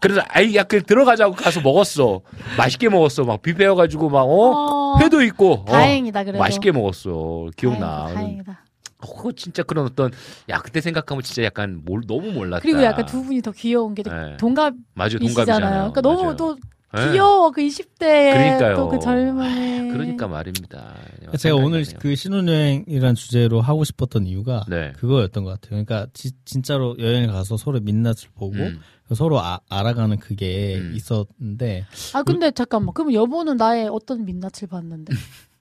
[0.00, 2.20] 그래서 아이 야 그 들어가자고 가서 먹었어.
[2.58, 3.24] 맛있게 먹었어.
[3.24, 6.38] 막 뷔페여가지고 막 어, 어, 회도 있고 어, 다행이다 그래도.
[6.38, 7.48] 맛있게 먹었어.
[7.56, 8.06] 기억나.
[8.08, 8.61] 다행이다, 다행이다.
[9.02, 10.10] 어, 그거 진짜 그런 어떤
[10.48, 12.62] 야 그때 생각하면 진짜 약간 몰, 너무 몰랐다.
[12.62, 14.36] 그리고 약간 두 분이 더 귀여운 게 네.
[14.38, 14.84] 동갑이시잖아요.
[14.94, 15.70] 맞아요 동갑이잖아요.
[15.92, 16.36] 그러니까 너무 맞아요.
[16.36, 16.56] 또
[16.94, 17.10] 네.
[17.12, 18.76] 귀여워 그 20대에 그러니까요.
[18.76, 19.92] 또그 젊음이.
[19.92, 20.94] 그러니까 말입니다.
[21.38, 24.64] 제가 오늘 생각이 그 신혼여행이란 주제로 하고 싶었던 이유가.
[24.68, 24.92] 네.
[24.98, 25.70] 그거였던 것 같아요.
[25.84, 28.80] 그러니까 지- 진짜로 여행을 가서 서로 민낯을 보고 음.
[29.14, 30.92] 서로 아- 알아가는 그게 음.
[30.94, 32.92] 있었는데 아 근데 잠깐만.
[32.94, 35.12] 그럼 여보는 나의 어떤 민낯을 봤는데?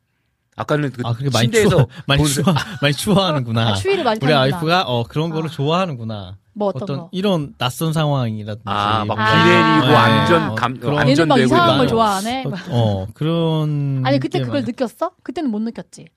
[0.58, 3.70] 아까는 그아 그렇게 많이 침대에서 추워 많이 본- 추워 많이 추워하는구나.
[3.70, 4.40] 아, 추위를 많이 우리 타는구나.
[4.58, 5.52] 와이프가 어 그런 거를 아.
[5.52, 6.38] 좋아하는구나.
[6.54, 7.10] 뭐 어떤, 어떤 거?
[7.14, 9.44] 이런 낯선 상황이라든지 아, 막 아.
[9.44, 9.96] 기내리고 네.
[9.96, 11.88] 안전 감 그런- 얘는 막 안전되고 이상한 걸.
[11.88, 12.44] 좋아하네.
[12.46, 15.12] 어, 어, 그런 아니 그때 게 그걸 많- 느꼈어?
[15.24, 16.08] 그때는 못 느꼈지.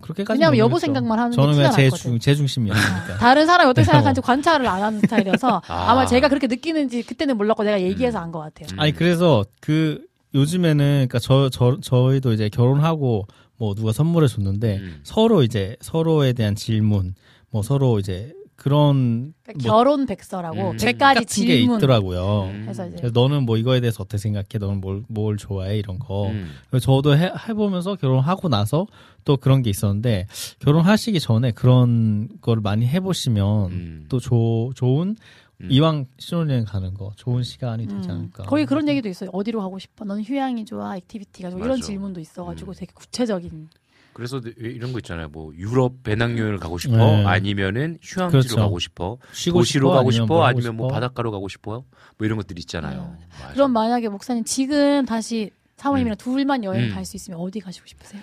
[0.00, 0.78] 그렇게까지 왜냐면 여보.
[0.78, 2.02] 생각만 하는 게 저는 티가 그냥 제, 났거든.
[2.02, 3.18] 중, 제 중심이었으니까.
[3.18, 3.86] 다른 사람이 어떻게 네.
[3.86, 5.90] 생각하는지 관찰을 안 하는 스타일이어서 아.
[5.90, 8.68] 아마 제가 그렇게 느끼는지 그때는 몰랐고 내가 얘기해서 안것 같아요.
[8.76, 8.80] 음.
[8.80, 10.00] 아니 그래서 그
[10.34, 13.26] 요즘에는 그러니까 저, 저 저희도 이제 결혼하고
[13.60, 15.00] 뭐 누가 선물해 줬는데 음.
[15.02, 17.14] 서로 이제 서로에 대한 질문
[17.50, 20.70] 뭐 서로 이제 그런 그러니까 뭐 결혼 백서라고 음.
[20.72, 21.76] 백책 같은 게 질문.
[21.76, 22.48] 있더라고요.
[22.52, 22.62] 음.
[22.64, 24.46] 그래서 이제 그래서 너는 뭐 이거에 대해서 어떻게 생각해?
[24.58, 25.78] 너는 뭘, 뭘 좋아해?
[25.78, 26.28] 이런 거.
[26.28, 26.50] 음.
[26.70, 28.86] 그래서 저도 해, 해보면서 결혼하고 나서
[29.24, 30.26] 또 그런 게 있었는데
[30.60, 34.06] 결혼하시기 전에 그런 거를 많이 해보시면 음.
[34.08, 35.16] 또 조, 좋은
[35.60, 35.68] 음.
[35.70, 38.14] 이왕 신혼여행 가는 거 좋은 시간이 되지 음.
[38.14, 38.44] 않을까.
[38.44, 39.30] 거기 그런 얘기도 있어요.
[39.32, 40.04] 어디로 가고 싶어?
[40.04, 40.96] 넌 휴양이 좋아?
[40.96, 41.64] activity가 좋아?
[41.64, 41.80] 이런.
[41.80, 42.74] 질문도 있어가지고 음.
[42.76, 43.68] 되게 구체적인.
[44.12, 45.28] 그래서 이런 거 있잖아요.
[45.28, 47.24] 뭐 유럽 배낭여행을 가고 싶어, 네.
[47.24, 48.56] 아니면은 휴양지로 그렇죠.
[48.56, 49.90] 가고 싶어, 도시로 싶어?
[49.90, 50.94] 가고 싶어, 뭐 아니면 뭐 싶어?
[50.94, 51.84] 바닷가로 가고 싶어요.
[52.18, 53.16] 뭐 이런 것들 있잖아요.
[53.40, 53.52] 맞아.
[53.54, 56.94] 그럼 만약에 목사님 지금 다시 사모님이랑 둘만 여행 음.
[56.94, 58.20] 갈수 있으면 어디 가시고 싶으세요?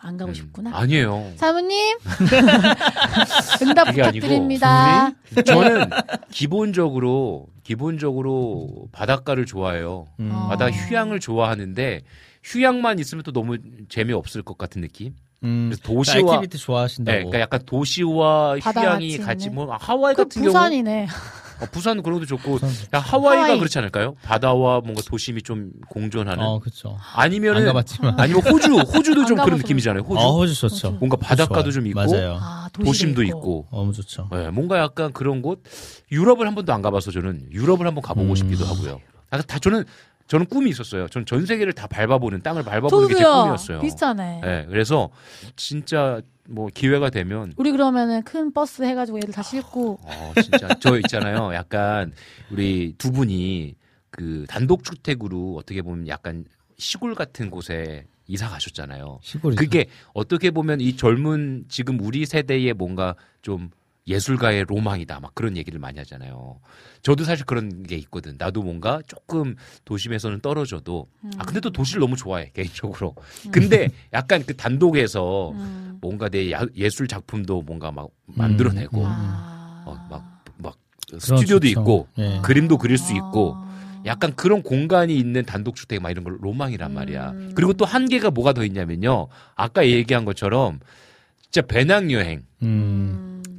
[0.00, 0.70] 안 가고 음, 싶구나.
[0.76, 1.32] 아니에요.
[1.36, 1.98] 사모님
[3.62, 5.10] 응답 그게 아니고 부탁드립니다.
[5.44, 5.90] 저는
[6.30, 10.06] 기본적으로 기본적으로 바닷가를 좋아해요.
[10.20, 10.30] 음.
[10.32, 10.48] 어.
[10.48, 12.02] 바다 휴양을 좋아하는데
[12.44, 15.14] 휴양만 있으면 또 너무 재미없을 것 같은 느낌.
[15.44, 17.12] 음, 그래서 그러니까 도시와 activity 좋아하신다고.
[17.16, 19.50] 네, 그러니까 약간 도시와 휴양이 같이.
[19.50, 21.06] 뭐 아, 하와이 그 같은 경우 부산이네.
[21.60, 22.58] 어, 부산 그런 것도 좋고
[22.94, 23.58] 야, 하와이가 하와이.
[23.58, 24.14] 그렇지 않을까요?
[24.22, 26.96] 바다와 뭔가 도심이 좀 공존하는 어, 그쵸.
[27.14, 28.14] 안 아니면은 가봤지만.
[28.18, 30.02] 아니면 호주 호주도 안좀 그런 느낌이잖아요.
[30.04, 30.92] 호주 어, 호주 좋죠.
[30.92, 31.70] 뭔가 바닷가도.
[31.72, 32.38] 좀 있고 맞아요.
[32.40, 34.28] 아, 도심도 있고 너무 좋죠.
[34.32, 35.62] 네, 뭔가 약간 그런 곳
[36.10, 38.34] 유럽을 한 번도 안 가봐서 저는 유럽을 한번 가보고 음.
[38.36, 39.00] 싶기도 하고요.
[39.30, 39.84] 아, 다 저는
[40.28, 41.08] 저는 꿈이 있었어요.
[41.08, 43.24] 저는 전 세계를 다 밟아보는 땅을 밟아보는 게 제.
[43.24, 43.80] 꿈이었어요.
[43.80, 44.40] 비슷하네.
[44.42, 45.08] 네, 그래서
[45.56, 50.96] 진짜 뭐 기회가 되면 우리 그러면은 큰 버스 해가지고 애들 다 싣고 어, 진짜 저
[50.98, 51.52] 있잖아요.
[51.54, 52.12] 약간
[52.50, 53.74] 우리 두 분이
[54.10, 56.44] 그 단독 주택으로 어떻게 보면 약간
[56.76, 59.20] 시골 같은 곳에 이사 가셨잖아요.
[59.22, 59.58] 시골이죠.
[59.58, 63.70] 그게 어떻게 보면 이 젊은 지금 우리 세대의 뭔가 좀
[64.08, 65.20] 예술가의 로망이다.
[65.20, 66.58] 막 그런 얘기를 많이 하잖아요.
[67.02, 68.36] 저도 사실 그런 게 있거든.
[68.38, 69.54] 나도 뭔가 조금
[69.84, 71.06] 도심에서는 떨어져도
[71.36, 73.14] 아 근데 또 도시를 너무 좋아해 개인적으로.
[73.52, 75.98] 근데 약간 그 단독에서 음.
[76.00, 79.04] 뭔가 내 야- 예술 작품도 뭔가 막 만들어내고 음.
[79.06, 79.84] 아.
[79.86, 80.76] 어, 막, 막
[81.18, 81.80] 스튜디오도 좋죠.
[81.80, 82.40] 있고 예.
[82.42, 83.68] 그림도 그릴 수 있고 아.
[84.06, 87.30] 약간 그런 공간이 있는 단독주택 막 이런 걸 로망이란 말이야.
[87.30, 87.52] 음.
[87.54, 89.28] 그리고 또 한계가 뭐가 더 있냐면요.
[89.54, 90.80] 아까 얘기한 것처럼
[91.50, 92.42] 진짜 배낭여행.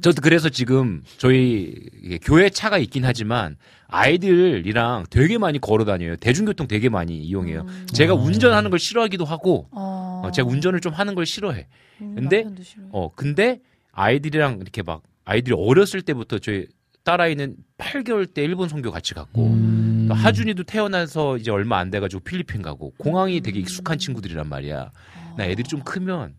[0.00, 0.02] 음.
[0.02, 1.74] 저도 그래서 지금 저희
[2.22, 3.56] 교회 차가 있긴 하지만
[3.88, 6.16] 아이들이랑 되게 많이 걸어 다녀요.
[6.16, 7.62] 대중교통 되게 많이 이용해요.
[7.62, 7.86] 음.
[7.92, 8.16] 제가 어.
[8.16, 10.22] 운전하는 걸 싫어하기도 하고 어.
[10.24, 11.66] 어, 제가 운전을 좀 하는 걸 싫어해.
[12.00, 12.44] 음, 근데.
[12.90, 13.60] 어, 근데
[13.92, 16.66] 아이들이랑 이렇게 막 아이들이 어렸을 때부터 저희
[17.04, 20.06] 딸아이는 8개월 때 일본 선교 같이 갔고 음.
[20.08, 24.90] 또 하준이도 태어나서 이제 얼마 안 돼가지고 필리핀 가고 공항이 되게 익숙한 친구들이란 말이야.
[25.36, 26.34] 나 애들이 좀 크면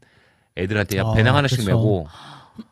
[0.57, 1.69] 애들한테 야 아, 배낭 하나씩 그쵸.
[1.71, 2.07] 메고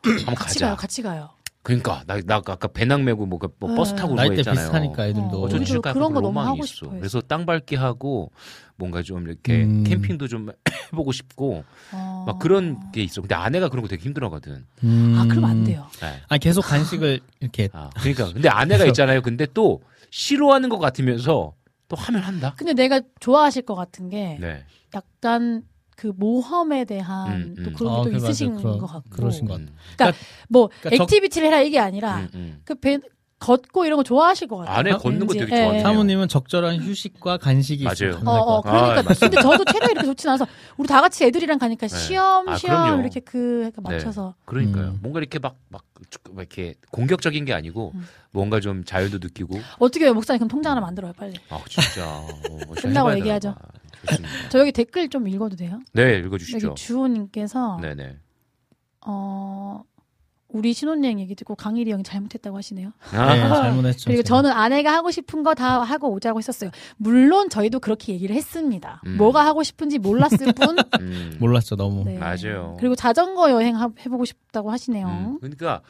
[0.04, 0.66] 한번 같이 가자.
[0.68, 1.30] 가요, 같이 가요.
[1.62, 3.76] 그러니까 나, 나 아까 배낭 메고 뭐, 그 뭐 네.
[3.76, 4.66] 버스 타고 나이대 그거 있잖아요.
[4.66, 5.44] 비슷하니까 애들도.
[5.44, 6.74] 어, 저 진짜 그런 거 너무 로망이 하고 있어.
[6.74, 6.92] 싶어요.
[7.00, 8.32] 그래서 땅 밟기 하고
[8.78, 9.84] 뭔가 좀 이렇게 음.
[9.84, 10.50] 캠핑도 좀
[10.94, 12.24] 해보고 싶고 어.
[12.26, 13.22] 막 그런 게 있어.
[13.22, 14.66] 근데 아내가 그런 거 되게 힘들어하거든.
[14.86, 15.16] 음.
[15.18, 15.86] 아, 그럼 안 돼요.
[16.02, 16.22] 네.
[16.30, 19.22] 아니 계속 간식을 이렇게 아, 그러니까 근데 아내가 있잖아요.
[19.22, 21.54] 근데 또 싫어하는 것 같으면서
[21.90, 22.54] 또 하면 한다.
[22.58, 24.64] 근데 내가 좋아하실 것 같은 게 네.
[24.96, 25.64] 약간
[26.00, 27.64] 그 모험에 대한 음, 음.
[27.66, 28.30] 또 그런 아, 게또 그래, 맞아요.
[28.30, 29.68] 있으신 그런- 것 같고 그러신 것 음,
[30.48, 32.62] 뭐 그러니까 적- activity를 해라 이게 아니라 음, 음.
[32.64, 33.00] 그 배,
[33.38, 34.76] 걷고 이런 거 좋아하실 것 같아요.
[34.78, 35.34] 아내 걷는 거.
[35.34, 35.64] 되게 예.
[35.64, 35.82] 좋아해요.
[35.82, 38.16] 사모님은 적절한 휴식과 간식이 맞아요.
[38.26, 38.82] 어, 어, 같아요.
[39.02, 39.12] 그러니까.
[39.12, 40.46] 아, 근데 저도 체력이 이렇게 좋진 않아서,
[40.78, 41.98] 우리 다 같이 애들이랑 가니까 네.
[41.98, 43.02] 시험, 아, 시험, 그럼요.
[43.02, 43.96] 이렇게 그, 이렇게 네.
[43.96, 44.36] 맞춰서.
[44.46, 44.88] 그러니까요.
[44.88, 45.00] 음.
[45.02, 45.84] 뭔가 이렇게 막, 막,
[46.32, 48.06] 막 이렇게 공격적인 게 아니고 음.
[48.32, 49.58] 뭔가 좀 자연도 느끼고.
[49.80, 50.40] 어떻게 해요, 목사님?
[50.40, 51.36] 그럼 통장 하나 만들어요, 빨리.
[51.50, 52.08] 아, 진짜.
[52.10, 52.28] 어,
[52.76, 53.56] 저 끝나고 얘기하죠.
[54.08, 54.50] 좋습니다.
[54.50, 55.80] 저 여기 댓글 좀 읽어도 돼요?
[55.94, 56.68] 네, 읽어주시죠.
[56.70, 58.18] 여기 주호님께서, 네네.
[59.06, 59.84] 어,
[60.52, 62.92] 우리 신혼여행 얘기 듣고 강일이 형이 잘못했다고 하시네요.
[63.14, 64.06] 아, 네, 잘못했죠.
[64.10, 64.36] 그리고 제가.
[64.36, 66.72] 저는 아내가 하고 싶은 거 다 하고 오자고 했었어요.
[66.98, 69.00] 물론 저희도 그렇게 얘기를 했습니다.
[69.06, 69.18] 음.
[69.18, 70.76] 뭐가 하고 싶은지 몰랐을 뿐.
[71.02, 71.38] 음.
[71.40, 72.04] 몰랐죠 너무.
[72.04, 72.18] 네.
[72.18, 72.78] 맞아요.
[72.80, 75.08] 그리고 자전거 여행 하- 해보고 싶다고 하시네요.
[75.08, 75.82] 음, 그러니까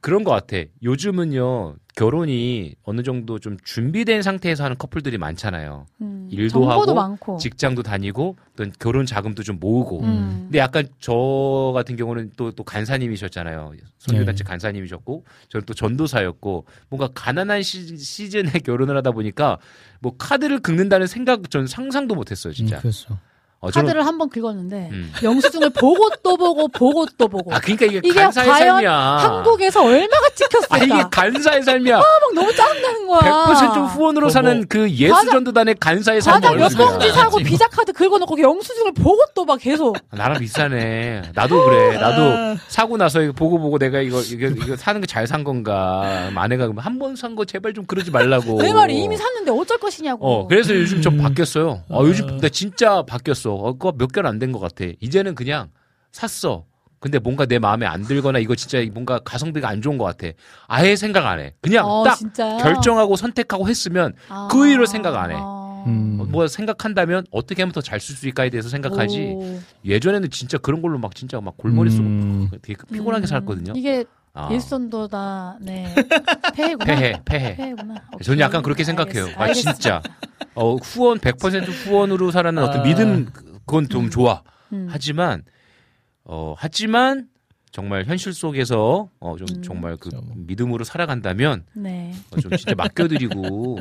[0.00, 0.56] 그런 것 같아.
[0.82, 5.86] 요즘은요 결혼이 어느 정도 좀 준비된 상태에서 하는 커플들이 많잖아요.
[6.00, 7.36] 음, 일도 정보도 하고 많고.
[7.38, 10.00] 직장도 다니고 어떤 결혼 자금도 좀 모으고.
[10.02, 10.44] 음.
[10.44, 13.72] 근데 약간 저 같은 경우는 또또 간사님이셨잖아요.
[13.98, 14.48] 선교단체 네.
[14.48, 19.58] 간사님이셨고 저는 또 전도사였고 뭔가 가난한 시, 시즌에 결혼을 하다 보니까
[20.00, 22.78] 뭐 카드를 긁는다는 생각 전 상상도 못했어요 음, 진짜.
[22.78, 23.18] 그렇죠.
[23.62, 25.12] 어, 저는 카드를 한 번 긁었는데 음.
[25.22, 28.92] 영수증을 보고 또 보고 보고 또 보고 아 그러니까 이게, 이게 간사의 과연 삶이야.
[28.92, 30.74] 한국에서 얼마가 찍혔을까?
[30.76, 31.98] 아 이게 간사의 삶이야.
[31.98, 32.04] 막
[32.34, 33.20] 너무 짜증나는 거야.
[33.20, 38.36] 100% 후원으로 뭐, 사는 그 예수전도단의 간사의 삶이 과자 몇 봉지 사고 비자 카드 긁어놓고
[38.36, 41.22] 그 영수증을 보고 또 막 계속 나랑 비싸네.
[41.34, 41.96] 나도 그래.
[41.98, 46.30] 나도 사고 나서 이거 보고 보고 내가 이거 이거, 이거 사는 거잘산 건가.
[46.34, 48.60] 아내가 한번 산 거 제발 좀 그러지 말라고.
[48.60, 50.26] 내 말이 이미 샀는데 어쩔 것이냐고.
[50.26, 51.22] 어, 그래서 요즘 좀 음.
[51.22, 51.82] 바뀌었어요.
[51.88, 53.49] 어, 요즘 나 진짜 바뀌었어.
[53.54, 54.84] 어, 그거 몇 개월 안 된 것 같아.
[55.00, 55.70] 이제는 그냥
[56.12, 56.64] 샀어.
[56.98, 60.32] 근데 뭔가 내 마음에 안 들거나 이거 진짜 뭔가 가성비가 안 좋은 것 같아.
[60.66, 61.54] 아예 생각 안 해.
[61.62, 62.58] 그냥 어, 딱 진짜요?
[62.58, 64.48] 결정하고 선택하고 했으면 아.
[64.50, 65.36] 그 이후로 생각 안 해.
[65.38, 65.84] 아.
[65.86, 66.18] 음.
[66.20, 69.32] 어, 뭐 생각한다면 어떻게 하면 더 잘 쓸 수 있을까에 대해서 생각하지.
[69.34, 69.60] 오.
[69.86, 72.50] 예전에는 진짜 그런 걸로 막 진짜 막 골머리 쏘고 음.
[72.60, 73.72] 되게 피곤하게 음, 살았거든요.
[73.76, 75.58] 이게 아, 예수전도다.
[75.60, 75.92] 네.
[76.54, 76.84] 폐해구나.
[76.84, 77.56] 폐해, 폐해.
[77.56, 77.94] 폐해구나.
[78.22, 78.40] 저는 오케이.
[78.40, 79.26] 약간 그렇게 생각해요.
[79.26, 79.72] 알겠- 아, 알겠습니다.
[79.74, 80.02] 진짜.
[80.54, 82.82] 어, 후원, 100% 후원으로 살아는 어떤 아.
[82.84, 83.28] 믿음,
[83.66, 84.42] 그건 좀 좋아.
[84.72, 84.86] 음.
[84.90, 85.42] 하지만,
[86.24, 87.28] 어, 하지만,
[87.72, 89.62] 정말 현실 속에서, 어, 좀, 음.
[89.62, 90.26] 정말 그 그렇죠.
[90.36, 92.12] 믿음으로 살아간다면, 네.
[92.30, 93.78] 어, 좀 진짜 맡겨드리고,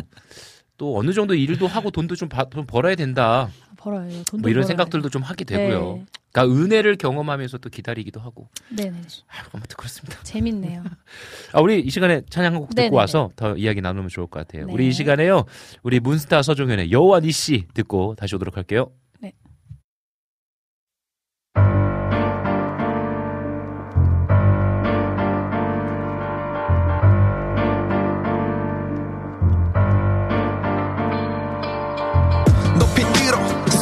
[0.78, 3.50] 또 어느 정도 일도 하고 돈도 좀, 바- 좀 벌어야 된다.
[3.80, 4.10] 벌어요.
[4.10, 4.68] 돈도 뭐 이런 벌어요.
[4.68, 5.94] 생각들도 좀 하게 되고요.
[5.98, 6.06] 네.
[6.32, 8.50] 그러니까 은혜를 경험하면서 또 기다리기도 하고.
[8.76, 8.98] 네네.
[9.28, 10.22] 아, 아무튼 그렇습니다.
[10.24, 10.84] 재밌네요.
[11.54, 12.96] 아, 우리 이 시간에 찬양 한곡 듣고 네네네.
[12.96, 14.66] 와서 더 이야기 나누면 좋을 것 같아요.
[14.68, 14.74] 네.
[14.74, 15.46] 우리 이 시간에요.
[15.82, 18.92] 우리 문스타 서종현의 여호와 니씨 듣고 다시 오도록 할게요.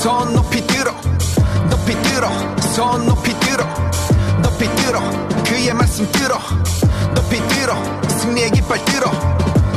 [0.07, 0.93] 손 높이 들어
[1.69, 2.29] 높이 들어
[2.73, 3.65] 손 높이 들어
[4.41, 5.01] 높이 들어
[5.43, 6.39] 그의 말씀 들어
[7.13, 7.75] 높이 들어
[8.07, 9.11] 승리의 깃발 들어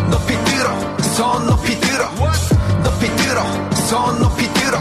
[0.09, 2.09] 높이 들어 손 높이 들어
[2.85, 3.43] 높이 들어
[3.89, 4.79] 손 높이 들어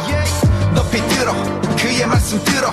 [0.76, 1.34] 높이 들어
[1.78, 2.72] 그의 말씀 들어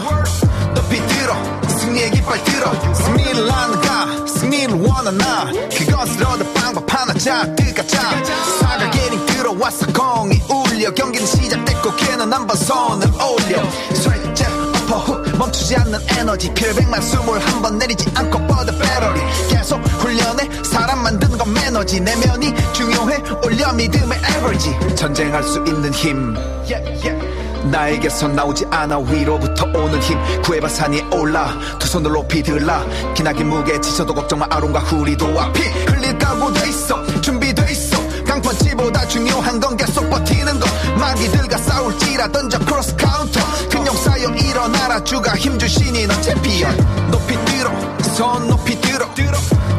[0.75, 2.95] 높이 들어 승리의 깃발 들어.
[2.95, 4.27] 승리를 하는가?
[4.27, 5.45] 승리를 원하나?
[5.71, 8.25] 그것을 얻을 방법 하나 자드가 자.
[8.61, 10.93] 사가 게링 들어왔어 공이 울려.
[10.93, 11.46] 경기는 시
[11.83, 13.63] 걔는 한번 손을 올려.
[13.95, 14.47] 쇠jet
[14.87, 16.53] 어퍼 훅 멈추지 않는 에너지.
[16.55, 22.01] 필백만 숨을 한번 내리지 않고 뻗어 배터리 계속 훈련해 사람 만드는 건 매너지.
[22.01, 23.23] 내면이 중요해.
[23.45, 26.37] 올려 믿음의 에버리지 전쟁할 수 있는 힘.
[26.69, 27.37] yeah, yeah.
[27.71, 28.99] 나에게서 나오지 않아.
[28.99, 30.19] 위로부터 오는 힘.
[30.43, 31.53] 구해봐 산 위에 올라.
[31.79, 32.85] 두 손을 높이 들라.
[33.15, 34.47] 기나긴 무게 지쳐도 걱정 마.
[34.51, 37.21] 아론과 후리도 앞이 흘릴 각오 돼 있어.
[37.21, 37.97] 준비돼 있어.
[38.25, 40.69] 강펀치보다 중요한 건 계속 버티는 것.
[40.99, 41.46] 마귀들과
[41.77, 43.39] 싸울지라 던져 크로스 카운터
[43.71, 45.03] 근형 쌓여 일어나라.
[45.05, 46.75] 주가 힘 주시니 넌 챔피언.
[47.11, 47.71] 높이 들어
[48.15, 49.07] 손 높이 들어.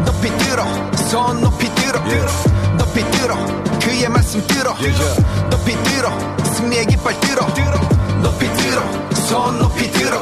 [0.06, 0.64] 높이 들어
[1.10, 2.00] 손 높이 들어.
[2.78, 3.36] 높이 들어
[3.82, 4.76] 그의 말씀 들어.
[5.50, 6.12] 높이 들어
[6.54, 7.48] 승리의 깃발 들어.
[8.22, 10.22] 높이 들어 손 높이 들어.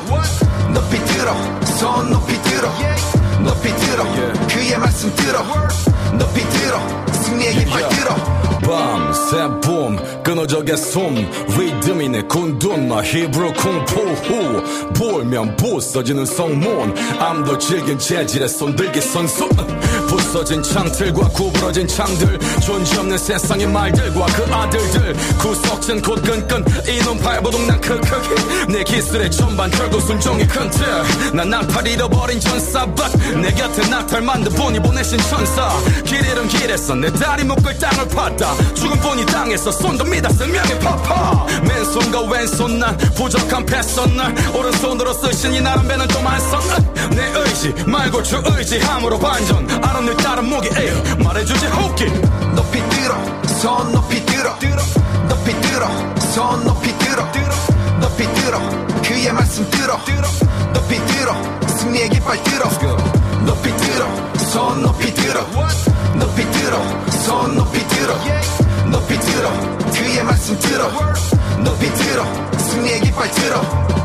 [0.73, 1.35] 높이 들어
[1.77, 2.71] 손 높이 들어.
[3.43, 4.03] 높이 들어
[4.47, 5.43] 그의 말씀 들어.
[6.13, 6.79] 높이 들어
[7.11, 8.34] 승리의 깃발 들어
[9.95, 11.15] 봄 끊어져게 숨
[11.57, 14.63] 리듬이네 군둔마 히브리 쿵푸
[14.93, 16.95] 보면 부서지는 성문.
[17.19, 19.47] 암도 질긴 재질의 손들기 선수
[20.15, 25.13] 부서진 창틀과 구부러진 창들 존재 없는 세상의 말들과 그 아들들.
[25.37, 32.39] 구석진 곧 끈끈 이놈 발버둥 난 크크히 내 기술의 전반 결국 순종이 큰틀난 나팔 잃어버린
[32.39, 33.11] 전사밭
[33.41, 35.69] 내 곁에 나탈 만든 분이 보내신 천사.
[36.05, 38.75] 길 잃은 길에서 내 다리 묶을 땅을 팠다.
[38.75, 41.45] 죽은 분이 땅에서 손도 믿어 생명의 파파.
[41.67, 44.33] 맨손과 왼손 난 부족한 패선 날.
[44.55, 49.69] 오른손으로 쓰신 이 나란 배는 좀안선내 의지 말고 주 의지 함으로 반전.
[49.83, 50.91] 알 다른 무기 에이
[51.23, 52.05] 말해주지 호기.
[52.55, 53.15] 높이 들어
[53.61, 54.55] 손 높이 들어.
[55.29, 55.87] 높이 들어
[56.33, 57.25] 손 높이 들어.
[57.99, 58.59] 높이 들어
[59.01, 59.97] 그의 말씀 들어.
[60.73, 61.33] 높이 들어
[61.67, 62.69] 승리의 깃발 들어.
[63.45, 65.41] 높이 들어 손 높이 들어.
[66.15, 68.15] 높이 들어 손 높이 들어.
[68.91, 69.49] 높이 들어
[69.91, 70.89] 그의 말씀 들어.
[71.63, 72.23] 높이 들어
[72.57, 74.04] 승리의 깃발 들어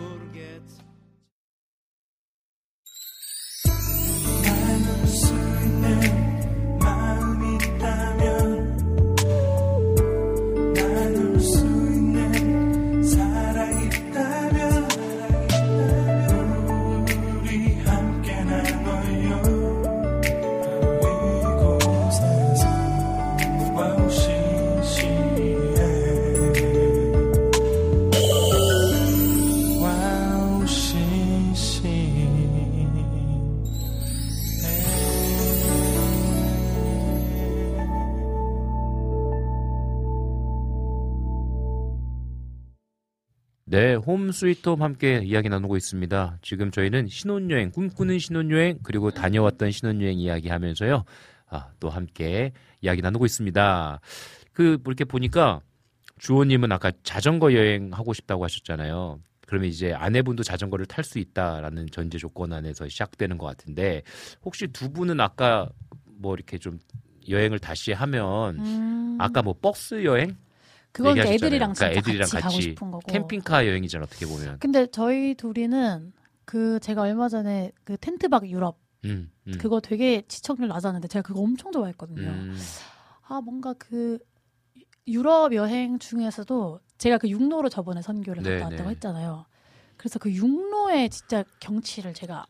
[44.05, 46.39] 홈 스위트홈 함께 이야기 나누고 있습니다.
[46.41, 51.03] 지금 저희는 신혼여행, 꿈꾸는 신혼여행, 그리고 다녀왔던 신혼여행 이야기 하면서요.
[51.49, 52.51] 아, 또 함께
[52.81, 53.99] 이야기 나누고 있습니다.
[54.53, 55.61] 그, 이렇게 보니까
[56.19, 59.19] 주호님은 아까 자전거 여행 하고 싶다고 하셨잖아요.
[59.47, 64.01] 그러면 이제 아내분도 자전거를 탈 수 있다라는 전제 조건 안에서 시작되는 것 같은데,
[64.43, 65.69] 혹시 두 분은 아까
[66.05, 66.79] 뭐 이렇게 좀
[67.27, 69.17] 여행을 다시 하면, 음.
[69.19, 70.37] 아까 뭐 버스 여행?
[70.91, 71.17] 그건.
[71.17, 73.11] 애들이랑 그러니까 애들이랑 같이 가고 싶은 거고.
[73.11, 74.59] 캠핑카 여행이잖아 어떻게 보면.
[74.59, 76.13] 근데 저희 둘이는
[76.45, 79.57] 그 제가 얼마 전에 그 텐트박 유럽 음, 음.
[79.57, 82.27] 그거 되게 시청률 낮았는데 제가 그거 엄청 좋아했거든요.
[82.29, 82.57] 음,
[83.27, 84.19] 아 뭔가 그
[85.07, 88.95] 유럽 여행 중에서도 제가 그 육로로 저번에 선교를 네, 갔다 왔다고 네.
[88.95, 89.45] 했잖아요.
[89.97, 92.45] 그래서 그 육로의 진짜 경치를 제가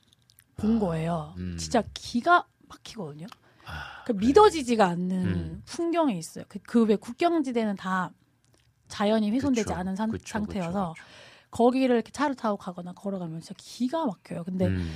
[0.57, 1.34] 본 거예요.
[1.38, 1.55] 음.
[1.57, 3.27] 진짜 기가 막히거든요.
[4.05, 5.61] 그 믿어지지가 않는 음.
[5.65, 6.43] 풍경이 있어요.
[6.68, 8.11] 그왜 국경지대는 다
[8.91, 9.76] 자연이 훼손되지 그쵸.
[9.80, 10.93] 않은 산- 그쵸, 상태여서
[11.49, 14.43] 거기를 이렇게 차를 타고 가거나 걸어가면 진짜 기가 막혀요.
[14.43, 14.93] 근데 음.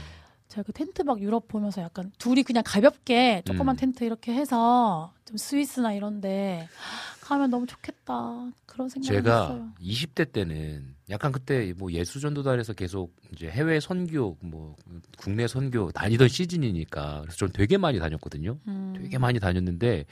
[0.47, 3.77] 제가 그 텐트박 유럽 보면서 약간 둘이 그냥 가볍게 조그만 음.
[3.77, 6.69] 텐트 이렇게 해서 좀 스위스나 이런데
[7.21, 9.69] 가면 너무 좋겠다 그런 생각을 제가 했어요.
[9.81, 14.75] 20대 때는 약간 그때 뭐 예수 전도단에서 계속 이제 해외 선교 뭐
[15.17, 18.57] 국내 선교 다니던 시즌이니까 그래서 전 되게 많이 다녔거든요.
[18.67, 18.93] 음.
[18.97, 20.05] 되게 많이 다녔는데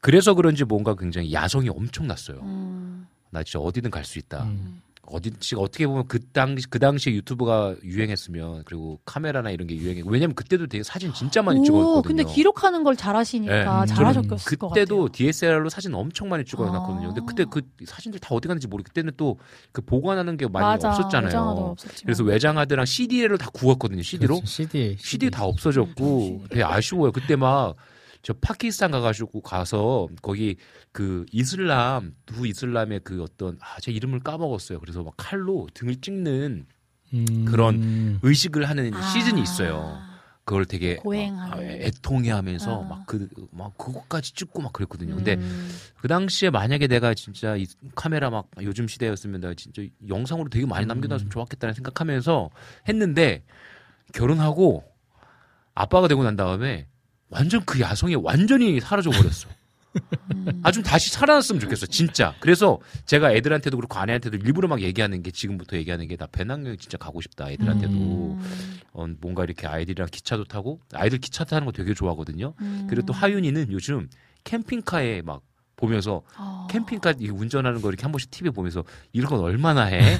[0.00, 2.38] 그래서 그런지 뭔가 굉장히 야성이 엄청났어요.
[2.42, 3.06] 음.
[3.30, 4.44] 나 진짜 어디든 갈 수 있다.
[4.44, 4.82] 음.
[5.06, 10.02] 어디 지금 어떻게 보면 그 당시 그 당시에 유튜브가 유행했으면 그리고 카메라나 이런 게 유행해.
[10.06, 12.02] 왜냐면 그때도 되게 사진 진짜 많이 오, 찍었거든요.
[12.02, 13.64] 근데 기록하는 걸 잘하시니까 네.
[13.64, 15.08] 저는 잘하셨을 것 그때도 같아요.
[15.08, 17.08] DSLR로 사진 엄청 많이 찍어놨거든요.
[17.14, 17.24] 근데 아.
[17.24, 19.36] 그때 그 사진들 다 어디 갔는지 모르고 그때는 또
[19.72, 21.40] 그 보관하는 게 많이 맞아, 없었잖아요.
[21.40, 22.02] 없었지만.
[22.04, 24.02] 그래서 외장하드랑 CD로 다 구웠거든요.
[24.02, 24.36] CD로.
[24.36, 27.10] 그렇지, CD, CD 다 없어졌고 되게 아쉬워요.
[27.10, 27.74] 그때 막
[28.22, 30.56] 저 파키스탄 가가지고 가서 거기
[30.92, 34.78] 그 이슬람 두 이슬람의 그 어떤 아 제 이름을 까먹었어요.
[34.80, 36.66] 그래서 막 칼로 등을 찍는
[37.14, 37.44] 음.
[37.46, 39.02] 그런 의식을 하는 아.
[39.02, 39.98] 시즌이 있어요.
[40.44, 41.52] 그걸 되게 고행하는.
[41.58, 42.88] 아, 애통해하면서 아.
[42.88, 45.14] 막그막 그것까지 찍고 막 그랬거든요.
[45.14, 45.70] 근데 음.
[46.00, 50.86] 그 당시에 만약에 내가 진짜 이 카메라 막 요즘 시대였으면 내가 진짜 영상으로 되게 많이
[50.86, 52.50] 남겨놨으면 좋았겠다는 생각하면서
[52.88, 53.44] 했는데
[54.12, 54.84] 결혼하고
[55.74, 56.86] 아빠가 되고 난 다음에
[57.30, 59.48] 완전 그 야성이 완전히 사라져 버렸어.
[60.34, 60.60] 음.
[60.62, 65.76] 아좀 다시 살아났으면 좋겠어 진짜 그래서 제가 애들한테도 그렇고 아내한테도 일부러 막 얘기하는 게 지금부터
[65.76, 68.78] 얘기하는 게 나 배낭여행 진짜 가고 싶다 애들한테도 음.
[68.92, 72.86] 어, 뭔가 이렇게 아이들이랑 기차도 타고 아이들 기차 타는 거 되게 좋아하거든요 음.
[72.88, 74.08] 그리고 또 하윤이는 요즘
[74.44, 75.42] 캠핑카에 막
[75.80, 76.66] 보면서 어.
[76.70, 80.16] 캠핑카 이 운전하는 거 이렇게 한 번씩 TV 보면서 이런 건 얼마나 해?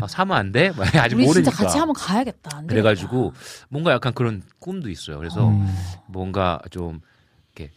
[0.00, 0.70] 아, 사면 안 돼?
[0.70, 1.50] 막 아직 우리 모르니까.
[1.50, 2.56] 진짜 같이 한번 가야겠다.
[2.56, 3.32] 안 그래가지고
[3.68, 5.18] 뭔가 약간 그런 꿈도 있어요.
[5.18, 5.66] 그래서 음.
[6.08, 7.00] 뭔가 좀
[7.54, 7.70] 이렇게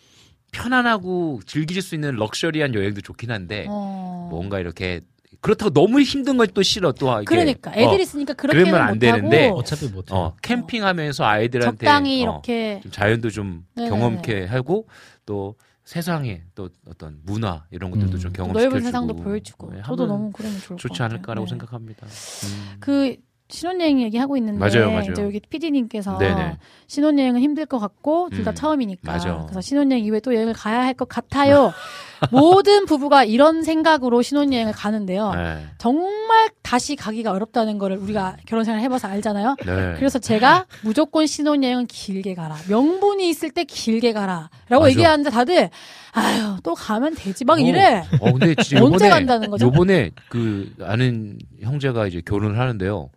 [0.52, 4.28] 편안하고 즐길 수 있는 럭셔리한 여행도 좋긴 한데 어.
[4.32, 5.02] 뭔가 이렇게
[5.42, 7.26] 그렇다고 너무 힘든 건 또 싫어 또 이렇게.
[7.26, 10.16] 그러니까 애들 이 어, 있으니까 그렇게는 그러면 안 되는데 어차피 못해.
[10.16, 13.90] 어, 캠핑하면서 아이들한테 적당히 어, 이렇게 좀 자연도 좀 네네네.
[13.96, 14.88] 경험케 하고
[15.26, 15.56] 또
[15.88, 18.20] 세상에 또 어떤 문화 이런 것들도 음.
[18.20, 21.02] 좀또 경험시켜주고 넓은 세상도 보여주고 네, 저도 하면 너무 그러면 좋을 것 좋지.
[21.02, 21.50] 않을까라고 네.
[21.50, 22.06] 생각합니다.
[22.06, 22.78] 음.
[22.82, 23.16] 그
[23.50, 25.12] 신혼여행 얘기하고 있는데 맞아요, 맞아요.
[25.12, 26.58] 이제 여기 PD님께서 네네.
[26.88, 29.38] 신혼여행은 힘들 것 같고 둘다 음, 처음이니까 맞아.
[29.46, 31.74] 그래서 신혼여행 이후에 또 여행을 가야 할 것 같아요.
[32.32, 35.32] 모든 부부가 이런 생각으로 신혼여행을 가는데요.
[35.36, 35.66] 네.
[35.78, 39.56] 정말 다시 가기가 어렵다는 거를 우리가 결혼생활 해봐서 알잖아요.
[39.66, 39.94] 네.
[39.98, 42.56] 그래서 제가 무조건 신혼여행은 길게 가라.
[42.68, 44.50] 명분이 있을 때 길게 가라.
[44.68, 44.92] 라고 맞아.
[44.92, 45.70] 얘기하는데 다들,
[46.14, 47.46] 아유, 또 가면 되지.
[47.46, 47.62] 막 어.
[47.62, 48.04] 이래.
[48.20, 49.66] 어 근데 진짜 언제 요번에 간다는 거죠?
[49.68, 53.10] 요번에 그 아는 형제가 이제 결혼을 하는데요.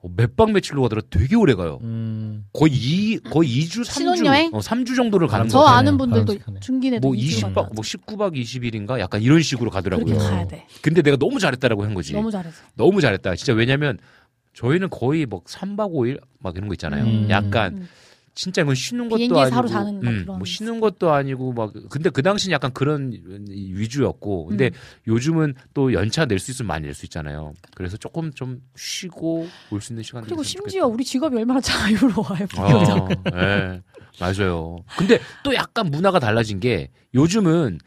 [0.00, 1.78] 어, 몇박 며칠로 가더라 되게 오래 가요.
[1.82, 2.44] 음.
[2.52, 4.50] 거의 이 거의 2주 3주 신혼여행?
[4.54, 5.78] 어, 3주 정도를 가는 저거 같아요.
[5.78, 6.34] 아는 분들도.
[6.60, 7.62] 중기내도 뭐 이주 간다.
[7.62, 10.04] 20박 뭐 19박 20일인가 약간 이런 식으로 가더라고요.
[10.06, 10.66] 그렇게 가야 돼.
[10.82, 12.12] 근데 내가 너무 잘했다라고 한 거지.
[12.12, 12.56] 너무 잘해서.
[12.74, 13.34] 너무 잘했다.
[13.34, 13.98] 진짜 왜냐면
[14.54, 17.04] 저희는 거의 뭐 3박 5일 막 이런 거 있잖아요.
[17.04, 17.26] 음.
[17.30, 17.88] 약간 음.
[18.38, 22.72] 진짜 이건 쉬는 것도 아니고 음, 뭐 쉬는 것도 아니고 막 근데 그 당시는 약간
[22.72, 23.12] 그런
[23.50, 24.70] 위주였고 근데 음.
[25.08, 27.52] 요즘은 또 연차 낼 수 있으면 많이 낼 수 있잖아요.
[27.74, 32.46] 그래서 조금 좀 쉬고 올 수 있는 시간 그리고 심지어 우리 직업이 얼마나 자유로워요.
[32.58, 33.82] 아, 예.
[34.20, 34.84] 맞아요.
[34.96, 37.80] 근데 또 약간 문화가 달라진 게 요즘은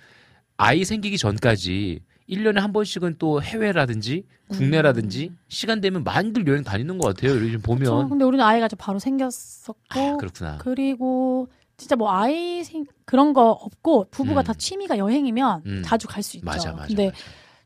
[0.57, 2.02] 아이 생기기 전까지
[2.32, 7.32] 1년에 한 번씩은 또 해외라든지 국내라든지 시간 되면 많이들 여행 다니는 것 같아요.
[7.40, 7.82] 요즘 보면.
[7.82, 7.86] 음.
[7.86, 8.10] 그렇죠.
[8.10, 10.58] 근데 우리는 아이가 좀 바로 생겼었고 아, 그렇구나.
[10.60, 11.48] 그리고
[11.78, 14.44] 진짜 뭐 아이 생 그런 거 없고 부부가 음.
[14.44, 15.82] 다 취미가 여행이면 음.
[15.84, 16.45] 자주 갈 수 있죠.
[16.45, 16.88] 맞아, 맞아.
[16.88, 17.12] 근데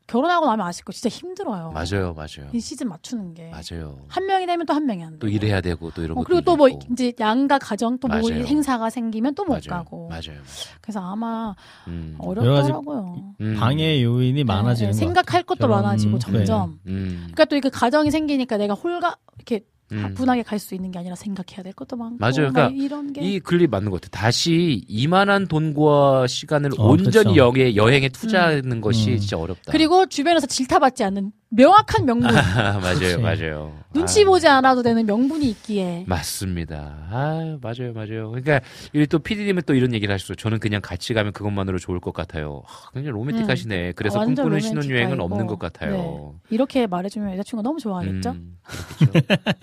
[0.06, 1.72] 결혼하고 나면 아실 거 진짜 힘들어요.
[1.72, 2.48] 맞아요, 맞아요.
[2.52, 3.50] 이 시즌 맞추는 게.
[3.50, 3.98] 맞아요.
[4.08, 5.18] 한 명이 되면 또 한 명이 안 돼.
[5.18, 6.68] 또 일해야 되고 또 이런 어, 것도 그리고 또 뭐.
[6.68, 8.18] 이제 양가 가정 또 뭐.
[8.30, 9.60] 행사가 생기면 또 못.
[9.66, 10.08] 가고.
[10.08, 10.40] 맞아요.
[10.80, 11.54] 그래서 아마
[11.88, 12.14] 음.
[12.18, 13.34] 어렵더라고요.
[13.40, 13.56] 음.
[13.58, 15.42] 방해 요인이 많아지는 네, 것 생각할.
[15.42, 16.18] 것도 결혼 많아지고.
[16.20, 16.78] 점점.
[16.86, 17.18] 음.
[17.22, 19.75] 그러니까 또 이게 가정이 생기니까 내가 홀가 이렇게 음.
[19.88, 22.16] 가뿐하게 갈 수 있는 게 아니라 생각해야 될 것도 많고.
[22.18, 22.46] 맞아요.
[22.50, 24.20] 막 그러니까 이런 게이 클립 맞는 것 같아요.
[24.22, 27.36] 다시 이만한 돈과 시간을 어, 온전히 그렇죠.
[27.36, 29.18] 여기에 여행에 투자하는 것이 음.
[29.18, 29.70] 진짜 어렵다.
[29.70, 32.30] 그리고 주변에서 질타받지 않는 명확한 명분.
[32.34, 33.16] 맞아요, 그렇지.
[33.18, 33.72] 맞아요.
[33.94, 36.04] 눈치 아, 보지 않아도 되는 명분이 있기에.
[36.06, 36.98] 맞습니다.
[37.10, 38.30] 아, 맞아요, 맞아요.
[38.30, 38.60] 그러니까
[38.94, 40.36] 우리 또 PD님은 또 이런 얘기를 하셨어요.
[40.36, 42.62] 저는 그냥 같이 가면 그것만으로 좋을 것 같아요.
[42.68, 43.92] 아, 굉장히 로맨틱하시네.
[43.92, 45.18] 그래서 아, 꿈꾸는 신혼여행은.
[45.20, 45.92] 없는 것 같아요.
[45.92, 46.54] 네.
[46.54, 48.30] 이렇게 말해주면 여자친구가 너무 좋아하겠죠?
[48.30, 48.58] 음,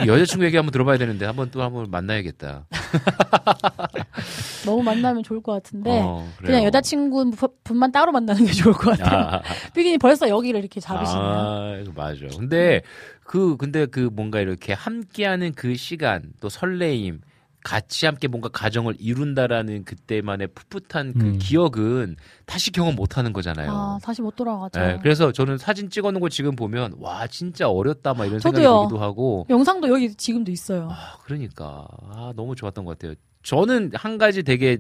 [0.08, 2.66] 여자친구 얘기 한번 들어봐야 되는데 한번 또 한번 만나야겠다.
[4.66, 6.28] 너무 만나면 좋을 것 같은데 어.
[6.38, 7.32] 그냥 여자친구
[7.64, 9.28] 분만 따로 만나는 게 좋을 것 같아요.
[9.28, 9.42] 아,
[9.76, 11.83] 삐기님 벌써 여기를 이렇게 잡으시네요.
[11.92, 12.28] 맞아.
[12.38, 12.82] 근데
[13.24, 17.22] 그 근데 그 뭔가 이렇게 함께하는 그 시간 또 설레임
[17.64, 21.38] 같이 함께 뭔가 가정을 이룬다라는 그때만의 풋풋한 그 음.
[21.40, 23.72] 기억은 다시 경험 못 하는 거잖아요.
[23.72, 24.80] 아, 다시 못 돌아가죠.
[24.80, 28.64] 네, 그래서 저는 사진 찍어 놓은 거 지금 보면 와 진짜 어렸다 막 이런 생각이
[28.64, 28.80] 저도요.
[28.80, 30.90] 들기도 하고 영상도 여기 지금도 있어요.
[30.92, 33.16] 아, 그러니까 아, 너무 좋았던 것 같아요.
[33.44, 34.80] 저는 한 가지 되게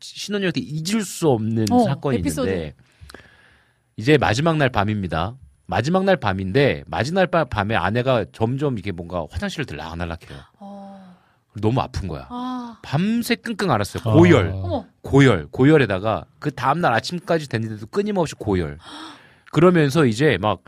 [0.00, 2.48] 신혼여행 때 잊을 수 없는 어, 사건이 에피소드.
[2.48, 2.74] 있는데
[3.96, 5.36] 이제 마지막 날 밤입니다.
[5.70, 10.38] 마지막 날 밤인데 마지막 날 밤에 아내가 점점 이게 뭔가 화장실을 들락날락해요.
[10.58, 11.16] 어.
[11.60, 12.26] 너무 아픈 거야.
[12.28, 14.02] 아, 밤새 끙끙 앓았어요.
[14.02, 14.56] 고열, 어.
[14.62, 14.86] 어머.
[15.02, 18.78] 고열, 고열에다가 그 다음 날 아침까지 됐는데도 끊임없이 고열.
[19.52, 20.60] 그러면서 이제 막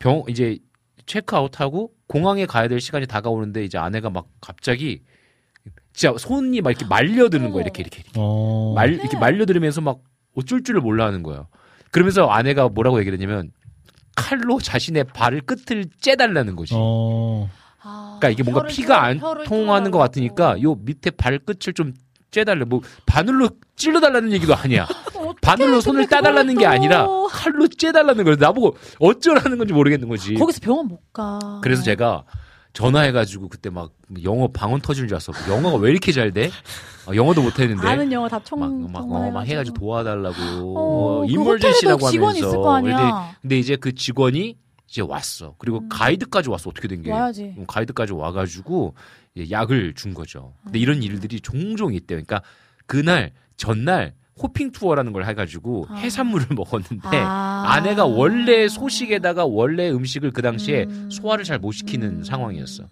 [0.00, 0.58] 병 이제
[1.06, 5.02] 체크아웃하고 공항에 가야 될 시간이 다가오는데 이제 아내가 막 갑자기
[5.92, 8.12] 진짜 손이 막 이렇게 말려드는 거야 이렇게 이렇게, 이렇게.
[8.16, 8.72] 어.
[8.74, 10.00] 말 이렇게 말려들으면서 막
[10.34, 11.48] 어쩔 줄을 몰라 하는 거예요.
[11.90, 13.52] 그러면서 아내가 뭐라고 얘기를 했냐면
[14.16, 16.74] 칼로 자신의 발을 끝을 째달라는 거지.
[16.76, 17.48] 어.
[17.82, 19.98] 아, 그러니까 이게 뭔가 혀를 피가 안 혀를 통하는 것.
[19.98, 21.94] 같으니까 요 밑에 발끝을 좀
[22.30, 22.64] 째달래.
[22.64, 24.86] 뭐 바늘로 찔러달라는 얘기도 아니야.
[25.42, 28.36] 바늘로 손을 따달라는 게 아니라 또- 칼로 째달라는 거예요.
[28.38, 30.34] 나보고 어쩌라는 건지 모르겠는 거지.
[30.34, 31.60] 거기서 병원 못 가.
[31.62, 32.24] 그래서 제가
[32.72, 33.92] 전화해가지고 그때 막
[34.22, 35.32] 영어 방언 터지는 줄 알았어.
[35.52, 36.50] 영어가 왜 이렇게 잘 돼?
[37.06, 37.86] 어, 영어도 못했는데.
[37.86, 40.36] 아는 영어 다 총 막, 막, 어, 막 해가지고 도와달라고.
[40.38, 42.48] 어, 어, 그 이멀전시라고 호텔에도 직원이 하면서.
[42.48, 42.96] 있을 거 아니야.
[42.96, 44.56] 근데, 근데 이제 그 직원이
[44.88, 45.54] 이제 왔어.
[45.58, 46.70] 그리고 가이드까지 왔어.
[46.70, 47.10] 어떻게 된 게.
[47.10, 47.14] 음.
[47.14, 47.54] 와야지.
[47.58, 48.94] 음, 가이드까지 와가지고
[49.50, 50.54] 약을 준 거죠.
[50.64, 50.82] 근데 음.
[50.82, 52.16] 이런 일들이 종종 있대요.
[52.22, 52.42] 그러니까
[52.86, 55.94] 그날 전날 호핑 투어라는 걸 해가지고 아.
[55.96, 57.64] 해산물을 먹었는데 아.
[57.68, 61.10] 아내가 원래 소식에다가 원래 음식을 그 당시에 음.
[61.10, 62.24] 소화를 잘 못 시키는 음.
[62.24, 62.84] 상황이었어.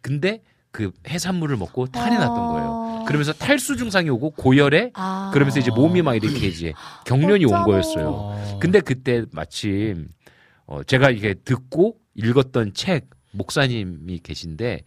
[0.00, 0.42] 근데
[0.72, 2.68] 그 해산물을 먹고 탈이 났던 거예요.
[2.68, 3.04] 어.
[3.06, 5.30] 그러면서 탈수 증상이 오고 고열에 아.
[5.32, 6.72] 그러면서 이제 몸이 막 이렇게 이제
[7.06, 7.62] 경련이 온.
[7.62, 8.08] 거였어요.
[8.10, 8.58] 어.
[8.60, 10.08] 근데 그때 마침
[10.66, 14.80] 어 제가 이게 듣고 읽었던 책 목사님이 계신데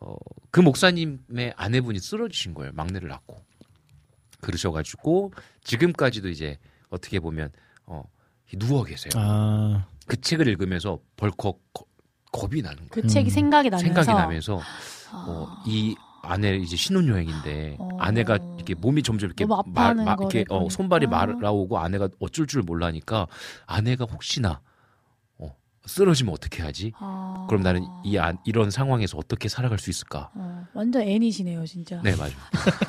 [0.00, 2.72] 어그 목사님의 아내분이 쓰러지신 거예요.
[2.74, 3.38] 막내를 낳고.
[4.44, 6.58] 그러셔가지고 지금까지도 이제
[6.90, 7.50] 어떻게 보면
[7.86, 8.02] 어
[8.58, 9.10] 누워 계세요.
[9.16, 11.84] 아, 그 책을 읽으면서 벌컥 거-
[12.32, 12.88] 겁이 나는 거예요.
[12.90, 13.32] 그 책이 음.
[13.32, 14.60] 생각이 나면서 생각이 나면서
[15.12, 15.24] 아.
[15.28, 17.88] 어, 이 아내 이제 신혼여행인데 어.
[17.98, 20.68] 아내가 이렇게 몸이 점점 이렇게 아파하는 거를 이렇게 어.
[20.68, 23.26] 손발이 말라오고 아내가 어쩔 줄 몰라니까
[23.66, 24.60] 아내가 혹시나 어,
[25.86, 26.92] 쓰러지면 어떻게 하지?
[26.98, 27.46] 아.
[27.48, 30.30] 그럼 나는 이 안- 이런 상황에서 어떻게 살아갈 수 있을까?
[30.34, 32.00] 어, 완전 애니시네요, 진짜.
[32.02, 32.32] 네 맞아.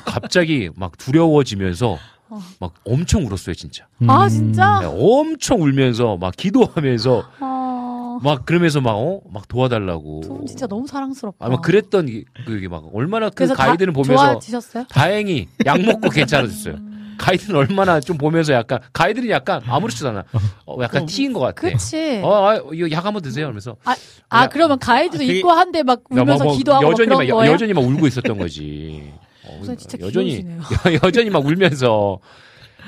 [0.04, 1.98] 갑자기 막 두려워지면서
[2.28, 2.40] 어.
[2.58, 3.86] 막 엄청 울었어요 진짜.
[4.08, 4.28] 아, 음.
[4.28, 4.80] 진짜?
[4.80, 9.20] 네, 엄청 울면서 막 기도하면서 아, 막 그러면서 막 어?
[9.30, 10.44] 막 도와달라고.
[10.48, 11.44] 진짜 너무 사랑스럽다.
[11.46, 14.84] 아마 그랬던 이- 그게 막 얼마나 그 가이드는 보면서 좋아지셨어요?
[14.88, 16.76] 다행히 약 먹고 괜찮아졌어요.
[17.16, 17.18] 음.
[17.18, 20.24] 가이드는 얼마나 좀 보면서 약간 가이드는 약간 아무렇지도 않아.
[20.66, 21.62] 어, 약간 어, 티인 것 같아.
[21.62, 22.20] 그치.
[22.22, 23.46] 어, 아, 이거 약 한번 드세요.
[23.46, 23.96] 그러면서 아,
[24.42, 27.18] 야, 그러면 가이드도 되게- 있고 한데 막 야, 울면서 뭐, 뭐 기도하고 막 여전히 그런
[27.18, 27.52] 막, 여-?
[27.52, 29.12] 여전히 막 울고 있었던 거지.
[29.46, 29.60] 어,
[30.00, 30.60] 여전히 귀여우시네요.
[31.04, 32.18] 여전히 막 울면서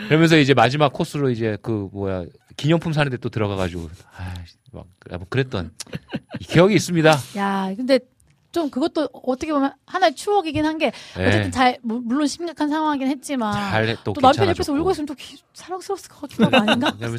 [0.09, 2.25] 그러면서 이제 마지막 코스로 이제 그 뭐야
[2.57, 5.71] 기념품 사는데 또 들어가가지고 아막 뭐 그랬던
[6.41, 7.17] 이 기억이 있습니다.
[7.37, 7.99] 야, 근데
[8.51, 11.27] 좀 그것도 어떻게 보면 하나의 추억이긴 한게 네.
[11.29, 15.37] 어쨌든 잘 뭐, 물론 심각한 상황이긴 했지만 잘또 또 남편 옆에서 울고 있으면 또 기-
[15.53, 16.93] 사랑스러웠을 것 같기도 하고 아닌가?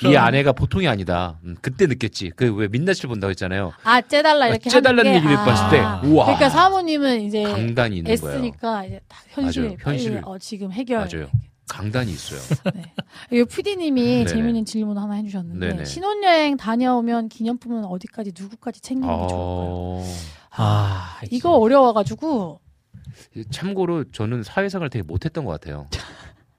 [0.00, 0.16] 좀 이.
[0.16, 1.38] 아내가 보통이 아니다.
[1.44, 2.30] 음, 그때 느꼈지.
[2.36, 3.72] 그 왜 민낯을 본다고 했잖아요.
[3.82, 6.00] 아 째달라 이렇게 째달라는 하는 게, 얘기를 봤을 때 아.
[6.04, 6.24] 우와.
[6.26, 8.36] 그러니까 사모님은 이제 강단이 있는 거예요.
[8.36, 9.76] 애쓰니까 이제 딱 현실.
[9.80, 10.22] 현실.
[10.24, 10.98] 어, 지금 해결.
[10.98, 11.28] 맞아요.
[11.68, 12.40] 강단이 있어요.
[13.32, 14.26] 이 PD님이.
[14.26, 15.84] 재미있는 질문 하나 해주셨는데 네네.
[15.86, 20.04] 신혼여행 다녀오면 기념품은 어디까지 누구까지 챙기는 게 좋을까요?
[20.58, 20.62] 어...
[20.62, 22.60] 아, 이거 어려워가지고
[23.50, 25.86] 참고로 저는 사회생활 되게 못했던 것 같아요.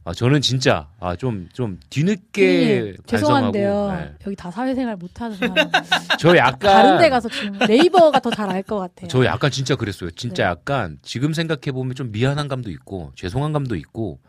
[0.07, 3.91] 아 저는 진짜 아좀좀 뒤늦게 피디님, 반성하고 죄송한데요.
[3.91, 4.13] 네.
[4.27, 5.55] 여기 다 사회생활 못하는 사람.
[6.19, 9.07] 저 약간 다른 데 가서 지금 네이버가 더 잘 알 것 같아요.
[9.07, 10.11] 저 약간 진짜 그랬어요.
[10.11, 10.49] 진짜 네.
[10.49, 14.19] 약간 지금 생각해 보면 좀 미안한 감도 있고 죄송한 감도 있고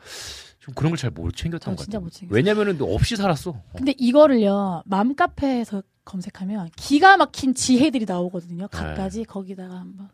[0.61, 2.29] 좀 그런 걸 잘 못 챙겼던 저것 진짜 같아요.
[2.31, 3.51] 왜냐면은 없이 살았어.
[3.51, 3.63] 어.
[3.77, 8.69] 근데 이거를요 맘카페에서 검색하면 기가 막힌 지혜들이 나오거든요.
[8.69, 10.09] 갖가지 거기다가 한번.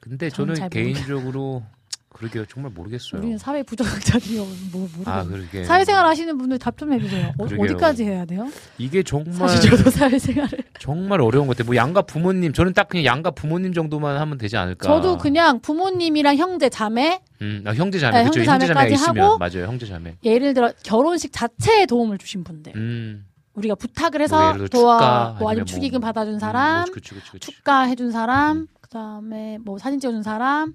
[0.00, 1.62] 근데 저는 개인적으로
[2.10, 2.46] 그러게요.
[2.46, 3.20] 정말 모르겠어요.
[3.20, 4.42] 우리는 사회 부정자들이요.
[4.72, 7.32] 뭐 모르겠 아 그러게 사회생활 하시는 분들 답 좀 해주세요.
[7.38, 7.44] 어.
[7.44, 8.50] 어디까지 해야 돼요?
[8.78, 10.58] 이게 정말 사실 저도 사회생활을.
[10.80, 11.66] 정말 어려운 것 같아요.
[11.66, 14.86] 뭐 양가 부모님 저는 딱 그냥 양가 부모님 정도만 하면 되지 않을까.
[14.88, 19.64] 저도 그냥 부모님이랑 형제 자매 음, 아, 형제 자매 네, 그쵸 형제 자매까지 하고 맞아요
[19.66, 20.16] 형제 자매.
[20.24, 23.26] 예를 들어 결혼식 자체에 도움을 주신 분들 음,
[23.56, 26.92] 우리가 부탁을 뭐 해서 들어 도와 축가, 뭐 아니면 축의금 뭐, 받아준 음, 사람 뭐,
[26.92, 27.52] 그치, 그치, 그치.
[27.52, 28.66] 축가 해준 사람 음.
[28.80, 30.74] 그다음에 뭐 사진 찍어준 사람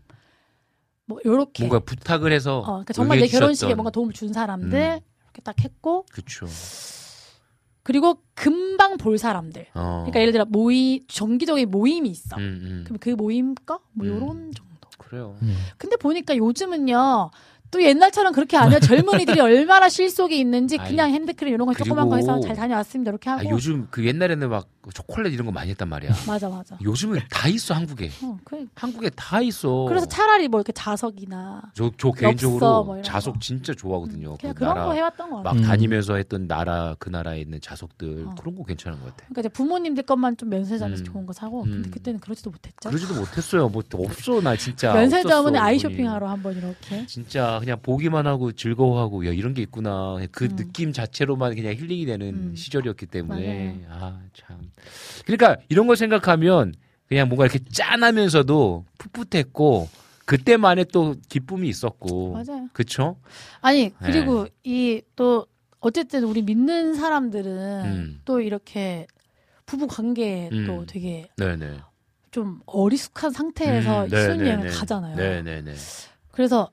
[1.06, 5.00] 뭐 요렇게 뭔가 부탁을 해서 어, 그러니까 정말 내 결혼식에 뭔가 도움을 준 사람들 음.
[5.26, 6.48] 이렇게 딱 했고 그쵸.
[7.84, 10.04] 그리고 금방 볼 사람들 어.
[10.06, 12.84] 그러니까 예를 들어 모임 정기적인 모임이 있어 음, 음.
[12.86, 14.06] 그럼 그 모임 거뭐 음.
[14.08, 15.36] 요런 정도 그래요.
[15.42, 15.56] 음.
[15.78, 17.30] 근데 보니까 요즘은요
[17.72, 22.10] 또 옛날처럼 그렇게 안 해요 젊은이들이 얼마나 실속이 있는지 그냥 아이, 핸드크림 이런 거 조그만
[22.10, 25.70] 거 해서 잘 다녀왔습니다 이렇게 아, 하고 요즘 그 옛날에는 막 초콜릿 이런 거 많이
[25.70, 26.12] 했단 말이야.
[26.28, 28.10] 맞아 맞아 요즘은 다 있어 한국에.
[28.24, 29.86] 어, 그, 한국에 다 있어.
[29.88, 33.40] 그래서 차라리 뭐 이렇게 자석이나 저, 저 개인적으로 뭐 자석 거.
[33.40, 34.38] 진짜 좋아하거든요.
[34.38, 35.62] 그냥 그 그런 나라 거 해왔던 거 같아 막 음.
[35.62, 38.36] 다니면서 했던 나라 그 나라에 있는 자석들 어.
[38.40, 39.18] 그런 거 괜찮은 것 같아.
[39.28, 41.06] 그러니까 이제 부모님들 것만 좀 면세점에서 음.
[41.06, 41.92] 좋은 거 사고 근데 음.
[41.92, 43.70] 그때는 그러지도 못했죠 그러지도 못했어요.
[43.70, 44.94] 뭐 없어 나 진짜.
[44.96, 45.78] 면세점은 아이.
[45.82, 50.56] 쇼핑하러 한번 이렇게 진짜 그냥 보기만 하고 즐거워하고 야 이런 게 있구나 그 음.
[50.56, 52.56] 느낌 자체로만 그냥 힐링이 되는 음.
[52.56, 54.72] 시절이었기 때문에 아 참
[55.26, 56.74] 그러니까 이런 걸 생각하면
[57.08, 59.88] 그냥 뭔가 이렇게 짠하면서도 풋풋했고
[60.26, 63.18] 그때만의 또 기쁨이 있었고 맞아요 그쵸
[63.62, 65.46] 아니 그리고 이또
[65.80, 68.22] 어쨌든 우리 믿는 사람들은 음.
[68.26, 69.08] 또 이렇게
[69.66, 70.66] 부부 관계에 음.
[70.66, 71.80] 또 되게 네네
[72.32, 74.78] 좀 어리숙한 상태에서 음, 네, 신혼여행을 네, 네.
[74.78, 75.16] 가잖아요.
[75.18, 75.74] 네 네 네
[76.32, 76.72] 그래서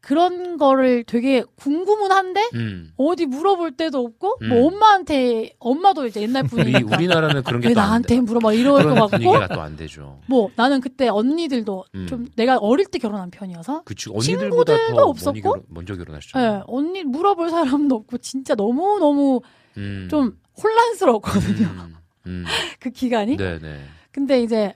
[0.00, 2.92] 그런 거를 되게 궁금은 한데 음.
[2.96, 4.48] 어디 물어볼 데도 없고 음.
[4.48, 8.94] 뭐 엄마한테 엄마도 이제 옛날 분이니까 우리나라는 그런 왜 게또안 나한테 물어 막 이럴 것
[8.94, 10.20] 같고 분위기가 또안 되죠.
[10.26, 12.06] 뭐 나는 그때 언니들도 음.
[12.06, 15.32] 좀 내가 어릴 때 결혼한 편이어서 그치 친구들도 더 없었고?
[15.32, 16.58] 먼저, 결혼, 먼저 결혼하셨잖아요.
[16.58, 19.42] 예, 언니 물어볼 사람도 없고 진짜 너무 너무
[19.76, 20.08] 음.
[20.10, 21.66] 좀 혼란스러웠거든요.
[21.66, 21.96] 음.
[22.26, 22.44] 음.
[22.80, 23.36] 그 기간이.
[23.36, 23.80] 네네.
[24.12, 24.74] 근데 이제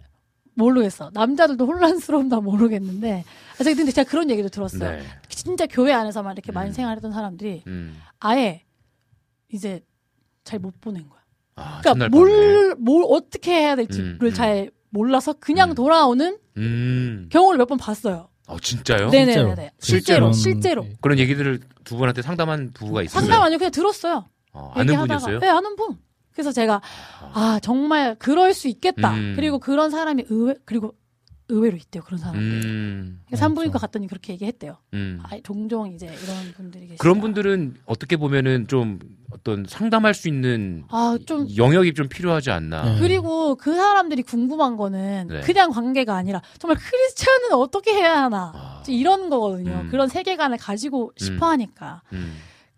[0.54, 1.10] 모르겠어.
[1.14, 3.24] 남자들도 혼란스러운다 모르겠는데.
[3.58, 4.90] 아, 제가 근데 제가 그런 얘기도 들었어요.
[4.98, 5.02] 네.
[5.28, 6.72] 진짜 교회 안에서만 이렇게 많이 음.
[6.72, 7.96] 생활했던 사람들이 음.
[8.20, 8.62] 아예
[9.52, 9.80] 이제
[10.44, 11.20] 잘 못 보낸 거야.
[11.56, 12.08] 아, 그러니까.
[12.08, 14.32] 뭘, 뭘 어떻게 해야 될지를 음, 음.
[14.34, 17.28] 잘 몰라서 그냥 돌아오는 음.
[17.30, 18.28] 경우를 몇 번 봤어요.
[18.46, 19.08] 어, 진짜요?
[19.08, 19.72] 네네네.
[19.80, 20.86] 실제로, 실제로는- 실제로.
[21.00, 23.20] 그런 얘기들을 두 분한테 상담한 부부가 있어요.
[23.20, 24.26] 상담 아니고 그냥 들었어요.
[24.52, 25.18] 어, 아는 얘기하다가.
[25.20, 25.38] 분이었어요?
[25.40, 25.96] 네, 아는 분.
[26.34, 26.80] 그래서 제가
[27.32, 29.12] 아 정말 그럴 수 있겠다.
[29.14, 29.32] 음.
[29.36, 30.94] 그리고 그런 사람이 의외 그리고
[31.48, 32.40] 의외로 있대요 그런 사람들.
[32.64, 33.20] 음.
[33.34, 34.78] 산부인과 갔더니 그렇게 얘기했대요.
[34.94, 35.20] 음.
[35.22, 36.98] 아, 종종 이제 이런 분들이 계시.
[36.98, 38.98] 그런 분들은 어떻게 보면은 좀
[39.30, 42.98] 어떤 상담할 수 있는 아 좀 영역이 좀 필요하지 않나.
[42.98, 45.40] 그리고 그 사람들이 궁금한 거는 네.
[45.42, 48.82] 그냥 관계가 아니라 정말 크리스찬은 어떻게 해야 하나 아.
[48.88, 49.82] 이런 거거든요.
[49.84, 49.88] 음.
[49.90, 52.00] 그런 세계관을 가지고 싶어 하니까.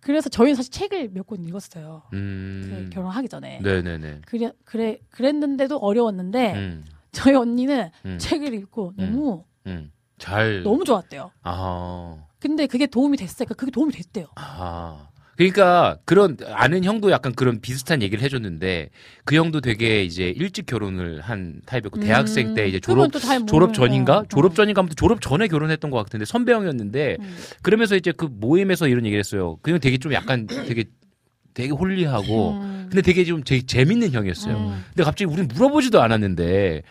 [0.06, 0.12] 음.
[0.12, 2.02] 그래서 저희는 사실 책을 몇 권 읽었어요.
[2.12, 2.84] 음.
[2.88, 3.60] 그 결혼하기 전에.
[3.62, 4.20] 네네네.
[4.26, 6.84] 그래 그래 그랬는데도 어려웠는데 음.
[7.12, 8.18] 저희 언니는 음.
[8.18, 9.90] 책을 읽고 너무 음.
[10.18, 10.62] 잘.
[10.62, 11.30] 너무 좋았대요.
[11.42, 12.16] 아.
[12.38, 13.46] 근데 그게 도움이 됐어요.
[13.46, 14.26] 그러니까 그게 도움이 됐대요.
[14.36, 15.08] 아.
[15.36, 18.88] 그러니까 그런 아는 형도 약간 그런 비슷한 얘기를 해줬는데
[19.24, 23.12] 그 형도 되게 이제 일찍 결혼을 한 타입이었고 대학생 때 이제 졸업
[23.46, 24.24] 졸업 전인가 거야.
[24.28, 27.36] 졸업 전인가 아무튼 졸업 전에 결혼했던 것 같은데 선배 형이었는데 음.
[27.62, 29.58] 그러면서 이제 그 모임에서 이런 얘기를 했어요.
[29.62, 30.84] 그형 되게 좀 약간 되게
[31.52, 32.86] 되게 홀리하고 음.
[32.90, 34.74] 근데 되게 좀 되게 재밌는 형이었어요.
[34.88, 36.82] 근데 갑자기 우리는 물어보지도 않았는데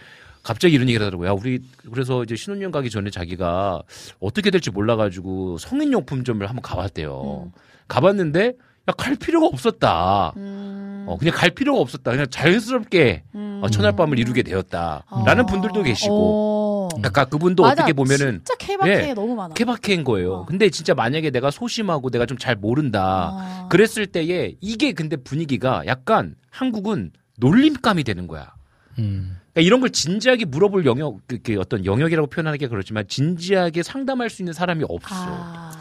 [0.43, 1.29] 갑자기 이런 얘기를 하더라고요.
[1.29, 1.59] 야, 우리
[1.91, 3.81] 그래서 이제 신혼여행 가기 전에 자기가
[4.19, 7.51] 어떻게 될지 몰라가지고 성인용품점을 한번 가봤대요.
[7.87, 8.53] 가봤는데
[8.87, 10.33] 야, 갈 필요가 없었다.
[10.37, 11.05] 음.
[11.07, 12.11] 어, 그냥 갈 필요가 없었다.
[12.11, 15.03] 그냥 자연스럽게 어, 첫날밤을 이루게 되었다.
[15.25, 16.89] 라는 분들도 계시고.
[16.93, 16.99] 어.
[17.03, 17.81] 아까 그분도 맞아.
[17.81, 19.53] 어떻게 보면은 진짜 케바케 예, 너무 많아.
[19.55, 20.45] 케바케인 거예요.
[20.45, 23.31] 근데 진짜 만약에 내가 소심하고 내가 좀 잘 모른다.
[23.33, 23.67] 아.
[23.71, 28.53] 그랬을 때에 이게 근데 분위기가 약간 한국은 놀림감이 되는 거야.
[28.99, 29.37] 음.
[29.53, 34.29] 그러니까 이런 걸 진지하게 물어볼 영역, 그, 그 어떤 영역이라고 표현하는 게 그렇지만 진지하게 상담할
[34.29, 35.15] 수 있는 사람이 없어.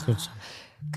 [0.05, 0.31] 그렇죠.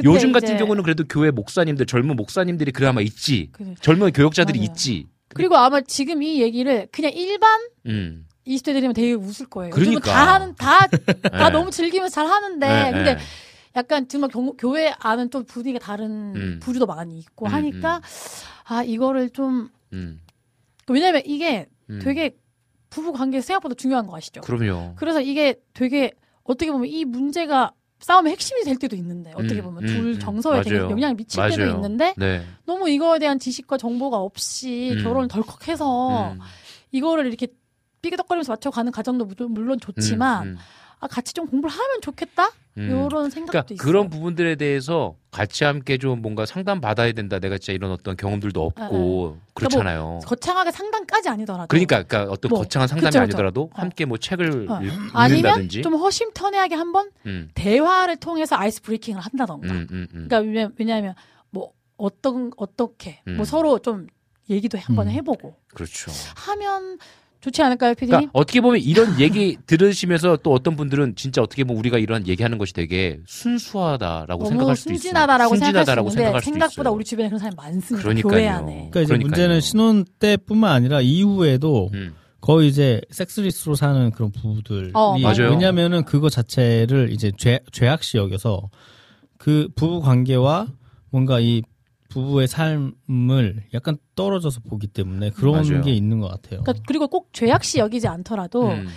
[0.04, 3.50] 요즘 같은 경우는 그래도 교회 목사님들, 젊은 목사님들이 그나마 있지.
[3.52, 3.74] 그래.
[3.82, 4.72] 젊은 교역자들이 맞아요.
[4.72, 5.08] 있지.
[5.30, 8.26] 그리고 아마 지금 이 얘기를 그냥 일반 음.
[8.48, 9.72] 20대들이면 되게 웃을 거예요.
[9.72, 10.12] 그러니까.
[10.12, 10.98] 다 하는 다다
[11.32, 11.50] 네.
[11.52, 13.22] 너무 즐기면서 잘 하는데 네, 근데 네.
[13.76, 16.60] 약간 정말 경- 교회 안은 좀 분위기가 다른 음.
[16.62, 18.02] 부류도 많이 있고 음, 하니까
[18.64, 20.22] 아 이거를 좀 음.
[20.88, 22.00] 왜냐면 이게 음.
[22.02, 22.36] 되게
[22.90, 24.42] 부부 관계 생각보다 중요한 거 아시죠?
[24.42, 24.94] 그럼요.
[24.96, 26.12] 그래서 이게 되게
[26.44, 30.20] 어떻게 보면 이 문제가 싸움의 핵심이 될 때도 있는데 어떻게 음, 보면 음, 둘 음.
[30.20, 30.78] 정서에 되게.
[30.78, 31.52] 영향을 미칠 맞아요.
[31.58, 32.46] 때도 있는데 네.
[32.66, 35.04] 너무 이거에 대한 지식과 정보가 없이 음.
[35.04, 36.40] 결혼을 덜컥해서 음.
[36.92, 37.48] 이거를 이렇게
[38.02, 40.58] 삐그덕거리면서 맞춰가는 과정도 무- 물론 좋지만.
[41.00, 42.84] 아 같이 좀 공부를 하면 좋겠다 음.
[43.08, 43.78] 이런 생각도 그러니까 있어요.
[43.86, 47.40] 그런 부분들에 대해서 같이 함께 좀 뭔가 상담 받아야 된다.
[47.40, 50.02] 내가 진짜 이런 어떤 경험들도 없고 그렇잖아요.
[50.04, 53.24] 뭐 거창하게 상담까지 아니더라도 그러니까, 그러니까 어떤 뭐, 거창한 상담이 그쵸, 그쵸.
[53.24, 54.80] 아니더라도 함께 뭐 책을 어.
[54.82, 55.82] 읽, 아니면 읽는다든지.
[55.82, 59.68] 좀 허심탄회하게 한번 음, 대화를 통해서 아이스 브레이킹을 한다던가.
[59.74, 60.28] 음, 음, 음.
[60.28, 61.16] 그러니까 왜냐- 왜냐하면
[61.50, 63.38] 뭐 어떤 어떻게 음.
[63.38, 64.08] 뭐 서로 좀
[64.50, 65.12] 얘기도 한번 음.
[65.12, 66.12] 해보고 그렇죠.
[66.36, 66.98] 하면
[67.48, 68.12] 좋지 않을까요, 피디님?
[68.12, 72.58] 그러니까 어떻게 보면 이런 얘기 들으시면서 또 어떤 분들은 진짜 어떻게 보면 우리가 이런 얘기하는
[72.58, 75.02] 것이 되게 순수하다라고 너무 생각할 수도 있어요.
[75.02, 76.96] 순진하다고 순진하다라고 생각할 수 수도 생각보다 있어요.
[76.96, 78.04] 우리 주변에 그런 사람이 많습니다.
[78.04, 78.32] 그러니까요.
[78.32, 78.66] 교회 안에.
[78.66, 79.28] 그러니까 이제 그러니까요.
[79.28, 82.14] 문제는 신혼 때뿐만 아니라 이후에도 음.
[82.42, 85.50] 거의 이제 섹스리스로 사는 그런 부부들이 어, 맞아요.
[85.50, 88.70] 왜냐면은 그거 자체를 이제 죄 죄악시 여겨서
[89.38, 90.68] 그 부부 관계와
[91.10, 91.62] 뭔가 이
[92.18, 95.84] 부부의 삶을 약간 떨어져서 보기 때문에 그런 맞아요.
[95.84, 96.62] 게 있는 것 같아요.
[96.64, 98.88] 그러니까 그리고 꼭 죄악시 여기지 않더라도 음.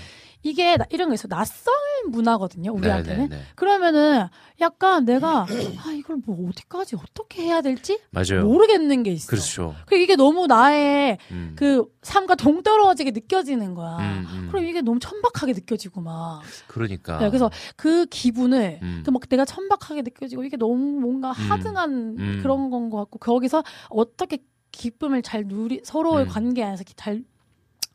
[0.43, 1.75] 이게 나- 이런 거 있어 낯선
[2.09, 3.43] 문화거든요 우리한테는 네, 네, 네.
[3.55, 4.27] 그러면은
[4.61, 8.45] 약간 내가 아 이걸 뭐 어디까지 어떻게 해야 될지 맞아요.
[8.47, 9.29] 모르겠는 게 있어.
[9.29, 9.75] 그렇죠.
[9.87, 11.53] 그 이게 너무 나의 음.
[11.57, 13.97] 그 삶과 동떨어지게 느껴지는 거야.
[13.99, 14.49] 음, 음.
[14.51, 16.41] 그럼 이게 너무 천박하게 느껴지고 막.
[16.67, 17.19] 그러니까.
[17.19, 19.03] 네, 그래서 그 기분을 음.
[19.05, 22.39] 그막 내가 천박하게 느껴지고 이게 너무 뭔가 하등한 음.
[22.43, 24.39] 그런 건 것 같고 거기서 어떻게
[24.73, 26.29] 기쁨을 잘 누리 서로의 음.
[26.29, 27.23] 관계 안에서 잘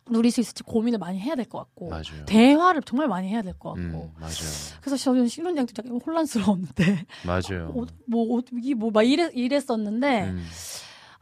[0.10, 2.26] 누릴 수 있을지 고민을 많이 해야 될 것 같고 맞아요.
[2.27, 4.34] 대화를 정말 많이 해야 될 것 같고 음, 맞아요.
[4.82, 7.73] 그래서 저는 신혼여행 때 약간 혼란스러웠는데 맞아요.
[7.76, 10.45] 어, 뭐 이게 뭐 막 이랬 이랬었는데 음,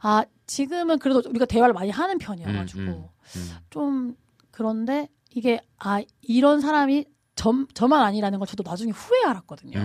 [0.00, 3.50] 아 지금은 그래도 우리가 대화를 많이 하는 편이어가지고 음, 음.
[3.70, 4.16] 좀
[4.50, 7.06] 그런데 이게 아 이런 사람이
[7.36, 9.78] 점 저만 아니라는 걸 저도 나중에 후에 알았거든요.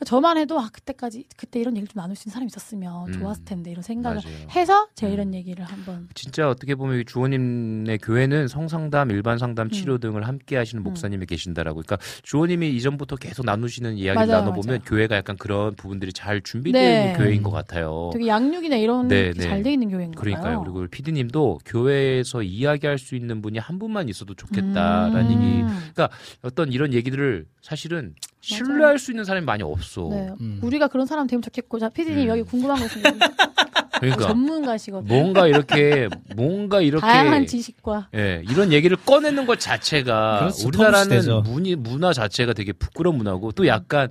[0.00, 0.04] 음.
[0.04, 3.12] 저만 해도 아 그때까지 그때 이런 얘기를 좀 나눌 수 있는 사람이 있었으면 음.
[3.12, 4.48] 좋았을 텐데 이런 생각을 맞아요.
[4.50, 5.14] 해서 제가 음.
[5.14, 10.00] 이런 얘기를 한번 진짜 어떻게 보면 이 주호님의 교회는 성상담, 일반 상담, 치료 음.
[10.00, 10.84] 등을 함께 하시는 음.
[10.84, 11.82] 목사님이 계신다라고.
[11.82, 14.80] 그러니까 주호님이 이전부터 계속 나누시는 이야기를 맞아요, 나눠 보면 맞아요.
[14.86, 17.02] 교회가 약간 그런 부분들이 잘 준비되어 네.
[17.06, 18.10] 있는 교회인 것 같아요.
[18.12, 19.48] 되게 양육이나 이런 네, 게 네.
[19.48, 20.20] 잘돼 있는 교회인 가요?
[20.20, 20.60] 그러니까요.
[20.62, 25.42] 그리고 피디님도 교회에서 이야기할 수 있는 분이 한 분만 있어도 좋겠다라는 음.
[25.42, 25.62] 얘기.
[25.94, 26.10] 그러니까
[26.42, 30.08] 어떤 이런 얘기들을 사실은 신뢰할 수 있는 사람이 많이 없어.
[30.10, 30.30] 네.
[30.40, 30.60] 음.
[30.62, 32.26] 우리가 그런 사람 되면 좋겠고, 자, 피디님 음.
[32.28, 33.18] 여기 궁금한 거 있으면
[34.00, 35.12] 그러니까 전문가시거든요.
[35.12, 40.68] 뭔가 이렇게 뭔가 이렇게 다양한 지식과 예, 이런 얘기를 꺼내는 것 자체가 그렇죠.
[40.68, 41.42] 우리나라는.
[41.42, 44.08] 문이, 문화 자체가 되게 부끄러운 문화고 또 약간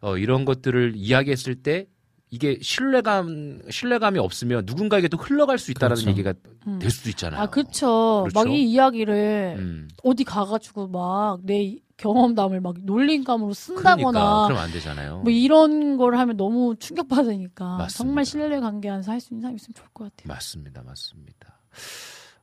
[0.00, 1.86] 어, 이런 것들을 이야기했을 때
[2.30, 6.10] 이게 신뢰감 신뢰감이 없으면 누군가에게 또 흘러갈 수 있다라는 그렇죠.
[6.10, 6.34] 얘기가
[6.66, 6.78] 음.
[6.80, 7.40] 될 수도 있잖아요.
[7.40, 8.24] 아, 그쵸.
[8.28, 8.30] 그렇죠.
[8.34, 9.88] 막 이 이야기를 음.
[10.02, 15.18] 어디 가가지고 막 내 경험담을 막 놀림감으로 그러니까 쓴다거나 그럼 안 되잖아요.
[15.18, 17.88] 뭐 이런 걸 하면 너무 충격받으니까 맞습니다.
[17.98, 20.28] 정말 신뢰 관계 안에서 할 수 있는 사람이 있으면 좋을 것 같아요.
[20.32, 20.82] 맞습니다.
[20.82, 21.58] 맞습니다.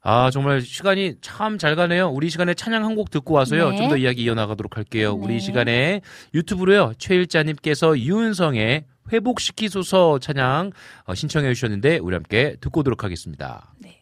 [0.07, 2.09] 아, 정말 시간이 참 잘 가네요.
[2.09, 3.71] 우리 시간에 찬양 한 곡 듣고 와서요.
[3.71, 3.77] 네.
[3.77, 5.15] 좀더 이야기 이어나가도록 할게요.
[5.17, 5.23] 네.
[5.25, 6.01] 우리 시간에
[6.35, 6.93] 유튜브로요.
[6.99, 10.71] 최일자님께서 이윤성의 회복시키소서 찬양
[11.05, 13.73] 어, 신청해 주셨는데 우리 함께 듣고 오도록 하겠습니다.
[13.79, 13.94] 네.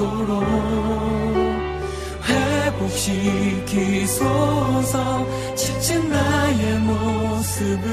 [0.00, 0.44] 있도록
[2.78, 3.66] 회복시키소서.
[5.54, 7.84] 지친 나의 모습을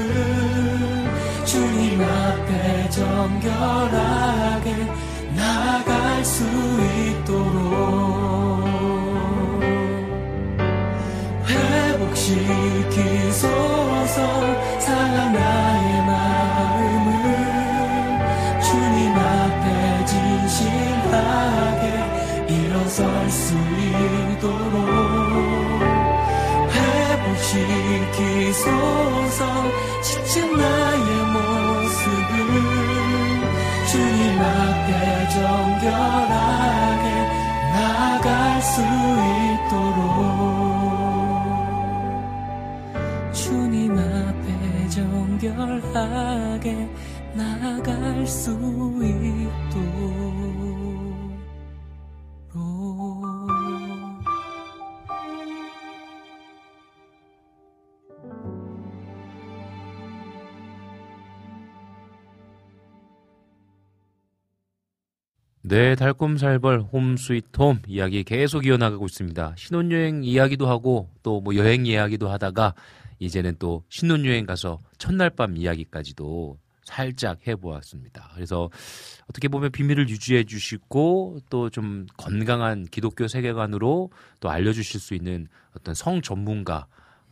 [1.44, 4.74] 주님 앞에 정결하게
[5.36, 6.44] 나갈 수
[7.24, 7.68] 있도록
[11.46, 12.48] 회복시키소서.
[14.80, 17.07] 상한 나의 마음
[22.98, 24.88] 일어설 수 있도록
[28.18, 29.42] 회복시키소서.
[30.02, 32.36] 지친 나의 모습을
[33.86, 37.06] 주님 앞에 정결하게
[37.72, 38.82] 나갈 수
[39.62, 40.08] 있도록
[43.32, 46.66] 주님 앞에 정결하게
[47.34, 48.50] 나갈 수
[49.00, 50.67] 있도록
[65.68, 69.52] 네, 달콤살벌 홈스위트홈 이야기 계속 이어나가고 있습니다.
[69.58, 72.72] 신혼여행 이야기도 하고 또 뭐 여행 이야기도 하다가
[73.18, 78.30] 이제는 또 신혼여행 가서 첫날 밤 이야기까지도 살짝 해보았습니다.
[78.34, 78.70] 그래서
[79.28, 85.94] 어떻게 보면 비밀을 유지해 주시고 또 좀 건강한 기독교 세계관으로 또 알려주실 수 있는 어떤
[85.94, 86.86] 성 전문가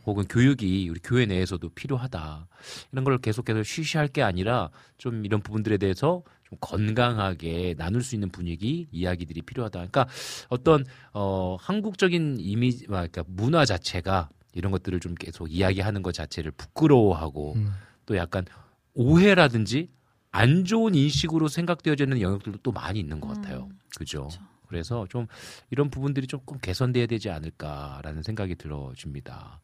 [0.05, 2.47] 혹은 교육이 우리 교회 내에서도 필요하다.
[2.91, 8.29] 이런 걸 계속해서 쉬쉬할 게 아니라 좀 이런 부분들에 대해서 좀 건강하게 나눌 수 있는
[8.29, 9.79] 분위기, 이야기들이 필요하다.
[9.79, 10.07] 그러니까
[10.49, 16.51] 어떤 어 한국적인 이미지, 아, 그러니까 문화 자체가 이런 것들을 좀 계속 이야기하는 것 자체를
[16.51, 17.73] 부끄러워하고 음.
[18.05, 18.45] 또 약간
[18.93, 19.89] 오해라든지
[20.31, 23.69] 안 좋은 인식으로 생각되어지는 영역들도 또 많이 있는 것 같아요.
[23.97, 24.29] 그죠?
[24.67, 25.27] 그래서 좀
[25.69, 29.61] 이런 부분들이 조금 개선돼야 되지 않을까라는 생각이 들어집니다.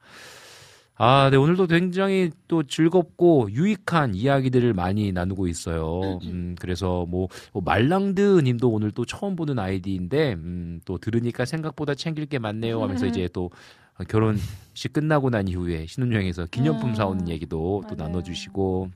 [0.95, 6.19] 아, 네, 오늘도 굉장히 또 즐겁고 유익한 이야기들을 많이 나누고 있어요.
[6.23, 11.95] 음, 그래서 뭐, 뭐 말랑드 님도 오늘 또 처음 보는 아이디인데, 음, 또 들으니까 생각보다
[11.95, 13.49] 챙길 게 많네요 하면서 이제 또
[14.07, 18.91] 결혼식 끝나고 난 이후에 신혼여행에서 기념품 사오는 얘기도 또 나눠주시고,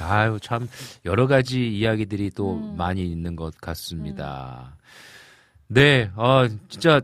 [0.00, 0.68] 아유, 참,
[1.04, 4.76] 여러 가지 이야기들이 또 많이 있는 것 같습니다.
[5.68, 7.00] 네, 아, 진짜,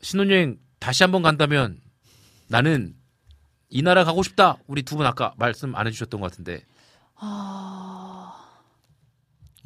[0.00, 1.78] 신혼여행 다시 한번 간다면
[2.48, 2.94] 나는
[3.74, 4.56] 이 나라 가고 싶다.
[4.66, 6.62] 우리 두 분 아까 말씀 안 해주셨던 것 같은데.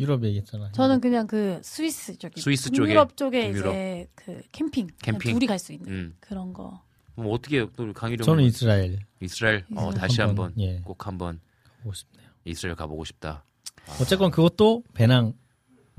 [0.00, 0.70] 유럽 얘기했잖아.
[0.72, 3.74] 저는 그냥 그 스위스 쪽에 스위스 쪽에, 유럽 쪽에 북유럽.
[3.74, 5.32] 이제 그 캠핑, 캠핑.
[5.34, 6.16] 둘이 갈 수 있는 음.
[6.20, 6.82] 그런 거.
[7.16, 9.90] 그럼 어떻게 또 강의령 저는 이스라엘 이스라엘 어.
[9.92, 10.80] 다시 한번 한번, 예.
[10.84, 11.40] 꼭 한번
[11.78, 12.28] 가고 싶네요.
[12.44, 13.42] 이스라엘 가보고 싶다.
[14.00, 15.32] 어쨌건 그것도 배낭.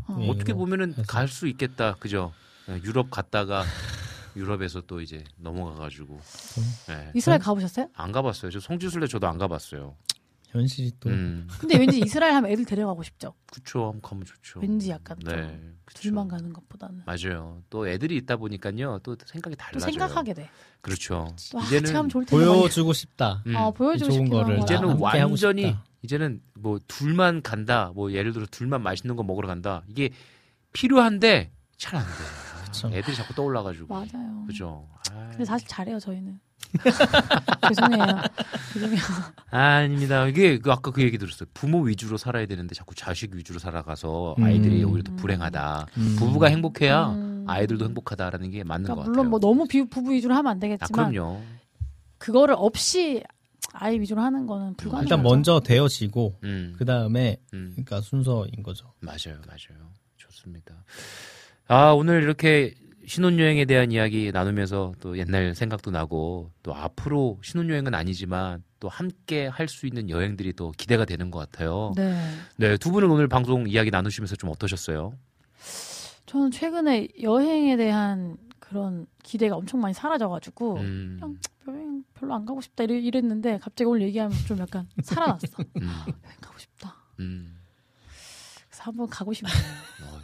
[0.08, 0.18] 어.
[0.22, 0.96] 예, 어떻게 이거 보면은.
[1.06, 2.32] 갈 수 있겠다, 그죠?
[2.68, 3.64] 네, 유럽 갔다가
[4.40, 6.20] 유럽에서 또 이제 넘어가가지고
[6.88, 7.12] 네.
[7.14, 7.90] 이스라엘 가보셨어요?
[7.94, 8.52] 안 가봤어요.
[8.52, 9.96] 저 성지순례 저도 안 가봤어요.
[10.50, 13.36] 현실이 또 음, 근데 왠지 이스라엘 하면 애들 데려가고 싶죠.
[13.52, 14.60] 그쵸, 한번 가면 좋죠.
[14.62, 16.02] 왠지 약간 좀 네, 그쵸.
[16.02, 17.62] 둘만 가는 것보다는 맞아요.
[17.70, 19.92] 또 애들이 있다 보니까요, 또 생각이 또 달라져요.
[19.92, 20.50] 생각하게 돼.
[20.82, 21.28] 그렇죠.
[21.52, 22.46] 또 아, 이제는 같이 가면 좋을 텐데.
[22.46, 23.44] 보여주고 싶다.
[23.46, 24.60] 음, 어, 보여주고 싶긴 거를.
[24.64, 25.76] 이제는 완전히.
[26.02, 27.92] 이제는 뭐 둘만 간다.
[27.94, 29.84] 뭐 예를 들어 둘만 맛있는 거 먹으러 간다.
[29.88, 30.10] 이게
[30.74, 32.12] 필요한데 잘 안 돼.
[32.72, 32.90] 그쵸.
[32.94, 33.88] 애들이 자꾸 떠올라가지고.
[33.94, 34.46] 맞아요.
[34.48, 34.88] 그죠.
[35.12, 36.40] 아, 근데 사실 잘해요 저희는.
[37.68, 38.06] 죄송해요.
[38.74, 39.02] 죄송해요.
[39.50, 40.28] 아닙니다.
[40.28, 41.50] 이게 그 아까 그 얘기 들었어요.
[41.54, 44.92] 부모 위주로 살아야 되는데 자꾸 자식 위주로 살아가서 아이들이 음.
[44.92, 45.88] 오히려 더 불행하다.
[45.98, 46.16] 음.
[46.20, 47.46] 부부가 행복해야 음.
[47.48, 49.12] 아이들도 행복하다라는 게 맞는 그러니까 것 같아요.
[49.12, 51.42] 물론 뭐 너무 비, 부부 위주로 하면 안아 되겠지만 그럼요.
[52.20, 53.24] 그거를 없이
[53.74, 55.06] 아이 위주로 하는 거는 불가능하죠.
[55.06, 57.72] 일단 먼저 되어지고 음, 그 다음에 음.
[57.72, 58.94] 그러니까 순서인 거죠.
[59.00, 59.90] 맞아요, 맞아요.
[60.18, 60.84] 좋습니다.
[61.72, 62.74] 아, 오늘 이렇게
[63.06, 69.68] 신혼여행에 대한 이야기 나누면서 또 옛날 생각도 나고 또 앞으로 신혼여행은 아니지만 또 함께 할
[69.68, 71.94] 수 있는 여행들이 또 기대가 되는 것 같아요.
[71.96, 72.20] 네.
[72.58, 75.14] 네, 두 분은 오늘 방송 이야기 나누시면서 좀 어떠셨어요?
[76.26, 81.38] 저는 최근에 여행에 대한 그런 기대가 엄청 많이 사라져가지고 음, 그냥
[81.68, 85.46] 여행 별로 안 가고 싶다 이랬는데 갑자기 오늘 얘기하면 좀 약간 살아났어.
[85.78, 86.96] 음, 여행 가고 싶다.
[87.20, 87.60] 음.
[88.70, 89.54] 그래서 한번 가고 싶네요.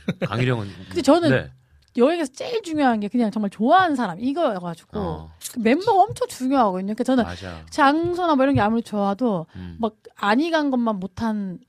[0.23, 1.51] 어, 강희령은 근데 저는 네.
[1.97, 6.93] 여행에서 제일 중요한 게 그냥 정말 좋아하는 사람 이거여가지고 어, 그 멤버가 엄청 중요하거든요.
[6.93, 7.65] 그러니까 저는 맞아.
[7.69, 11.59] 장소나 뭐 이런 게 아무리 좋아도 음, 막 아니 간 것만 못한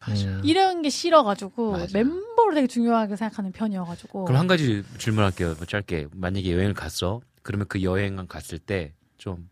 [0.00, 0.26] 맞아.
[0.28, 0.40] 음.
[0.44, 1.86] 이런 게 싫어가지고 맞아.
[1.92, 5.54] 멤버를 되게 중요하게 생각하는 편이어가지고 그럼 한 가지 질문할게요.
[5.56, 6.08] 뭐 짧게.
[6.12, 7.20] 만약에 여행을 갔어.
[7.42, 9.48] 그러면 그 여행 갔을 때 좀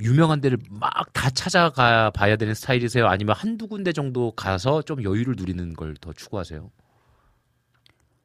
[0.00, 3.06] 유명한 데를 막 다 찾아가 봐야 되는 스타일이세요?
[3.06, 6.68] 아니면 한두 군데 정도 가서 좀 여유를 누리는 걸 더 추구하세요?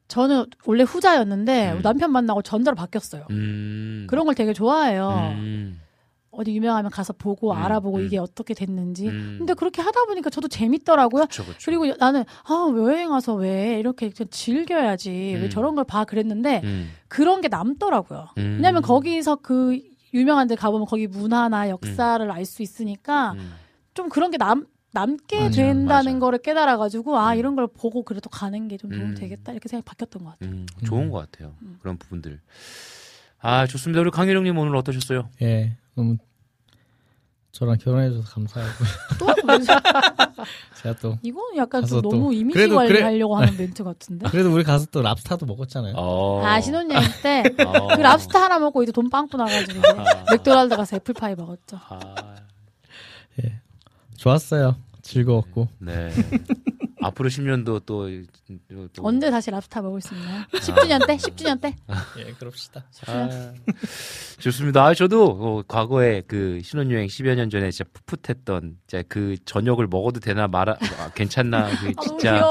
[0.08, 1.82] 저는 원래 후자였는데 음.
[1.82, 3.26] 남편 만나고 전자로 바뀌었어요.
[3.30, 4.08] 음.
[4.10, 5.34] 그런 걸 되게 좋아해요.
[5.36, 5.82] 음.
[6.32, 8.06] 어디 유명하면 가서 보고 음, 알아보고 음.
[8.06, 9.08] 이게 어떻게 됐는지.
[9.08, 9.36] 음.
[9.40, 11.24] 근데 그렇게 하다 보니까 저도 재밌더라고요.
[11.24, 11.58] 그쵸, 그쵸.
[11.66, 15.50] 그리고 나는 아 여행 와서 왜 이렇게 좀 즐겨야지 왜 음.
[15.50, 16.92] 저런 걸 봐 그랬는데 음.
[17.08, 18.28] 그런 게 남더라고요.
[18.38, 18.54] 음.
[18.58, 19.80] 왜냐하면 거기서 그
[20.14, 23.54] 유명한 데 가보면 거기 문화나 역사를 알 수 있으니까 음.
[23.94, 26.20] 좀 그런 게 남, 남게 맞아요, 된다는 맞아.
[26.20, 27.38] 거를 깨달아가지고 아 음.
[27.40, 29.16] 이런 걸 보고 그래도 가는 게좀 도움 음.
[29.16, 30.50] 되겠다 이렇게 생각 바뀌었던 것 같아요.
[30.50, 31.54] 음, 좋은 것 같아요.
[31.82, 32.40] 그런 부분들.
[33.40, 34.02] 아, 좋습니다.
[34.02, 35.30] 우리 강희룡님 오늘 어떠셨어요?
[35.44, 36.18] 예, 너무
[37.52, 38.72] 저랑 결혼해줘서 감사하고
[39.20, 39.26] 또
[40.82, 44.28] 제가 또 이거는 약간 좀 또- 너무 이미지 그래도 그래- 관리하려고 하는 멘트 같은데.
[44.32, 45.94] 그래도 우리 가서 또 랍스타도 먹었잖아요.
[45.98, 46.44] 어.
[46.46, 47.96] 아 신혼여행 때그 어.
[47.96, 50.24] 랍스터 하나 먹고 이제 돈 빵꾸 나가지고 아.
[50.32, 51.78] 맥도날드 가서 애플파이 먹었죠.
[51.90, 52.36] 아,
[54.28, 54.76] 좋았어요.
[55.02, 56.10] 즐거웠고 네.
[57.02, 58.10] 앞으로 10년도 또,
[58.94, 60.44] 또 언제 다시 랍스터 먹을 수 있나요?
[60.52, 61.16] 10주년 때?
[61.16, 61.76] 10주년 때?
[62.18, 62.84] 예, 그럽시다.
[63.08, 63.54] 아,
[64.40, 64.84] 좋습니다.
[64.86, 70.20] 아, 저도 어, 과거에 그 신혼여행 10여 년 전에 진짜 풋풋했던 진짜 그 저녁을 먹어도
[70.20, 72.46] 되나 말아 아, 괜찮나 그아 진짜.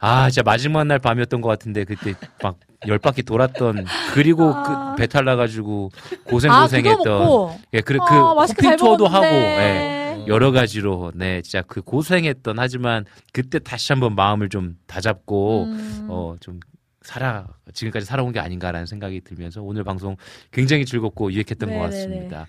[0.00, 2.12] 아 진짜 마지막 날 밤이었던 것 같은데 그때
[2.42, 2.56] 막
[2.86, 4.94] 열 바퀴 돌았던 그리고 아.
[4.94, 5.90] 그 배탈 나가지고
[6.24, 9.58] 고생 아 고생했던 그거 먹고 예, 그, 그 아, 맛있게 호핑 잘 투어도 하고, 먹었는데.
[9.58, 9.97] 예,
[10.28, 16.06] 여러 가지로, 네, 진짜 그 고생했던, 하지만 그때 다시 한번 마음을 좀 다잡고, 음.
[16.08, 16.60] 어, 좀
[17.02, 20.16] 살아, 지금까지 살아온 게 아닌가라는 생각이 들면서 오늘 방송
[20.52, 21.90] 굉장히 즐겁고 유익했던 것 네네네.
[21.90, 22.46] 같습니다.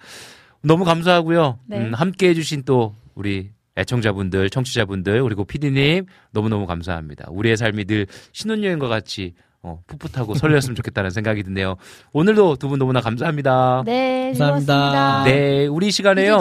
[0.61, 1.59] 너무 감사하고요.
[1.67, 1.77] 네.
[1.77, 7.27] 음, 함께 해주신 또 우리 애청자분들, 청취자분들, 그리고 피디님 너무너무 감사합니다.
[7.29, 11.75] 우리의 삶이 늘 신혼여행과 같이 어, 풋풋하고 설레었으면 좋겠다는 생각이 드네요.
[12.13, 13.83] 오늘도 두 분 너무나 감사합니다.
[13.85, 15.23] 네, 감사합니다.
[15.25, 16.37] 네, 우리 시간에요.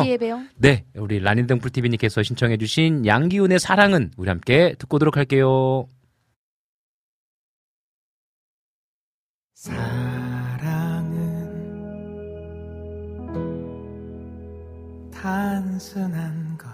[0.56, 5.86] 네, 우리 라닌등 풀 TV님께서 신청해주신 양기훈의 사랑은 우리 함께 듣고 오도록 할게요.
[13.78, 16.68] 사랑은 단순한 것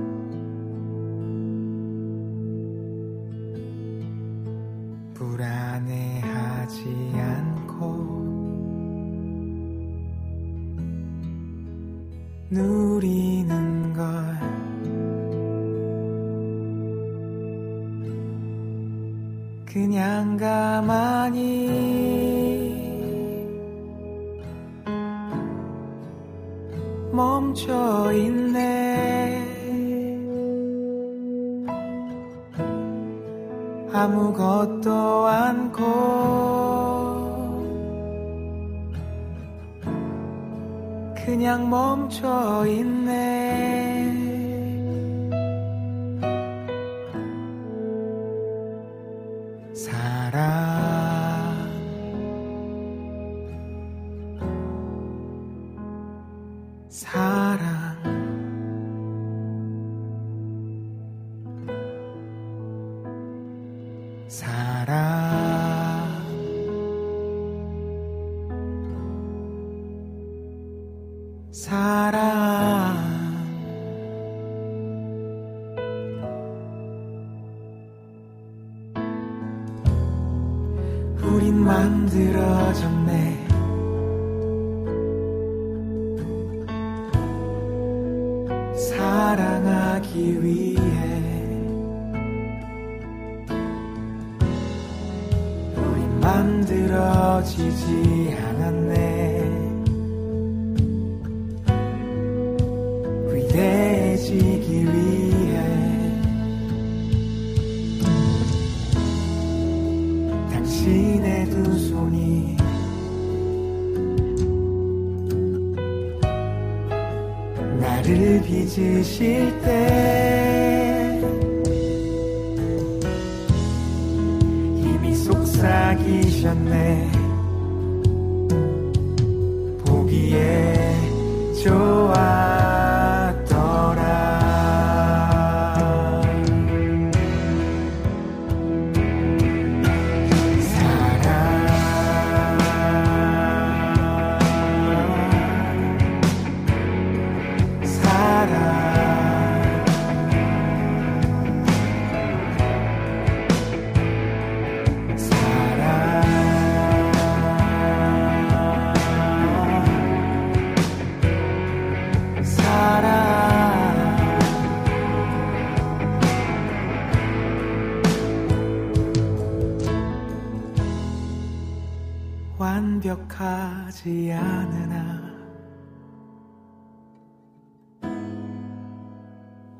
[173.39, 175.29] 완벽하지 않으나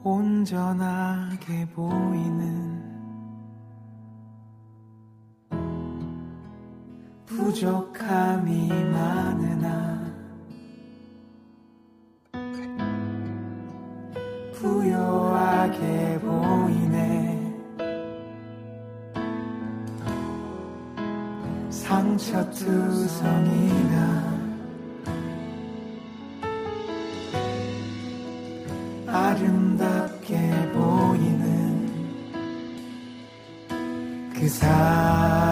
[0.01, 2.79] 온전하게 보이는
[7.25, 9.99] 부족함이 많으나
[14.53, 16.18] 부요하게
[22.29, 23.97] 상처투성이나
[29.07, 30.35] 아름답게
[30.71, 31.89] 보이는
[34.33, 35.48] 그 사랑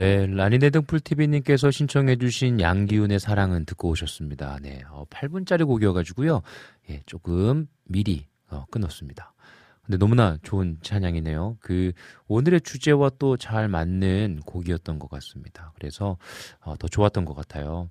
[0.00, 4.58] 네, 라니네 등풀TV님께서 신청해주신 양기훈의 사랑은 듣고 오셨습니다.
[4.62, 6.40] 네, 어, 8분짜리 곡이어가지고요.
[6.88, 9.34] 예, 조금 미리 어, 끊었습니다.
[9.84, 11.58] 근데 너무나 좋은 찬양이네요.
[11.60, 11.92] 그
[12.28, 15.72] 오늘의 주제와 또 잘 맞는 곡이었던 것 같습니다.
[15.74, 16.16] 그래서
[16.60, 17.90] 어, 더 좋았던 것 같아요.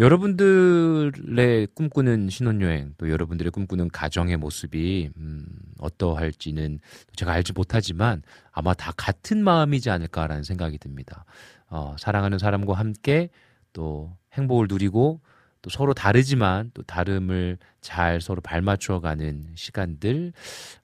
[0.00, 5.44] 여러분들의 꿈꾸는 신혼여행, 또 여러분들의 꿈꾸는 가정의 모습이 음,
[5.78, 6.80] 어떠할지는
[7.16, 11.26] 제가 알지 못하지만 아마 다 같은 마음이지 않을까라는 생각이 듭니다.
[11.68, 13.28] 어, 사랑하는 사람과 함께
[13.74, 15.20] 또 행복을 누리고
[15.60, 20.32] 또 서로 다르지만 또 다름을 잘 서로 발맞춰 가는 시간들,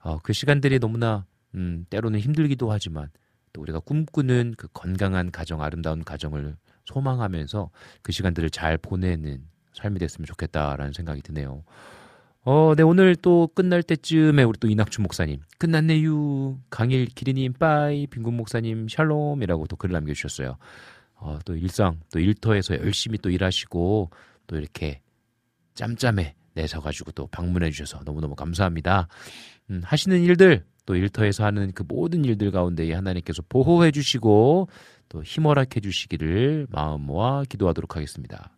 [0.01, 1.25] 어, 그 시간들이 너무나
[1.55, 3.09] 음, 때로는 힘들기도 하지만
[3.51, 6.55] 또 우리가 꿈꾸는 그 건강한 가정, 아름다운 가정을
[6.87, 7.69] 소망하면서
[8.01, 9.43] 그 시간들을 잘 보내는
[9.73, 11.63] 삶이 됐으면 좋겠다라는 생각이 드네요.
[12.43, 16.57] 어, 네, 오늘 또 끝날 때쯤에 우리 또 이낙춘 목사님, 끝났네유.
[16.69, 18.07] 강일 기리님, 빠이.
[18.07, 20.57] 빈군 목사님, 샬롬이라고 또 글을 남겨주셨어요.
[21.15, 24.11] 어, 또 일상, 또 일터에서 열심히 또 일하시고,
[24.47, 25.01] 또 이렇게
[25.73, 29.09] 짬짬에 내서가지고 또 방문해 주셔서 너무너무 감사합니다.
[29.69, 34.69] 음, 하시는 일들, 또 일터에서 하는 그 모든 일들 가운데 하나님께서 보호해 주시고,
[35.09, 38.51] 또 힘허락해 주시기를 마음 모아 기도하도록 하겠습니다.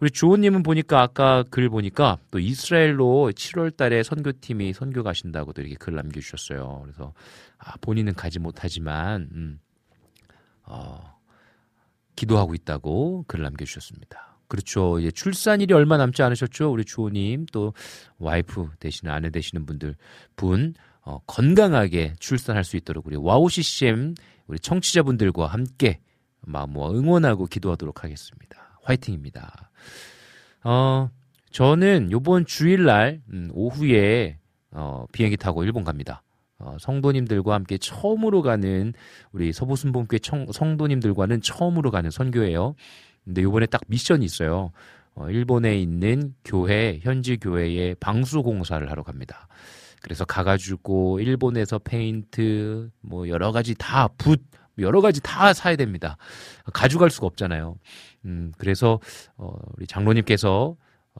[0.00, 5.94] 우리 주호님은 보니까 아까 글 보니까 또 이스라엘로 7월 달에 선교팀이 선교 가신다고도 이렇게 글
[5.94, 6.80] 남겨주셨어요.
[6.82, 7.12] 그래서
[7.58, 9.60] 아, 본인은 가지 못하지만, 음,
[10.62, 11.18] 어,
[12.16, 14.38] 기도하고 있다고 글 남겨주셨습니다.
[14.48, 14.98] 그렇죠.
[14.98, 16.72] 이제 출산일이 얼마 남지 않으셨죠.
[16.72, 17.72] 우리 주호님 또
[18.18, 19.94] 와이프 되시는 아내 되시는 분들
[20.34, 24.14] 분 어, 건강하게 출산할 수 있도록 우리 와우 CCM
[24.50, 26.00] 우리 청취자분들과 함께
[26.40, 28.80] 마음 모아 응원하고 기도하도록 하겠습니다.
[28.82, 29.70] 화이팅입니다.
[30.64, 31.08] 어,
[31.52, 34.38] 저는 요번 주일날 음, 오후에
[34.72, 36.24] 어, 비행기 타고 일본 갑니다.
[36.58, 38.92] 어, 성도님들과 함께 처음으로 가는
[39.30, 42.74] 우리 서부순복교회 청, 성도님들과는 처음으로 가는 선교예요.
[43.24, 44.72] 근데 요번에 딱 미션이 있어요.
[45.14, 49.46] 어, 일본에 있는 교회, 현지 교회에 방수 공사를 하러 갑니다.
[50.00, 54.42] 그래서 가가지고 일본에서 페인트 뭐 여러 가지 다 붓
[54.78, 56.16] 여러 가지 다 사야 됩니다.
[56.72, 57.76] 가져갈 수가 없잖아요.
[58.24, 58.98] 음 그래서
[59.36, 60.76] 어 우리 장로님께서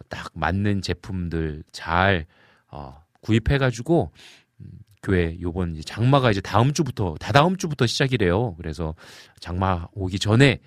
[0.09, 2.27] 딱 맞는 제품들 잘
[2.71, 4.13] 어, 구입해 가지고
[4.61, 4.67] 음,
[5.03, 8.55] 교회 요번 이제 장마가 이제 다음 주부터 다다음 주부터 시작이래요.
[8.57, 8.95] 그래서
[9.41, 10.61] 장마 오기 전에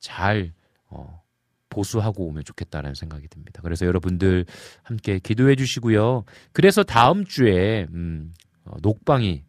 [0.00, 0.52] 잘
[0.90, 1.22] 어,
[1.74, 3.60] 보수하고 오면 좋겠다라는 생각이 듭니다.
[3.62, 4.46] 그래서 여러분들
[4.82, 6.24] 함께 기도해 주시고요.
[6.52, 8.32] 그래서 다음 주에 음,
[8.64, 9.42] 어, 녹방이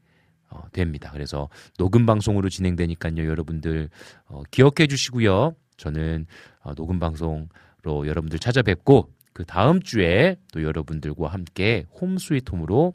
[0.49, 1.11] 어, 됩니다.
[1.13, 3.25] 그래서 녹음 방송으로 진행되니까요.
[3.27, 3.89] 여러분들
[4.25, 5.55] 어, 기억해 주시고요.
[5.77, 6.25] 저는
[6.61, 12.93] 어, 녹음 방송으로 여러분들 찾아뵙고 그 다음 주에 또 여러분들과 함께 홈 스위트홈으로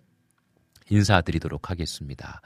[0.89, 2.41] 인사드리도록 하겠습니다.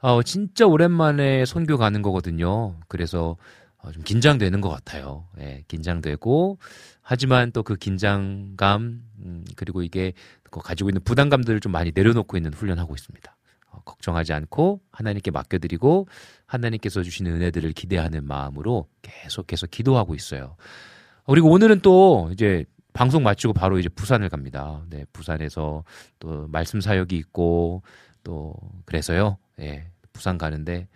[0.00, 2.74] 어, 진짜 오랜만에 선교 가는 거거든요.
[2.88, 3.36] 그래서
[3.82, 5.26] 어, 좀 긴장되는 것 같아요.
[5.40, 6.58] 예, 긴장되고
[7.02, 10.12] 하지만 또 그 긴장감 음, 그리고 이게
[10.50, 13.36] 그 가지고 있는 부담감들을 좀 많이 내려놓고 있는 훈련하고 있습니다.
[13.70, 16.06] 어, 걱정하지 않고 하나님께 맡겨드리고
[16.46, 20.56] 하나님께서 주시는 은혜들을 기대하는 마음으로 계속해서 기도하고 있어요.
[21.26, 24.82] 그리고 오늘은 또 이제 방송 마치고 바로 이제 부산을 갑니다.
[24.90, 25.84] 네, 부산에서
[26.18, 27.82] 또 말씀 사역이 있고
[28.22, 28.54] 또
[28.84, 29.38] 그래서요.
[29.60, 30.88] 예, 부산 가는데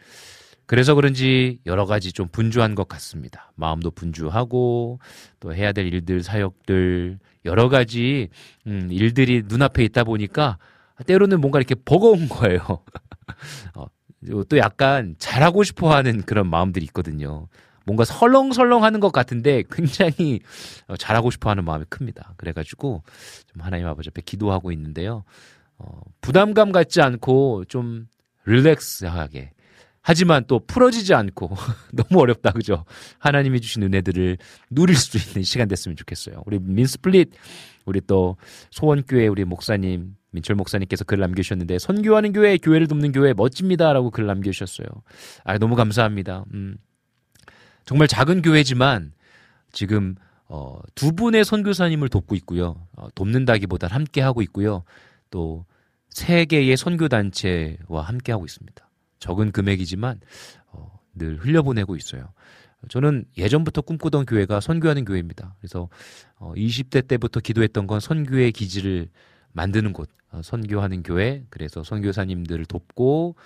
[0.67, 3.53] 그래서 그런지 여러 가지 좀 분주한 것 같습니다.
[3.55, 4.99] 마음도 분주하고
[5.41, 8.29] 또 해야 될 일들, 사역들 여러 가지
[8.67, 10.59] 음, 일들이 눈앞에 있다 보니까
[11.07, 12.61] 때로는 뭔가 이렇게 버거운 거예요.
[13.75, 13.87] 어,
[14.49, 17.49] 또 약간 잘하고 싶어 하는 그런 마음들이 있거든요.
[17.85, 20.41] 뭔가 설렁설렁 하는 것 같은데 굉장히
[20.89, 22.35] 어, 잘하고 싶어 하는 마음이 큽니다.
[22.37, 23.05] 그래가지고
[23.47, 25.23] 좀 하나님 아버지 앞에 기도하고 있는데요.
[25.79, 28.09] 어, 부담감 갖지 않고 좀
[28.47, 29.53] 릴렉스하게
[30.09, 31.51] 하지만 또 풀어지지 않고
[31.93, 32.85] 너무 어렵다 그죠?
[33.19, 34.39] 하나님이 주신 은혜들을
[34.71, 36.45] 누릴 수 있는 시간 됐으면 좋겠어요.
[36.47, 37.33] 우리 민스플릿
[37.87, 38.37] 우리 또
[38.71, 44.87] 소원교회 우리 목사님 민철 목사님께서 글 남겨주셨는데 선교하는 교회 교회를 돕는 교회 멋집니다라고 글 남겨주셨어요.
[45.43, 46.45] 아 너무 감사합니다.
[46.55, 46.77] 음,
[47.85, 49.13] 정말 작은 교회지만
[49.73, 50.15] 지금
[50.49, 52.87] 어, 두 분의 선교사님을 돕고 있고요.
[52.97, 54.85] 어, 돕는다기보다 함께 하고 있고요.
[55.31, 55.67] 또
[56.17, 58.86] 세 개의 선교 단체와 함께 하고 있습니다.
[59.19, 60.21] 적은 금액이지만
[60.73, 62.33] 어, 늘 흘려보내고 있어요.
[62.89, 65.55] 저는 예전부터 꿈꾸던 교회가 선교하는 교회입니다.
[65.59, 65.89] 그래서
[66.37, 69.09] 어, 20대 때부터 기도했던 건 선교의 기지를
[69.53, 71.45] 만드는 곳, 어, 선교하는 교회.
[71.51, 73.37] 그래서 선교사님들을 돕고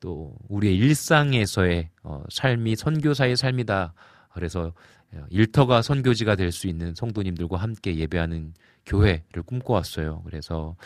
[0.00, 3.94] 또 우리의 일상에서의 어, 삶이 선교사의 삶이다.
[4.34, 4.72] 그래서
[5.12, 8.54] 어, 일터가 선교지가 될 수 있는 성도님들과 함께 예배하는
[8.86, 10.22] 교회를 꿈꿔왔어요.
[10.24, 10.76] 그래서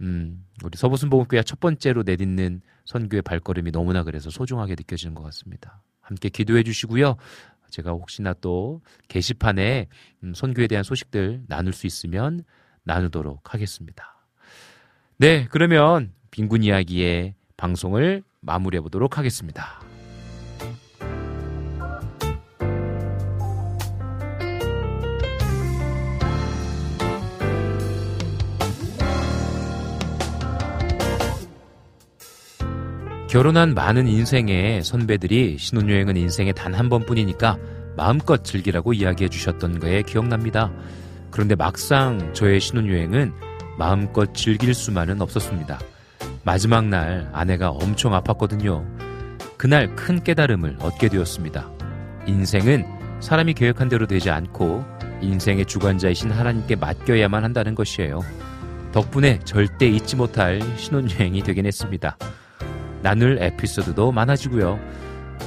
[0.00, 5.82] 음, 우리 서부순복음교회 첫 번째로 내딛는 선교의 발걸음이 너무나 그래서 소중하게 느껴지는 것 같습니다.
[6.00, 7.16] 함께 기도해 주시고요.
[7.68, 9.88] 제가 혹시나 또 게시판에
[10.24, 12.44] 음, 선교에 대한 소식들 나눌 수 있으면
[12.84, 14.26] 나누도록 하겠습니다.
[15.18, 19.87] 네, 그러면 빈군 이야기의 방송을 마무리해 보도록 하겠습니다.
[33.28, 37.58] 결혼한 많은 인생의 선배들이 신혼여행은 인생에 단 한 번뿐이니까
[37.96, 40.72] 마음껏 즐기라고 이야기해 주셨던 거에 기억납니다.
[41.30, 43.32] 그런데 막상 저의 신혼여행은
[43.76, 45.78] 마음껏 즐길 수만은 없었습니다.
[46.44, 48.86] 마지막 날 아내가 엄청 아팠거든요.
[49.58, 51.68] 그날 큰 깨달음을 얻게 되었습니다.
[52.26, 52.86] 인생은
[53.20, 54.84] 사람이 계획한 대로 되지 않고
[55.20, 58.20] 인생의 주관자이신 하나님께 맡겨야만 한다는 것이에요.
[58.92, 62.16] 덕분에 절대 잊지 못할 신혼여행이 되긴 했습니다.
[63.02, 64.78] 나눌 에피소드도 많아지고요.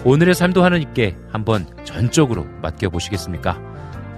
[0.04, 3.60] 오늘의 삶도 하나님께 한번 전적으로 맡겨보시겠습니까?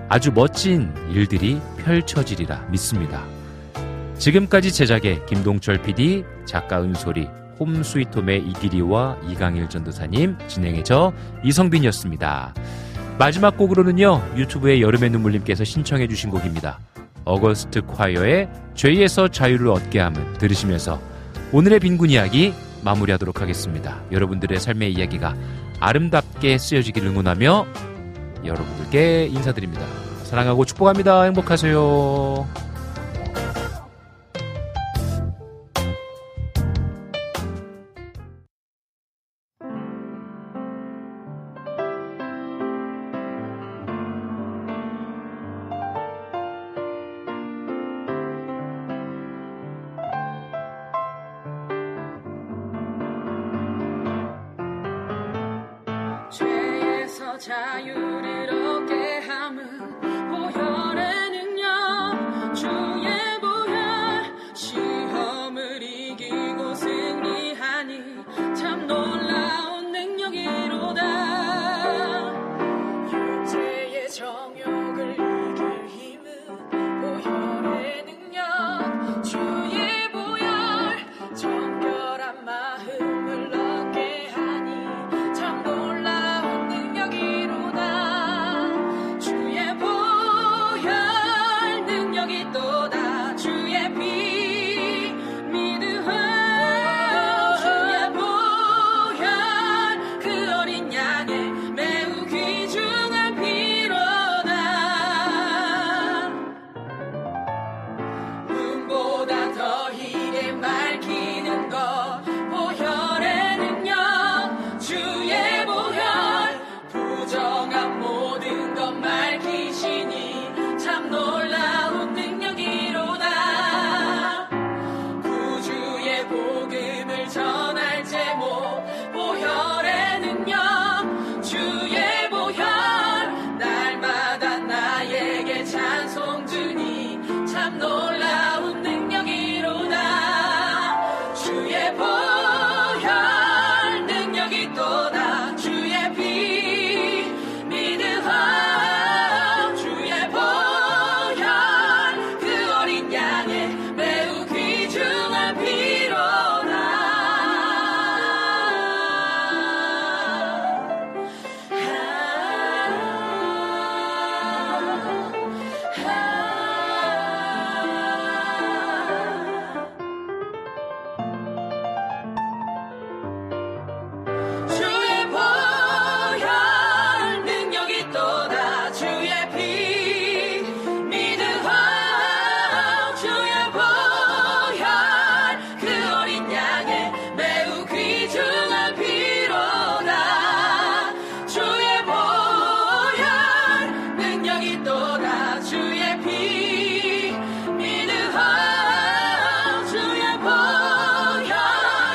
[0.09, 3.23] 아주 멋진 일들이 펼쳐지리라 믿습니다.
[4.17, 7.27] 지금까지 제작의 김동철 PD, 작가 은솔이,
[7.59, 11.11] 홈스위트홈의 이기리와 이강일 전도사님, 진행의 저
[11.43, 12.53] 이성빈이었습니다.
[13.17, 16.79] 마지막 곡으로는요, 유튜브의 여름의 눈물님께서 신청해 주신 곡입니다.
[17.25, 20.99] 어거스트 콰이어의 죄에서 자유를 얻게 함을 들으시면서
[21.51, 22.53] 오늘의 빈군 이야기
[22.83, 24.01] 마무리하도록 하겠습니다.
[24.11, 25.35] 여러분들의 삶의 이야기가
[25.79, 27.65] 아름답게 쓰여지길 응원하며
[28.45, 29.85] 여러분들께 인사드립니다.
[30.23, 31.23] 사랑하고 축복합니다.
[31.23, 32.72] 행복하세요.